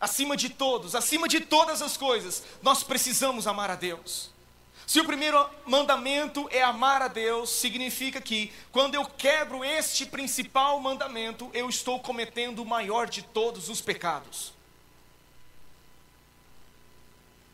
acima 0.00 0.36
de 0.36 0.48
todos, 0.48 0.94
acima 0.94 1.28
de 1.28 1.40
todas 1.40 1.80
as 1.82 1.96
coisas, 1.96 2.42
nós 2.62 2.82
precisamos 2.82 3.46
amar 3.46 3.70
a 3.70 3.74
Deus. 3.74 4.34
Se 4.86 5.00
o 5.00 5.04
primeiro 5.04 5.48
mandamento 5.64 6.46
é 6.50 6.62
amar 6.62 7.00
a 7.00 7.08
Deus, 7.08 7.48
significa 7.48 8.20
que 8.20 8.52
quando 8.70 8.94
eu 8.94 9.06
quebro 9.06 9.64
este 9.64 10.04
principal 10.04 10.78
mandamento, 10.78 11.50
eu 11.54 11.68
estou 11.70 12.00
cometendo 12.00 12.62
o 12.62 12.66
maior 12.66 13.08
de 13.08 13.22
todos 13.22 13.68
os 13.70 13.80
pecados. 13.80 14.52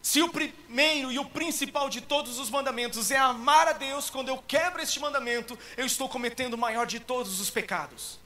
Se 0.02 0.22
o 0.22 0.28
primeiro 0.28 1.12
e 1.12 1.18
o 1.18 1.24
principal 1.24 1.88
de 1.88 2.00
todos 2.00 2.38
os 2.38 2.50
mandamentos 2.50 3.10
é 3.10 3.16
amar 3.16 3.68
a 3.68 3.72
Deus, 3.72 4.10
quando 4.10 4.28
eu 4.28 4.38
quebro 4.38 4.82
este 4.82 4.98
mandamento, 4.98 5.56
eu 5.76 5.86
estou 5.86 6.08
cometendo 6.08 6.54
o 6.54 6.58
maior 6.58 6.86
de 6.86 6.98
todos 6.98 7.38
os 7.38 7.50
pecados. 7.50 8.18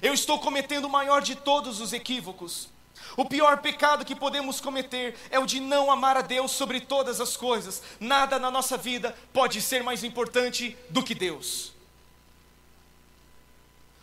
Eu 0.00 0.14
estou 0.14 0.38
cometendo 0.38 0.86
o 0.86 0.90
maior 0.90 1.20
de 1.20 1.34
todos 1.34 1.80
os 1.80 1.92
equívocos. 1.92 2.68
O 3.16 3.24
pior 3.24 3.58
pecado 3.58 4.04
que 4.04 4.14
podemos 4.14 4.60
cometer 4.60 5.16
é 5.30 5.38
o 5.38 5.46
de 5.46 5.60
não 5.60 5.90
amar 5.90 6.16
a 6.16 6.22
Deus 6.22 6.50
sobre 6.50 6.80
todas 6.80 7.20
as 7.20 7.36
coisas. 7.36 7.82
Nada 8.00 8.38
na 8.38 8.50
nossa 8.50 8.76
vida 8.76 9.16
pode 9.32 9.60
ser 9.62 9.82
mais 9.82 10.02
importante 10.02 10.76
do 10.90 11.02
que 11.02 11.14
Deus. 11.14 11.72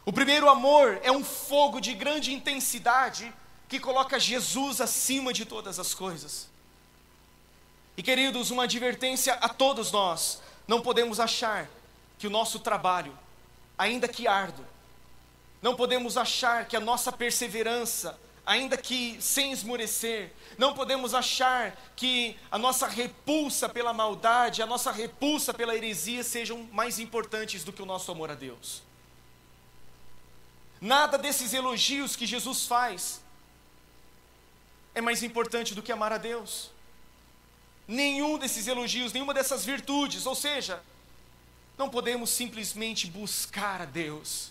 O 0.06 0.14
primeiro 0.14 0.50
amor 0.50 1.00
é 1.04 1.12
um 1.12 1.24
fogo 1.24 1.80
de 1.80 1.94
grande 1.94 2.34
intensidade 2.34 3.32
que 3.68 3.80
coloca 3.80 4.20
Jesus 4.20 4.82
acima 4.82 5.32
de 5.32 5.46
todas 5.46 5.78
as 5.78 5.94
coisas. 5.94 6.50
E 7.96 8.02
queridos, 8.02 8.50
uma 8.50 8.64
advertência 8.64 9.34
a 9.36 9.50
todos 9.50 9.92
nós: 9.92 10.42
não 10.68 10.82
podemos 10.82 11.20
achar 11.20 11.70
que 12.18 12.28
o 12.28 12.30
nosso 12.30 12.60
trabalho, 12.60 13.18
ainda 13.78 14.08
que 14.08 14.28
árduo, 14.28 14.66
não 15.62 15.76
podemos 15.76 16.18
achar 16.18 16.66
que 16.66 16.76
a 16.76 16.80
nossa 16.80 17.12
perseverança, 17.12 18.20
ainda 18.46 18.78
que 18.78 19.22
sem 19.22 19.52
esmorecer. 19.52 20.32
Não 20.58 20.74
podemos 20.74 21.14
achar 21.14 21.76
que 21.96 22.38
a 22.50 22.58
nossa 22.58 22.88
repulsa 22.88 23.70
pela 23.70 23.94
maldade, 23.94 24.62
a 24.62 24.66
nossa 24.66 24.92
repulsa 24.92 25.54
pela 25.54 25.76
heresia 25.76 26.24
sejam 26.24 26.68
mais 26.72 27.00
importantes 27.00 27.64
do 27.64 27.72
que 27.72 27.82
o 27.82 27.86
nosso 27.86 28.12
amor 28.12 28.32
a 28.32 28.36
Deus. 28.36 28.82
Nada 30.80 31.18
desses 31.18 31.54
elogios 31.54 32.16
que 32.16 32.26
Jesus 32.26 32.66
faz 32.66 33.22
é 34.96 35.02
mais 35.02 35.22
importante 35.24 35.76
do 35.76 35.82
que 35.82 35.92
amar 35.92 36.12
a 36.12 36.18
Deus. 36.18 36.72
Nenhum 37.88 38.38
desses 38.38 38.68
elogios, 38.68 39.14
nenhuma 39.14 39.34
dessas 39.34 39.64
virtudes, 39.64 40.26
ou 40.26 40.36
seja, 40.36 40.82
não 41.78 41.90
podemos 41.90 42.30
simplesmente 42.30 43.08
buscar 43.08 43.82
a 43.82 43.86
Deus 43.86 44.51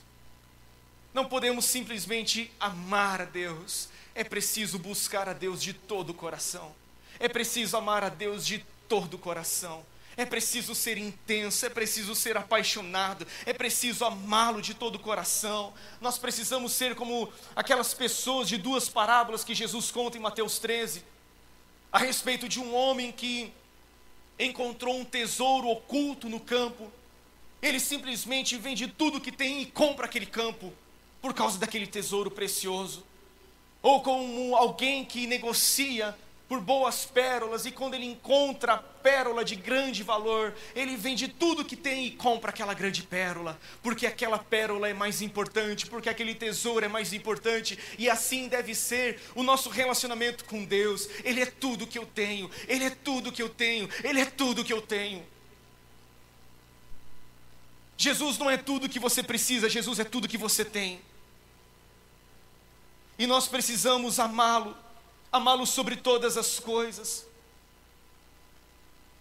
não 1.13 1.25
podemos 1.25 1.65
simplesmente 1.65 2.51
amar 2.59 3.23
a 3.23 3.25
Deus, 3.25 3.89
é 4.15 4.23
preciso 4.23 4.79
buscar 4.79 5.29
a 5.29 5.33
Deus 5.33 5.63
de 5.63 5.73
todo 5.73 6.11
o 6.11 6.15
coração, 6.15 6.75
é 7.19 7.29
preciso 7.29 7.77
amar 7.77 8.05
a 8.05 8.09
Deus 8.09 8.47
de 8.47 8.65
todo 8.89 9.15
o 9.15 9.19
coração, 9.19 9.85
é 10.17 10.25
preciso 10.25 10.75
ser 10.75 10.99
intenso, 10.99 11.65
é 11.65 11.69
preciso 11.69 12.15
ser 12.15 12.37
apaixonado, 12.37 13.27
é 13.47 13.53
preciso 13.53 14.05
amá-lo 14.05 14.61
de 14.61 14.75
todo 14.75 14.97
o 14.97 14.99
coração. 14.99 15.73
Nós 16.01 16.19
precisamos 16.19 16.73
ser 16.73 16.95
como 16.95 17.33
aquelas 17.55 17.95
pessoas 17.95 18.49
de 18.49 18.59
duas 18.59 18.89
parábolas 18.89 19.45
que 19.45 19.55
Jesus 19.55 19.91
conta 19.91 20.19
em 20.19 20.21
Mateus 20.21 20.59
13, 20.59 21.05
a 21.91 21.99
respeito 21.99 22.49
de 22.49 22.61
um 22.61 22.75
homem 22.75 23.11
que 23.11 23.53
encontrou 24.39 24.99
um 24.99 25.05
tesouro 25.05 25.69
oculto 25.69 26.29
no 26.29 26.41
campo. 26.41 26.93
Ele 27.63 27.81
simplesmente 27.81 28.57
vende 28.57 28.89
tudo 28.89 29.21
que 29.21 29.33
tem 29.33 29.63
e 29.63 29.67
compra 29.67 30.07
aquele 30.07 30.27
campo 30.27 30.73
por 31.21 31.35
causa 31.35 31.59
daquele 31.59 31.87
tesouro 31.87 32.31
precioso. 32.31 33.05
Ou 33.83 34.03
como 34.03 34.55
alguém 34.57 35.05
que 35.05 35.27
negocia 35.27 36.17
por 36.51 36.61
boas 36.61 37.05
pérolas 37.05 37.65
e 37.65 37.71
quando 37.71 37.95
ele 37.95 38.07
encontra 38.07 38.73
a 38.73 38.79
pérola 38.79 39.45
de 39.45 39.55
grande 39.55 40.03
valor, 40.03 40.53
ele 40.75 40.97
vende 40.97 41.29
tudo 41.29 41.65
que 41.65 41.77
tem 41.77 42.07
e 42.07 42.11
compra 42.11 42.51
aquela 42.51 42.75
grande 42.75 43.05
pérola, 43.05 43.57
porque 43.81 44.05
aquela 44.05 44.37
pérola 44.37 44.89
é 44.89 44.93
mais 44.93 45.23
importante, 45.23 45.87
porque 45.87 46.09
aquele 46.09 46.35
tesouro 46.35 46.85
é 46.85 46.89
mais 46.89 47.13
importante, 47.13 47.79
e 47.97 48.11
assim 48.11 48.49
deve 48.49 48.75
ser 48.75 49.21
o 49.37 49.45
nosso 49.45 49.71
relacionamento 49.71 50.45
com 50.45 50.65
Deus. 50.65 51.09
Ele 51.23 51.41
é 51.41 51.47
tudo 51.47 51.87
que 51.87 51.97
eu 51.97 52.05
tenho, 52.05 52.51
ele 52.67 52.85
é 52.85 52.91
tudo 52.91 53.31
que 53.31 53.43
eu 53.43 53.49
tenho, 53.49 53.89
ele 54.03 54.21
é 54.21 54.27
tudo 54.27 54.65
que 54.65 54.73
eu 54.73 54.83
tenho. 54.83 55.25
Jesus 57.97 58.39
não 58.39 58.51
é 58.51 58.57
tudo 58.57 58.89
que 58.89 58.99
você 58.99 59.23
precisa, 59.23 59.71
Jesus 59.71 60.01
é 60.01 60.05
tudo 60.05 60.27
que 60.27 60.37
você 60.37 60.65
tem. 60.65 61.01
E 63.21 63.27
nós 63.27 63.47
precisamos 63.47 64.19
amá-lo, 64.19 64.75
amá-lo 65.31 65.67
sobre 65.67 65.95
todas 65.95 66.39
as 66.39 66.59
coisas. 66.59 67.27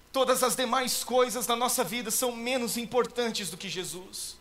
Todas 0.10 0.42
as 0.42 0.56
demais 0.56 1.04
coisas 1.04 1.46
na 1.46 1.56
nossa 1.58 1.84
vida 1.84 2.10
são 2.10 2.32
menos 2.32 2.78
importantes 2.78 3.50
do 3.52 3.58
que 3.58 3.68
Jesus. 3.68 4.38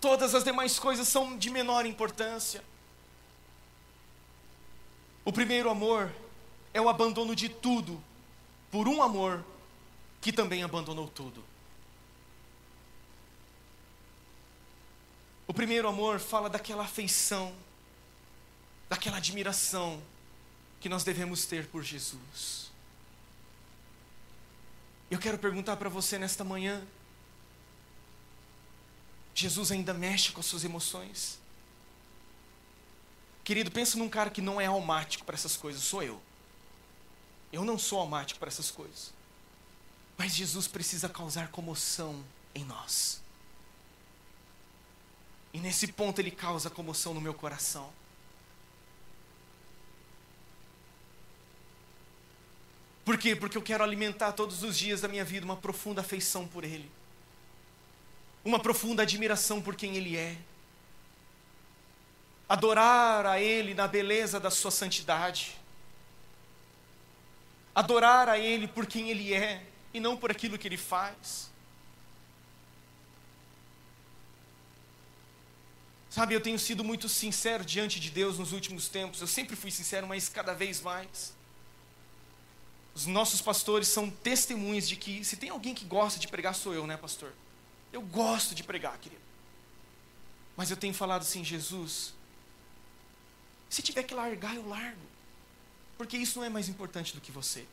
Todas 0.00 0.36
as 0.36 0.44
demais 0.44 0.78
coisas 0.78 1.08
são 1.08 1.36
de 1.36 1.50
menor 1.50 1.84
importância. 1.84 2.62
O 5.24 5.32
primeiro 5.32 5.68
amor 5.68 6.14
é 6.72 6.80
o 6.80 6.88
abandono 6.88 7.34
de 7.34 7.48
tudo 7.48 8.00
por 8.70 8.86
um 8.86 9.02
amor 9.02 9.44
que 10.20 10.32
também 10.32 10.62
abandonou 10.62 11.08
tudo. 11.08 11.42
O 15.46 15.54
primeiro 15.54 15.88
amor 15.88 16.18
fala 16.18 16.50
daquela 16.50 16.84
afeição, 16.84 17.54
daquela 18.88 19.18
admiração 19.18 20.02
que 20.80 20.88
nós 20.88 21.04
devemos 21.04 21.46
ter 21.46 21.66
por 21.66 21.82
Jesus. 21.82 22.70
Eu 25.10 25.18
quero 25.18 25.38
perguntar 25.38 25.76
para 25.76 25.88
você 25.88 26.18
nesta 26.18 26.42
manhã: 26.42 26.84
Jesus 29.34 29.70
ainda 29.70 29.94
mexe 29.94 30.32
com 30.32 30.40
as 30.40 30.46
suas 30.46 30.64
emoções? 30.64 31.38
Querido, 33.44 33.70
pensa 33.70 33.96
num 33.96 34.08
cara 34.08 34.30
que 34.30 34.42
não 34.42 34.60
é 34.60 34.66
almático 34.66 35.24
para 35.24 35.36
essas 35.36 35.56
coisas, 35.56 35.82
sou 35.82 36.02
eu. 36.02 36.20
Eu 37.52 37.64
não 37.64 37.78
sou 37.78 38.00
almático 38.00 38.40
para 38.40 38.48
essas 38.48 38.72
coisas. 38.72 39.12
Mas 40.18 40.34
Jesus 40.34 40.66
precisa 40.66 41.08
causar 41.08 41.48
comoção 41.48 42.24
em 42.54 42.64
nós. 42.64 43.22
E 45.56 45.58
nesse 45.58 45.86
ponto 45.86 46.20
ele 46.20 46.30
causa 46.30 46.68
comoção 46.68 47.14
no 47.14 47.20
meu 47.20 47.32
coração. 47.32 47.90
Por 53.02 53.16
quê? 53.16 53.34
Porque 53.34 53.56
eu 53.56 53.62
quero 53.62 53.82
alimentar 53.82 54.32
todos 54.32 54.62
os 54.62 54.76
dias 54.76 55.00
da 55.00 55.08
minha 55.08 55.24
vida 55.24 55.46
uma 55.46 55.56
profunda 55.56 56.02
afeição 56.02 56.46
por 56.46 56.62
Ele, 56.62 56.90
uma 58.44 58.60
profunda 58.60 59.02
admiração 59.02 59.62
por 59.62 59.74
quem 59.74 59.96
Ele 59.96 60.14
é, 60.14 60.36
adorar 62.46 63.24
a 63.24 63.40
Ele 63.40 63.72
na 63.72 63.88
beleza 63.88 64.38
da 64.38 64.50
Sua 64.50 64.70
santidade, 64.70 65.56
adorar 67.74 68.28
a 68.28 68.38
Ele 68.38 68.68
por 68.68 68.84
quem 68.84 69.08
Ele 69.08 69.32
é 69.32 69.64
e 69.94 70.00
não 70.00 70.18
por 70.18 70.30
aquilo 70.30 70.58
que 70.58 70.68
Ele 70.68 70.76
faz. 70.76 71.50
Sabe, 76.16 76.32
eu 76.32 76.40
tenho 76.40 76.58
sido 76.58 76.82
muito 76.82 77.10
sincero 77.10 77.62
diante 77.62 78.00
de 78.00 78.10
Deus 78.10 78.38
nos 78.38 78.52
últimos 78.52 78.88
tempos. 78.88 79.20
Eu 79.20 79.26
sempre 79.26 79.54
fui 79.54 79.70
sincero, 79.70 80.06
mas 80.06 80.30
cada 80.30 80.54
vez 80.54 80.80
mais. 80.80 81.34
Os 82.94 83.04
nossos 83.04 83.42
pastores 83.42 83.86
são 83.86 84.08
testemunhas 84.08 84.88
de 84.88 84.96
que 84.96 85.22
se 85.22 85.36
tem 85.36 85.50
alguém 85.50 85.74
que 85.74 85.84
gosta 85.84 86.18
de 86.18 86.26
pregar 86.26 86.54
sou 86.54 86.72
eu, 86.72 86.86
né, 86.86 86.96
pastor? 86.96 87.34
Eu 87.92 88.00
gosto 88.00 88.54
de 88.54 88.62
pregar, 88.62 88.96
querido. 88.96 89.20
Mas 90.56 90.70
eu 90.70 90.76
tenho 90.78 90.94
falado 90.94 91.20
assim, 91.20 91.44
Jesus, 91.44 92.14
se 93.68 93.82
tiver 93.82 94.02
que 94.04 94.14
largar, 94.14 94.56
eu 94.56 94.66
largo. 94.66 95.06
Porque 95.98 96.16
isso 96.16 96.38
não 96.38 96.46
é 96.46 96.48
mais 96.48 96.66
importante 96.66 97.14
do 97.14 97.20
que 97.20 97.30
você. 97.30 97.66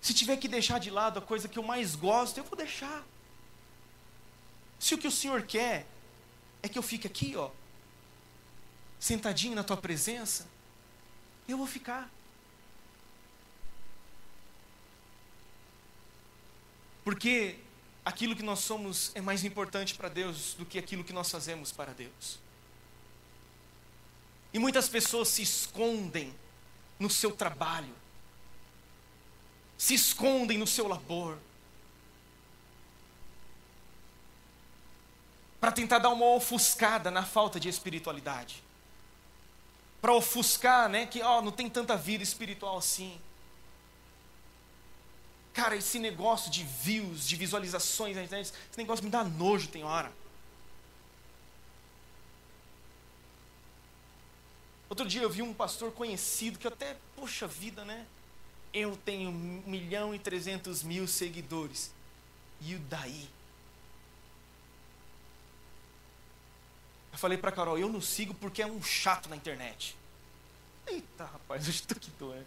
Se 0.00 0.12
tiver 0.12 0.38
que 0.38 0.48
deixar 0.48 0.80
de 0.80 0.90
lado 0.90 1.20
a 1.20 1.22
coisa 1.22 1.46
que 1.46 1.56
eu 1.56 1.62
mais 1.62 1.94
gosto, 1.94 2.38
eu 2.38 2.42
vou 2.42 2.56
deixar. 2.56 3.04
Se 4.82 4.96
o 4.96 4.98
que 4.98 5.06
o 5.06 5.12
Senhor 5.12 5.42
quer 5.42 5.86
é 6.60 6.68
que 6.68 6.76
eu 6.76 6.82
fique 6.82 7.06
aqui, 7.06 7.36
ó, 7.36 7.50
sentadinho 8.98 9.54
na 9.54 9.62
tua 9.62 9.76
presença, 9.76 10.44
eu 11.46 11.56
vou 11.56 11.68
ficar. 11.68 12.10
Porque 17.04 17.60
aquilo 18.04 18.34
que 18.34 18.42
nós 18.42 18.58
somos 18.58 19.12
é 19.14 19.20
mais 19.20 19.44
importante 19.44 19.94
para 19.94 20.08
Deus 20.08 20.54
do 20.54 20.66
que 20.66 20.80
aquilo 20.80 21.04
que 21.04 21.12
nós 21.12 21.30
fazemos 21.30 21.70
para 21.70 21.92
Deus. 21.92 22.40
E 24.52 24.58
muitas 24.58 24.88
pessoas 24.88 25.28
se 25.28 25.42
escondem 25.42 26.34
no 26.98 27.08
seu 27.08 27.30
trabalho, 27.30 27.94
se 29.78 29.94
escondem 29.94 30.58
no 30.58 30.66
seu 30.66 30.88
labor, 30.88 31.38
para 35.62 35.70
tentar 35.70 36.00
dar 36.00 36.08
uma 36.08 36.26
ofuscada 36.26 37.08
na 37.08 37.24
falta 37.24 37.60
de 37.60 37.68
espiritualidade. 37.68 38.60
Para 40.00 40.12
ofuscar, 40.12 40.88
né, 40.88 41.06
que 41.06 41.22
ó, 41.22 41.40
não 41.40 41.52
tem 41.52 41.70
tanta 41.70 41.96
vida 41.96 42.24
espiritual 42.24 42.78
assim. 42.78 43.16
Cara, 45.54 45.76
esse 45.76 46.00
negócio 46.00 46.50
de 46.50 46.64
views, 46.64 47.28
de 47.28 47.36
visualizações 47.36 48.16
na 48.16 48.24
internet, 48.24 48.48
esse 48.48 48.76
negócio 48.76 49.04
me 49.04 49.10
dá 49.10 49.22
nojo, 49.22 49.68
tem 49.68 49.84
hora. 49.84 50.12
Outro 54.90 55.06
dia 55.06 55.22
eu 55.22 55.30
vi 55.30 55.42
um 55.42 55.54
pastor 55.54 55.92
conhecido 55.92 56.58
que 56.58 56.66
até, 56.66 56.96
poxa 57.14 57.46
vida, 57.46 57.84
né? 57.84 58.04
Eu 58.74 58.96
tenho 58.96 59.30
um 59.30 59.62
milhão 59.64 60.12
e 60.12 60.18
trezentos 60.18 60.82
mil 60.82 61.06
seguidores. 61.06 61.92
E 62.60 62.74
o 62.74 62.80
daí? 62.80 63.28
Eu 67.12 67.18
falei 67.18 67.36
para 67.36 67.52
Carol, 67.52 67.78
eu 67.78 67.88
não 67.88 68.00
sigo 68.00 68.32
porque 68.34 68.62
é 68.62 68.66
um 68.66 68.82
chato 68.82 69.28
na 69.28 69.36
internet. 69.36 69.96
Eita, 70.86 71.24
rapaz, 71.24 71.64
eu 71.68 71.70
estou 71.70 71.98
que 71.98 72.10
doendo. 72.12 72.46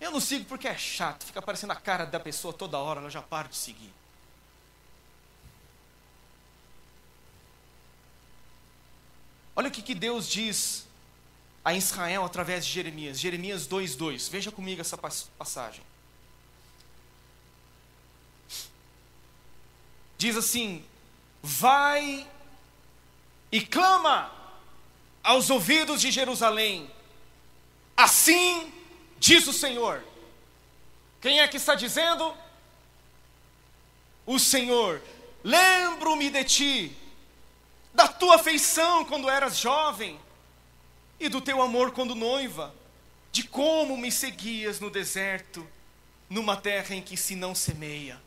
Eu 0.00 0.10
não 0.10 0.18
sigo 0.20 0.46
porque 0.46 0.66
é 0.66 0.76
chato, 0.76 1.24
fica 1.24 1.38
aparecendo 1.38 1.70
a 1.70 1.76
cara 1.76 2.04
da 2.04 2.18
pessoa 2.18 2.52
toda 2.52 2.78
hora, 2.78 3.00
ela 3.00 3.10
já 3.10 3.22
para 3.22 3.48
de 3.48 3.56
seguir. 3.56 3.92
Olha 9.54 9.68
o 9.68 9.70
que, 9.70 9.82
que 9.82 9.94
Deus 9.94 10.28
diz 10.28 10.86
a 11.64 11.74
Israel 11.74 12.24
através 12.24 12.66
de 12.66 12.72
Jeremias. 12.72 13.20
Jeremias 13.20 13.68
2,2. 13.68 14.30
Veja 14.30 14.50
comigo 14.50 14.80
essa 14.80 14.96
passagem. 14.98 15.84
Diz 20.16 20.36
assim: 20.36 20.84
Vai 21.42 22.26
e 23.52 23.60
clama 23.60 24.32
aos 25.22 25.50
ouvidos 25.50 26.00
de 26.00 26.10
Jerusalém: 26.10 26.90
Assim 27.94 28.72
diz 29.18 29.46
o 29.46 29.52
Senhor. 29.52 30.02
Quem 31.20 31.40
é 31.40 31.46
que 31.46 31.58
está 31.58 31.74
dizendo? 31.74 32.34
O 34.26 34.38
Senhor. 34.38 35.00
Lembro-me 35.44 36.30
de 36.30 36.44
ti, 36.44 36.96
da 37.92 38.08
tua 38.08 38.36
afeição 38.36 39.04
quando 39.04 39.28
eras 39.28 39.58
jovem, 39.58 40.18
e 41.20 41.28
do 41.28 41.40
teu 41.40 41.60
amor 41.60 41.90
quando 41.92 42.14
noiva, 42.14 42.74
de 43.30 43.44
como 43.44 43.96
me 43.96 44.10
seguias 44.10 44.80
no 44.80 44.88
deserto, 44.90 45.66
numa 46.28 46.56
terra 46.56 46.94
em 46.94 47.02
que 47.02 47.16
se 47.16 47.36
não 47.36 47.54
semeia. 47.54 48.20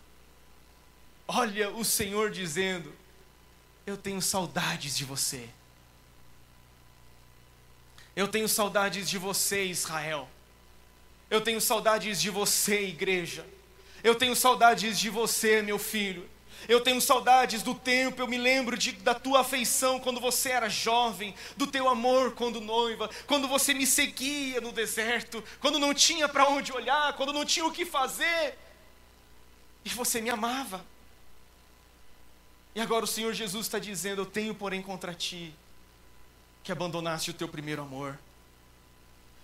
Olha 1.28 1.71
o 1.71 1.84
Senhor 1.84 2.30
dizendo: 2.32 2.93
Eu 3.86 3.97
tenho 3.97 4.21
saudades 4.21 4.97
de 4.97 5.05
você. 5.05 5.47
Eu 8.15 8.27
tenho 8.27 8.47
saudades 8.47 9.09
de 9.09 9.17
você, 9.17 9.65
Israel. 9.65 10.29
Eu 11.29 11.41
tenho 11.41 11.59
saudades 11.59 12.21
de 12.21 12.29
você, 12.29 12.86
igreja. 12.86 13.45
Eu 14.03 14.15
tenho 14.15 14.36
saudades 14.36 14.99
de 14.99 15.09
você, 15.09 15.61
meu 15.61 15.77
filho. 15.77 16.29
Eu 16.67 16.81
tenho 16.81 16.99
saudades 16.99 17.61
do 17.61 17.75
tempo, 17.75 18.21
eu 18.21 18.27
me 18.27 18.38
lembro 18.38 18.77
de, 18.77 18.93
da 18.93 19.13
tua 19.13 19.41
afeição 19.41 19.99
quando 19.99 20.19
você 20.19 20.49
era 20.49 20.69
jovem, 20.69 21.36
do 21.55 21.67
teu 21.67 21.88
amor 21.88 22.31
quando 22.33 22.59
noiva, 22.61 23.09
quando 23.27 23.47
você 23.47 23.73
me 23.73 23.86
seguia 23.86 24.59
no 24.61 24.71
deserto, 24.71 25.43
quando 25.59 25.77
não 25.77 25.93
tinha 25.93 26.27
para 26.27 26.47
onde 26.47 26.71
olhar, 26.71 27.13
quando 27.13 27.33
não 27.33 27.45
tinha 27.45 27.65
o 27.65 27.71
que 27.71 27.86
fazer, 27.86 28.57
e 29.83 29.89
você 29.89 30.21
me 30.21 30.29
amava. 30.29 30.83
E 32.76 32.82
agora 32.82 33.05
o 33.05 33.07
Senhor 33.07 33.34
Jesus 33.34 33.65
está 33.65 33.80
dizendo: 33.80 34.21
Eu 34.21 34.26
tenho, 34.26 34.53
porém, 34.53 34.82
contra 34.82 35.13
ti 35.13 35.55
que 36.61 36.71
abandonaste 36.71 37.32
o 37.32 37.34
teu 37.34 37.47
primeiro 37.47 37.82
amor. 37.82 38.19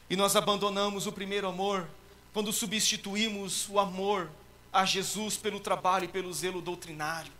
E 0.09 0.15
nós 0.15 0.35
abandonamos 0.35 1.07
o 1.07 1.11
primeiro 1.11 1.47
amor 1.47 1.87
quando 2.33 2.51
substituímos 2.51 3.69
o 3.69 3.79
amor 3.79 4.29
a 4.73 4.83
Jesus 4.83 5.37
pelo 5.37 5.59
trabalho 5.59 6.05
e 6.05 6.07
pelo 6.07 6.33
zelo 6.33 6.61
doutrinário. 6.61 7.31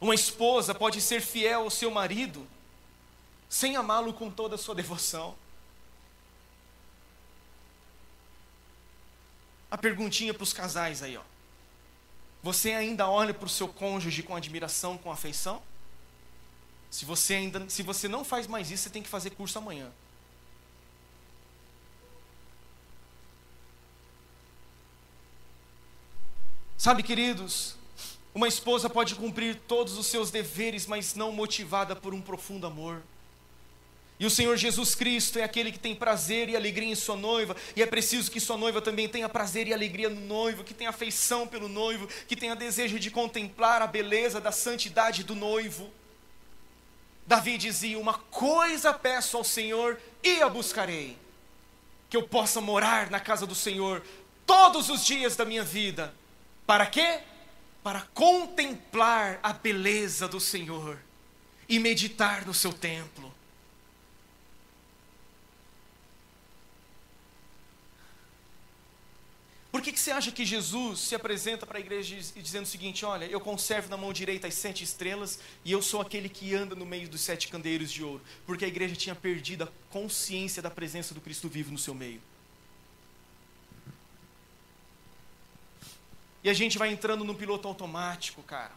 Uma 0.00 0.14
esposa 0.14 0.74
pode 0.74 1.00
ser 1.00 1.20
fiel 1.20 1.62
ao 1.62 1.70
seu 1.70 1.90
marido 1.90 2.46
sem 3.48 3.76
amá-lo 3.76 4.12
com 4.12 4.30
toda 4.30 4.54
a 4.54 4.58
sua 4.58 4.74
devoção. 4.74 5.34
A 9.70 9.76
perguntinha 9.76 10.32
para 10.32 10.42
os 10.42 10.52
casais 10.52 11.02
aí, 11.02 11.16
ó. 11.16 11.22
Você 12.42 12.72
ainda 12.72 13.08
olha 13.08 13.34
para 13.34 13.46
o 13.46 13.48
seu 13.48 13.68
cônjuge 13.68 14.22
com 14.22 14.36
admiração, 14.36 14.96
com 14.96 15.10
afeição? 15.10 15.60
Se 16.90 17.04
você 17.04 17.34
ainda, 17.34 17.68
se 17.68 17.82
você 17.82 18.08
não 18.08 18.24
faz 18.24 18.46
mais 18.46 18.70
isso, 18.70 18.84
você 18.84 18.90
tem 18.90 19.02
que 19.02 19.08
fazer 19.08 19.30
curso 19.30 19.58
amanhã. 19.58 19.90
Sabe, 26.78 27.02
queridos, 27.02 27.74
uma 28.32 28.46
esposa 28.46 28.88
pode 28.88 29.16
cumprir 29.16 29.56
todos 29.66 29.98
os 29.98 30.06
seus 30.06 30.30
deveres, 30.30 30.86
mas 30.86 31.14
não 31.14 31.32
motivada 31.32 31.96
por 31.96 32.14
um 32.14 32.20
profundo 32.20 32.68
amor. 32.68 33.02
E 34.20 34.26
o 34.26 34.30
Senhor 34.30 34.56
Jesus 34.56 34.96
Cristo 34.96 35.38
é 35.38 35.44
aquele 35.44 35.70
que 35.70 35.78
tem 35.78 35.94
prazer 35.94 36.48
e 36.48 36.56
alegria 36.56 36.88
em 36.88 36.94
sua 36.94 37.16
noiva, 37.16 37.54
e 37.76 37.82
é 37.82 37.86
preciso 37.86 38.30
que 38.30 38.40
sua 38.40 38.56
noiva 38.56 38.82
também 38.82 39.08
tenha 39.08 39.28
prazer 39.28 39.68
e 39.68 39.72
alegria 39.72 40.08
no 40.08 40.20
noivo, 40.20 40.64
que 40.64 40.74
tenha 40.74 40.90
afeição 40.90 41.46
pelo 41.46 41.68
noivo, 41.68 42.08
que 42.26 42.34
tenha 42.34 42.56
desejo 42.56 42.98
de 42.98 43.10
contemplar 43.10 43.80
a 43.80 43.86
beleza 43.86 44.40
da 44.40 44.50
santidade 44.50 45.22
do 45.22 45.36
noivo. 45.36 45.88
Davi 47.28 47.56
dizia: 47.56 47.98
Uma 47.98 48.14
coisa 48.14 48.92
peço 48.92 49.36
ao 49.36 49.44
Senhor 49.44 50.00
e 50.22 50.42
a 50.42 50.48
buscarei, 50.48 51.16
que 52.10 52.16
eu 52.16 52.26
possa 52.26 52.60
morar 52.60 53.10
na 53.10 53.20
casa 53.20 53.46
do 53.46 53.54
Senhor 53.54 54.02
todos 54.44 54.88
os 54.88 55.06
dias 55.06 55.36
da 55.36 55.44
minha 55.44 55.62
vida. 55.62 56.12
Para 56.66 56.86
quê? 56.86 57.20
Para 57.84 58.00
contemplar 58.12 59.38
a 59.44 59.52
beleza 59.52 60.26
do 60.26 60.40
Senhor 60.40 60.98
e 61.68 61.78
meditar 61.78 62.44
no 62.44 62.52
seu 62.52 62.72
templo. 62.72 63.37
Por 69.70 69.82
que, 69.82 69.92
que 69.92 70.00
você 70.00 70.10
acha 70.10 70.32
que 70.32 70.46
Jesus 70.46 71.00
se 71.00 71.14
apresenta 71.14 71.66
para 71.66 71.76
a 71.76 71.80
igreja 71.80 72.16
dizendo 72.16 72.64
o 72.64 72.68
seguinte: 72.68 73.04
Olha, 73.04 73.26
eu 73.26 73.38
conservo 73.38 73.90
na 73.90 73.98
mão 73.98 74.12
direita 74.12 74.46
as 74.46 74.54
sete 74.54 74.82
estrelas 74.82 75.38
e 75.62 75.70
eu 75.70 75.82
sou 75.82 76.00
aquele 76.00 76.28
que 76.28 76.54
anda 76.54 76.74
no 76.74 76.86
meio 76.86 77.08
dos 77.08 77.20
sete 77.20 77.48
candeeiros 77.48 77.92
de 77.92 78.02
ouro? 78.02 78.22
Porque 78.46 78.64
a 78.64 78.68
igreja 78.68 78.96
tinha 78.96 79.14
perdido 79.14 79.64
a 79.64 79.68
consciência 79.90 80.62
da 80.62 80.70
presença 80.70 81.12
do 81.12 81.20
Cristo 81.20 81.48
vivo 81.48 81.70
no 81.70 81.78
seu 81.78 81.94
meio. 81.94 82.20
E 86.42 86.48
a 86.48 86.54
gente 86.54 86.78
vai 86.78 86.90
entrando 86.90 87.22
no 87.22 87.34
piloto 87.34 87.68
automático, 87.68 88.42
cara. 88.42 88.72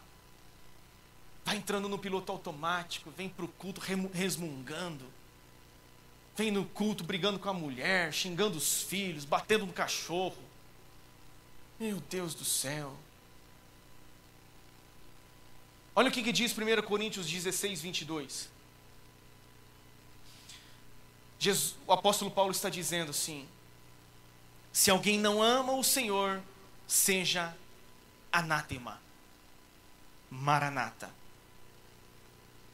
Vai 1.45 1.55
entrando 1.55 1.87
no 1.87 1.97
piloto 1.97 2.33
automático, 2.33 3.09
vem 3.11 3.29
para 3.29 3.45
o 3.45 3.47
culto 3.47 3.79
resmungando. 4.13 5.05
Vem 6.35 6.51
no 6.51 6.65
culto 6.65 7.03
brigando 7.03 7.39
com 7.39 7.49
a 7.49 7.53
mulher, 7.53 8.11
xingando 8.13 8.57
os 8.57 8.81
filhos, 8.81 9.23
batendo 9.23 9.65
no 9.65 9.71
cachorro 9.71 10.50
meu 11.81 11.99
Deus 11.99 12.35
do 12.35 12.45
céu. 12.45 12.95
Olha 15.95 16.09
o 16.09 16.11
que, 16.11 16.21
que 16.21 16.31
diz 16.31 16.55
1 16.55 16.81
Coríntios 16.83 17.27
16, 17.27 17.81
22. 17.81 18.49
Jesus, 21.39 21.75
o 21.87 21.91
apóstolo 21.91 22.29
Paulo 22.29 22.51
está 22.51 22.69
dizendo 22.69 23.09
assim: 23.09 23.49
se 24.71 24.91
alguém 24.91 25.17
não 25.17 25.41
ama 25.41 25.73
o 25.73 25.83
Senhor, 25.83 26.39
seja 26.87 27.57
anátema, 28.31 29.01
maranata. 30.29 31.09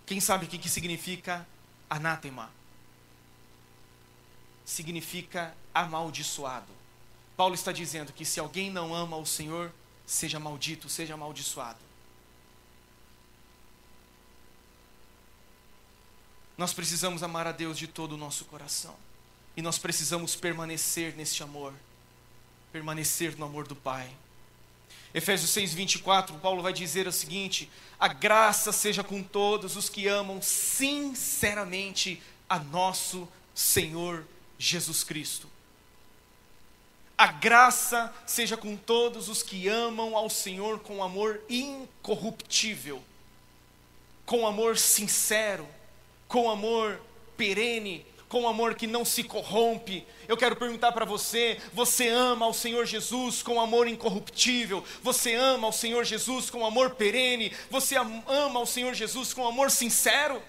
Quem 0.05 0.19
sabe 0.19 0.45
o 0.45 0.49
que, 0.49 0.57
que 0.57 0.69
significa 0.69 1.47
anátema? 1.89 2.51
Significa 4.65 5.55
amaldiçoado. 5.73 6.76
Paulo 7.37 7.53
está 7.53 7.71
dizendo 7.71 8.11
que 8.11 8.25
se 8.25 8.39
alguém 8.39 8.71
não 8.71 8.95
ama 8.95 9.15
o 9.15 9.25
Senhor, 9.25 9.71
seja 10.07 10.39
maldito, 10.39 10.89
seja 10.89 11.13
amaldiçoado. 11.13 11.77
Nós 16.57 16.73
precisamos 16.73 17.21
amar 17.21 17.45
a 17.45 17.51
Deus 17.51 17.77
de 17.77 17.85
todo 17.85 18.13
o 18.13 18.17
nosso 18.17 18.45
coração. 18.45 18.95
E 19.55 19.61
nós 19.61 19.77
precisamos 19.77 20.35
permanecer 20.35 21.15
neste 21.15 21.43
amor. 21.43 21.75
Permanecer 22.71 23.37
no 23.37 23.45
amor 23.45 23.67
do 23.67 23.75
Pai. 23.75 24.11
Efésios 25.13 25.51
6, 25.51 25.75
24, 25.75 26.37
Paulo 26.39 26.63
vai 26.63 26.73
dizer 26.73 27.07
o 27.07 27.11
seguinte: 27.11 27.69
A 27.99 28.07
graça 28.07 28.71
seja 28.71 29.03
com 29.03 29.21
todos 29.21 29.75
os 29.75 29.89
que 29.89 30.07
amam 30.07 30.41
sinceramente 30.41 32.21
a 32.49 32.57
nosso 32.57 33.27
Senhor 33.53 34.25
Jesus 34.57 35.03
Cristo. 35.03 35.47
A 37.17 37.27
graça 37.27 38.13
seja 38.27 38.55
com 38.55 38.77
todos 38.77 39.27
os 39.27 39.41
que 39.41 39.67
amam 39.67 40.15
ao 40.15 40.29
Senhor 40.29 40.79
com 40.79 41.01
amor 41.01 41.41
incorruptível, 41.49 43.01
com 44.23 44.45
amor 44.45 44.77
sincero, 44.77 45.67
com 46.27 46.47
amor 46.47 47.01
perene, 47.35 48.05
com 48.29 48.47
amor 48.47 48.75
que 48.75 48.85
não 48.85 49.03
se 49.03 49.23
corrompe. 49.23 50.05
Eu 50.27 50.37
quero 50.37 50.55
perguntar 50.55 50.91
para 50.91 51.05
você: 51.05 51.59
você 51.73 52.07
ama 52.07 52.45
ao 52.45 52.53
Senhor 52.53 52.85
Jesus 52.85 53.41
com 53.41 53.59
amor 53.59 53.87
incorruptível? 53.87 54.83
Você 55.01 55.33
ama 55.33 55.65
ao 55.65 55.73
Senhor 55.73 56.03
Jesus 56.03 56.51
com 56.51 56.63
amor 56.63 56.91
perene? 56.91 57.51
Você 57.71 57.95
ama 57.95 58.59
ao 58.59 58.65
Senhor 58.67 58.93
Jesus 58.93 59.33
com 59.33 59.47
amor 59.47 59.71
sincero? 59.71 60.39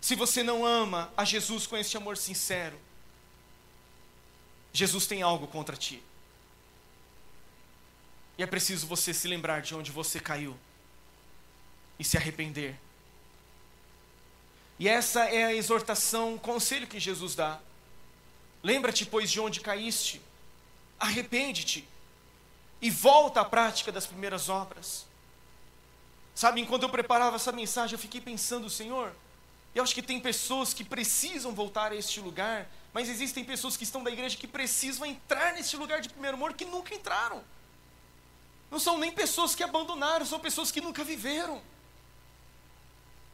Se 0.00 0.14
você 0.14 0.42
não 0.42 0.64
ama 0.64 1.12
a 1.16 1.24
Jesus 1.24 1.66
com 1.66 1.76
esse 1.76 1.96
amor 1.98 2.16
sincero, 2.16 2.78
Jesus 4.72 5.06
tem 5.06 5.22
algo 5.22 5.46
contra 5.46 5.76
ti. 5.76 6.02
E 8.38 8.42
é 8.42 8.46
preciso 8.46 8.86
você 8.86 9.12
se 9.12 9.28
lembrar 9.28 9.60
de 9.60 9.74
onde 9.74 9.90
você 9.90 10.18
caiu 10.18 10.56
e 11.98 12.04
se 12.04 12.16
arrepender. 12.16 12.78
E 14.78 14.88
essa 14.88 15.24
é 15.24 15.44
a 15.44 15.54
exortação, 15.54 16.34
o 16.34 16.38
conselho 16.38 16.86
que 16.86 16.98
Jesus 16.98 17.34
dá. 17.34 17.60
Lembra-te, 18.62 19.04
pois, 19.04 19.30
de 19.30 19.38
onde 19.38 19.60
caíste, 19.60 20.20
arrepende-te 20.98 21.86
e 22.80 22.90
volta 22.90 23.40
à 23.40 23.44
prática 23.44 23.92
das 23.92 24.06
primeiras 24.06 24.48
obras. 24.48 25.06
Sabe, 26.34 26.60
enquanto 26.60 26.84
eu 26.84 26.88
preparava 26.88 27.36
essa 27.36 27.52
mensagem, 27.52 27.94
eu 27.94 27.98
fiquei 27.98 28.20
pensando, 28.20 28.70
Senhor, 28.70 29.14
eu 29.74 29.82
acho 29.82 29.94
que 29.94 30.02
tem 30.02 30.18
pessoas 30.18 30.72
que 30.72 30.82
precisam 30.82 31.54
voltar 31.54 31.92
a 31.92 31.96
este 31.96 32.20
lugar 32.20 32.68
mas 32.92 33.08
existem 33.08 33.44
pessoas 33.44 33.76
que 33.76 33.84
estão 33.84 34.02
da 34.02 34.10
igreja 34.10 34.36
que 34.36 34.46
precisam 34.46 35.06
entrar 35.06 35.54
nesse 35.54 35.76
lugar 35.76 36.00
de 36.00 36.08
primeiro 36.08 36.36
amor 36.36 36.52
que 36.54 36.64
nunca 36.64 36.94
entraram. 36.94 37.42
não 38.70 38.78
são 38.78 38.98
nem 38.98 39.12
pessoas 39.12 39.54
que 39.54 39.62
abandonaram, 39.62 40.24
são 40.24 40.40
pessoas 40.40 40.70
que 40.70 40.80
nunca 40.80 41.04
viveram. 41.04 41.62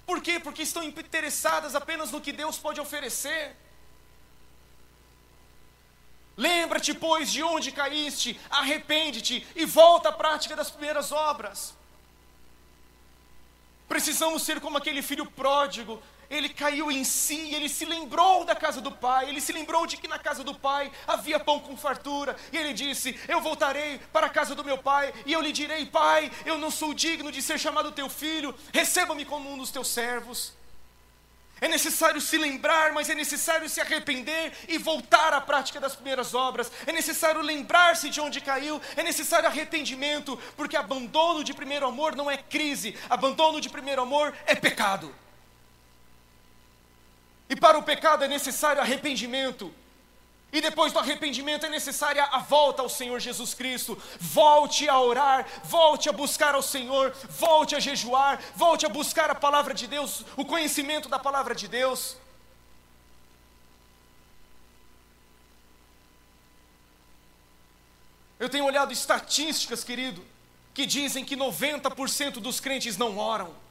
Por 0.05 0.21
quê? 0.23 0.41
Porque 0.41 0.63
estão 0.63 0.83
interessadas 0.83 1.75
apenas 1.75 2.11
no 2.11 2.21
que 2.21 2.33
Deus 2.33 2.59
pode 2.59 2.81
oferecer. 2.81 3.55
Lembra-te, 6.37 6.95
pois, 6.95 7.31
de 7.31 7.43
onde 7.43 7.73
caíste, 7.73 8.41
arrepende-te 8.49 9.47
e 9.55 9.65
volta 9.65 10.09
à 10.09 10.13
prática 10.13 10.55
das 10.57 10.71
primeiras 10.71 11.11
obras. 11.13 11.75
Precisamos 13.89 14.43
ser 14.45 14.61
como 14.61 14.79
aquele 14.79 15.03
filho 15.03 15.27
pródigo. 15.27 16.01
Ele 16.31 16.51
caiu 16.51 16.93
em 16.93 17.05
si, 17.05 17.55
ele 17.55 17.69
se 17.71 17.87
lembrou 17.87 18.45
da 18.45 18.55
casa 18.55 18.83
do 18.83 18.93
pai, 18.93 19.31
ele 19.31 19.41
se 19.41 19.51
lembrou 19.51 19.87
de 19.87 19.97
que 19.97 20.07
na 20.07 20.19
casa 20.19 20.45
do 20.45 20.55
pai 20.55 20.93
havia 21.07 21.41
pão 21.41 21.59
com 21.59 21.75
fartura, 21.75 22.37
e 22.53 22.57
ele 22.57 22.75
disse: 22.75 23.19
Eu 23.27 23.41
voltarei 23.41 23.99
para 24.13 24.27
a 24.27 24.31
casa 24.31 24.55
do 24.55 24.63
meu 24.63 24.77
pai, 24.77 25.13
e 25.25 25.33
eu 25.33 25.41
lhe 25.41 25.53
direi: 25.53 25.87
Pai, 25.87 26.31
eu 26.45 26.59
não 26.59 26.71
sou 26.71 26.93
digno 26.93 27.33
de 27.33 27.41
ser 27.41 27.59
chamado 27.59 27.93
teu 27.93 28.11
filho, 28.11 28.55
receba-me 28.75 29.25
como 29.25 29.51
um 29.51 29.57
dos 29.57 29.71
teus 29.71 29.89
servos. 29.89 30.53
É 31.61 31.67
necessário 31.67 32.21
se 32.21 32.37
lembrar, 32.37 32.93
mas 32.93 33.09
é 33.11 33.15
necessário 33.15 33.69
se 33.69 33.81
arrepender 33.81 34.53
e 34.69 34.79
voltar 34.79 35.33
à 35.33 35.41
prática 35.41 35.81
das 35.81 35.97
primeiras 35.97 36.35
obras. 36.35 36.71
É 36.87 36.93
necessário 36.93 37.41
lembrar-se 37.41 38.11
de 38.11 38.21
onde 38.21 38.41
caiu, 38.41 38.81
é 38.97 39.03
necessário 39.03 39.49
arrependimento, 39.49 40.39
porque 40.57 40.77
abandono 40.77 41.43
de 41.43 41.53
primeiro 41.53 41.87
amor 41.87 42.15
não 42.15 42.31
é 42.31 42.37
crise, 42.37 42.97
abandono 43.11 43.61
de 43.61 43.69
primeiro 43.69 44.03
amor 44.03 44.35
é 44.47 44.55
pecado. 44.55 45.13
E 47.49 47.57
para 47.57 47.79
o 47.79 47.83
pecado 47.83 48.25
é 48.25 48.29
necessário 48.29 48.83
arrependimento. 48.83 49.73
E 50.51 50.61
depois 50.61 50.93
do 50.93 50.99
arrependimento 50.99 51.67
é 51.67 51.69
necessária 51.69 52.25
a 52.25 52.39
volta 52.39 52.81
ao 52.81 52.89
Senhor 52.89 53.21
Jesus 53.21 53.53
Cristo. 53.53 54.01
Volte 54.19 54.89
a 54.89 54.99
orar, 54.99 55.47
volte 55.65 56.09
a 56.09 56.13
buscar 56.13 56.55
ao 56.55 56.63
Senhor, 56.63 57.15
volte 57.29 57.77
a 57.77 57.81
jejuar, 57.81 58.41
volte 58.57 58.87
a 58.87 58.89
buscar 58.89 59.31
a 59.31 59.35
palavra 59.35 59.75
de 59.75 59.87
Deus, 59.87 60.25
o 60.37 60.45
conhecimento 60.45 61.09
da 61.09 61.19
palavra 61.19 61.55
de 61.55 61.69
Deus. 61.69 62.17
Eu 68.41 68.49
tenho 68.49 68.65
olhado 68.65 68.93
estatísticas, 68.93 69.83
querido, 69.83 70.25
que 70.73 70.87
dizem 70.87 71.25
que 71.25 71.37
90% 71.37 72.35
dos 72.35 72.61
crentes 72.61 72.97
não 72.97 73.19
oram. 73.19 73.68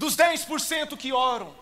Dos 0.00 0.16
10% 0.16 0.96
que 0.96 1.12
oram, 1.12 1.54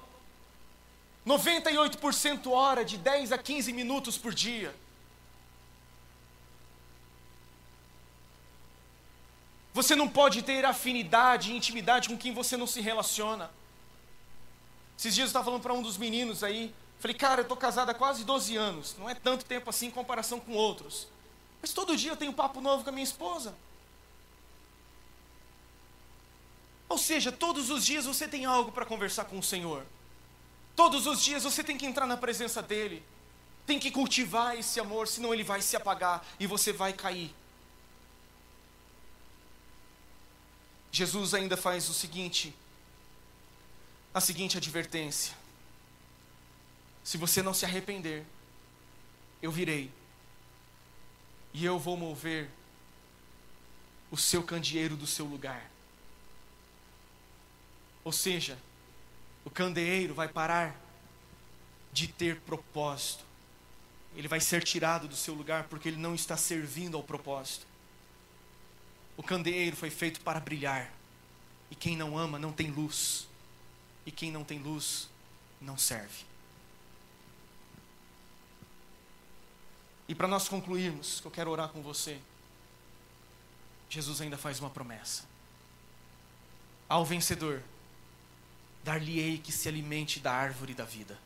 98% 1.26 2.48
ora 2.52 2.84
de 2.84 2.96
10 2.96 3.32
a 3.32 3.36
15 3.36 3.72
minutos 3.72 4.16
por 4.16 4.32
dia. 4.32 4.72
Você 9.74 9.96
não 9.96 10.06
pode 10.08 10.42
ter 10.42 10.64
afinidade 10.64 11.50
e 11.50 11.56
intimidade 11.56 12.08
com 12.08 12.16
quem 12.16 12.32
você 12.32 12.56
não 12.56 12.68
se 12.68 12.80
relaciona. 12.80 13.50
Esses 14.96 15.16
dias 15.16 15.24
eu 15.24 15.30
estava 15.30 15.46
falando 15.46 15.62
para 15.62 15.74
um 15.74 15.82
dos 15.82 15.96
meninos 15.96 16.44
aí, 16.44 16.72
falei, 17.00 17.16
cara, 17.16 17.40
eu 17.40 17.42
estou 17.42 17.56
casado 17.56 17.90
há 17.90 17.94
quase 17.94 18.22
12 18.22 18.56
anos, 18.56 18.94
não 18.96 19.10
é 19.10 19.16
tanto 19.16 19.44
tempo 19.44 19.68
assim 19.68 19.86
em 19.86 19.90
comparação 19.90 20.38
com 20.38 20.52
outros. 20.52 21.08
Mas 21.60 21.72
todo 21.72 21.96
dia 21.96 22.12
eu 22.12 22.16
tenho 22.16 22.30
um 22.30 22.36
papo 22.36 22.60
novo 22.60 22.84
com 22.84 22.90
a 22.90 22.92
minha 22.92 23.02
esposa. 23.02 23.52
Ou 26.88 26.96
seja, 26.96 27.30
todos 27.30 27.70
os 27.70 27.84
dias 27.84 28.06
você 28.06 28.26
tem 28.26 28.44
algo 28.44 28.72
para 28.72 28.86
conversar 28.86 29.24
com 29.26 29.38
o 29.38 29.42
Senhor. 29.42 29.84
Todos 30.74 31.06
os 31.06 31.22
dias 31.22 31.42
você 31.42 31.62
tem 31.62 31.76
que 31.76 31.84
entrar 31.84 32.06
na 32.06 32.16
presença 32.16 32.62
dEle, 32.62 33.02
tem 33.66 33.78
que 33.78 33.90
cultivar 33.90 34.56
esse 34.56 34.80
amor, 34.80 35.08
senão 35.08 35.34
ele 35.34 35.42
vai 35.42 35.60
se 35.60 35.76
apagar 35.76 36.24
e 36.40 36.46
você 36.46 36.72
vai 36.72 36.92
cair. 36.92 37.34
Jesus 40.90 41.34
ainda 41.34 41.56
faz 41.56 41.88
o 41.88 41.94
seguinte, 41.94 42.54
a 44.14 44.20
seguinte 44.20 44.56
advertência: 44.56 45.36
se 47.04 47.18
você 47.18 47.42
não 47.42 47.52
se 47.52 47.64
arrepender, 47.64 48.24
eu 49.42 49.52
virei 49.52 49.90
e 51.52 51.64
eu 51.64 51.78
vou 51.78 51.96
mover 51.96 52.48
o 54.10 54.16
seu 54.16 54.42
candeeiro 54.42 54.96
do 54.96 55.06
seu 55.06 55.26
lugar. 55.26 55.70
Ou 58.08 58.12
seja, 58.12 58.56
o 59.44 59.50
candeeiro 59.50 60.14
vai 60.14 60.28
parar 60.28 60.74
de 61.92 62.08
ter 62.08 62.40
propósito. 62.40 63.22
Ele 64.16 64.26
vai 64.26 64.40
ser 64.40 64.64
tirado 64.64 65.06
do 65.06 65.14
seu 65.14 65.34
lugar 65.34 65.64
porque 65.64 65.88
ele 65.88 65.98
não 65.98 66.14
está 66.14 66.34
servindo 66.34 66.96
ao 66.96 67.02
propósito. 67.02 67.66
O 69.14 69.22
candeeiro 69.22 69.76
foi 69.76 69.90
feito 69.90 70.22
para 70.22 70.40
brilhar. 70.40 70.90
E 71.70 71.74
quem 71.74 71.98
não 71.98 72.16
ama 72.16 72.38
não 72.38 72.50
tem 72.50 72.70
luz. 72.70 73.28
E 74.06 74.10
quem 74.10 74.32
não 74.32 74.42
tem 74.42 74.58
luz 74.58 75.10
não 75.60 75.76
serve. 75.76 76.24
E 80.08 80.14
para 80.14 80.26
nós 80.26 80.48
concluirmos, 80.48 81.20
que 81.20 81.26
eu 81.26 81.30
quero 81.30 81.50
orar 81.50 81.68
com 81.68 81.82
você, 81.82 82.18
Jesus 83.90 84.22
ainda 84.22 84.38
faz 84.38 84.60
uma 84.60 84.70
promessa. 84.70 85.24
Ao 86.88 87.04
vencedor, 87.04 87.62
dar-lhe-ei 88.88 89.36
que 89.36 89.52
se 89.52 89.68
alimente 89.68 90.18
da 90.18 90.32
árvore 90.32 90.72
da 90.72 90.86
vida, 90.86 91.18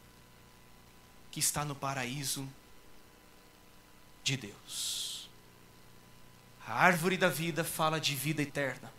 que 1.30 1.38
está 1.38 1.64
no 1.64 1.76
paraíso 1.76 2.48
de 4.24 4.36
Deus. 4.36 5.30
A 6.66 6.74
árvore 6.74 7.16
da 7.16 7.28
vida 7.28 7.62
fala 7.62 8.00
de 8.00 8.16
vida 8.16 8.42
eterna. 8.42 8.92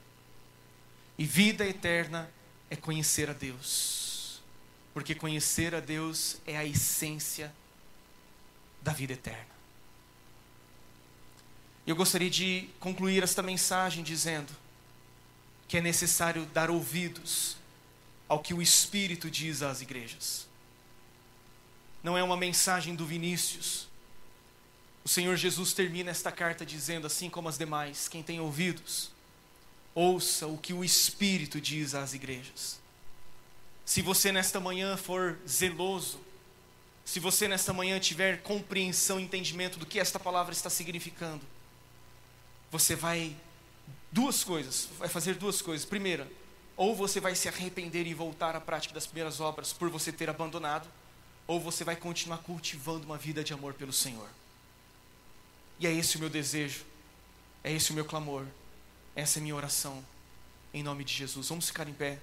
E 1.18 1.26
vida 1.26 1.66
eterna 1.66 2.32
é 2.70 2.78
conhecer 2.78 3.30
a 3.30 3.34
Deus. 3.34 4.42
Porque 4.94 5.14
conhecer 5.14 5.76
a 5.76 5.82
Deus 5.82 6.38
é 6.46 6.56
a 6.56 6.64
essência 6.64 7.54
da 8.82 8.94
vida 8.94 9.12
eterna. 9.12 9.54
Eu 11.86 11.98
gostaria 11.98 12.30
de 12.30 12.70
concluir 12.80 13.24
esta 13.24 13.44
mensagem 13.44 14.06
dizendo 14.06 14.54
que 15.68 15.76
é 15.76 15.82
necessário 15.82 16.46
dar 16.46 16.72
ouvidos 16.72 17.62
ao 18.28 18.40
que 18.40 18.54
o 18.54 18.62
Espírito 18.62 19.30
diz 19.30 19.62
às 19.62 19.82
igrejas. 19.82 20.48
Não 22.02 22.18
é 22.18 22.24
uma 22.24 22.36
mensagem 22.36 22.96
do 22.96 23.06
Vinícius. 23.06 23.88
O 25.04 25.10
Senhor 25.10 25.36
Jesus 25.36 25.74
termina 25.74 26.12
esta 26.12 26.32
carta 26.32 26.66
dizendo, 26.66 27.08
assim 27.08 27.30
como 27.30 27.50
as 27.50 27.58
demais: 27.58 28.08
quem 28.08 28.24
tem 28.24 28.40
ouvidos, 28.40 29.12
ouça 29.94 30.48
o 30.48 30.58
que 30.58 30.74
o 30.74 30.84
Espírito 30.84 31.62
diz 31.62 31.96
às 31.96 32.14
igrejas. 32.14 32.80
Se 33.86 34.02
você 34.02 34.32
nesta 34.32 34.60
manhã 34.60 34.96
for 34.96 35.38
zeloso, 35.48 36.20
se 37.06 37.20
você 37.20 37.48
nesta 37.48 37.74
manhã 37.74 38.00
tiver 38.00 38.42
compreensão 38.42 39.20
e 39.20 39.24
entendimento 39.24 39.78
do 39.78 39.86
que 39.86 40.00
esta 40.00 40.20
palavra 40.20 40.54
está 40.54 40.70
significando, 40.70 41.42
você 42.72 42.96
vai 42.96 43.36
duas 44.12 44.44
coisas, 44.44 44.88
vai 44.98 45.10
fazer 45.10 45.36
duas 45.36 45.62
coisas. 45.62 45.86
Primeira, 45.86 46.30
ou 46.76 46.96
você 46.96 47.20
vai 47.20 47.36
se 47.36 47.48
arrepender 47.48 48.08
e 48.08 48.14
voltar 48.14 48.56
à 48.56 48.62
prática 48.62 48.94
das 48.94 49.06
primeiras 49.06 49.40
obras 49.40 49.72
por 49.74 49.90
você 49.90 50.12
ter 50.12 50.30
abandonado, 50.30 50.88
ou 51.46 51.60
você 51.60 51.84
vai 51.84 51.96
continuar 51.96 52.38
cultivando 52.40 53.06
uma 53.06 53.18
vida 53.18 53.44
de 53.44 53.54
amor 53.54 53.74
pelo 53.74 53.94
Senhor. 53.94 54.28
E 55.80 55.86
é 55.86 55.92
esse 55.92 56.18
o 56.18 56.20
meu 56.20 56.30
desejo, 56.30 56.86
é 57.64 57.72
esse 57.72 57.92
o 57.92 57.94
meu 57.94 58.06
clamor, 58.06 58.46
essa 59.16 59.38
é 59.38 59.40
a 59.40 59.44
minha 59.44 59.56
oração, 59.56 60.04
em 60.74 60.82
nome 60.82 61.04
de 61.04 61.14
Jesus. 61.14 61.50
Vamos 61.50 61.68
ficar 61.68 61.88
em 61.88 61.94
pé. 61.94 62.20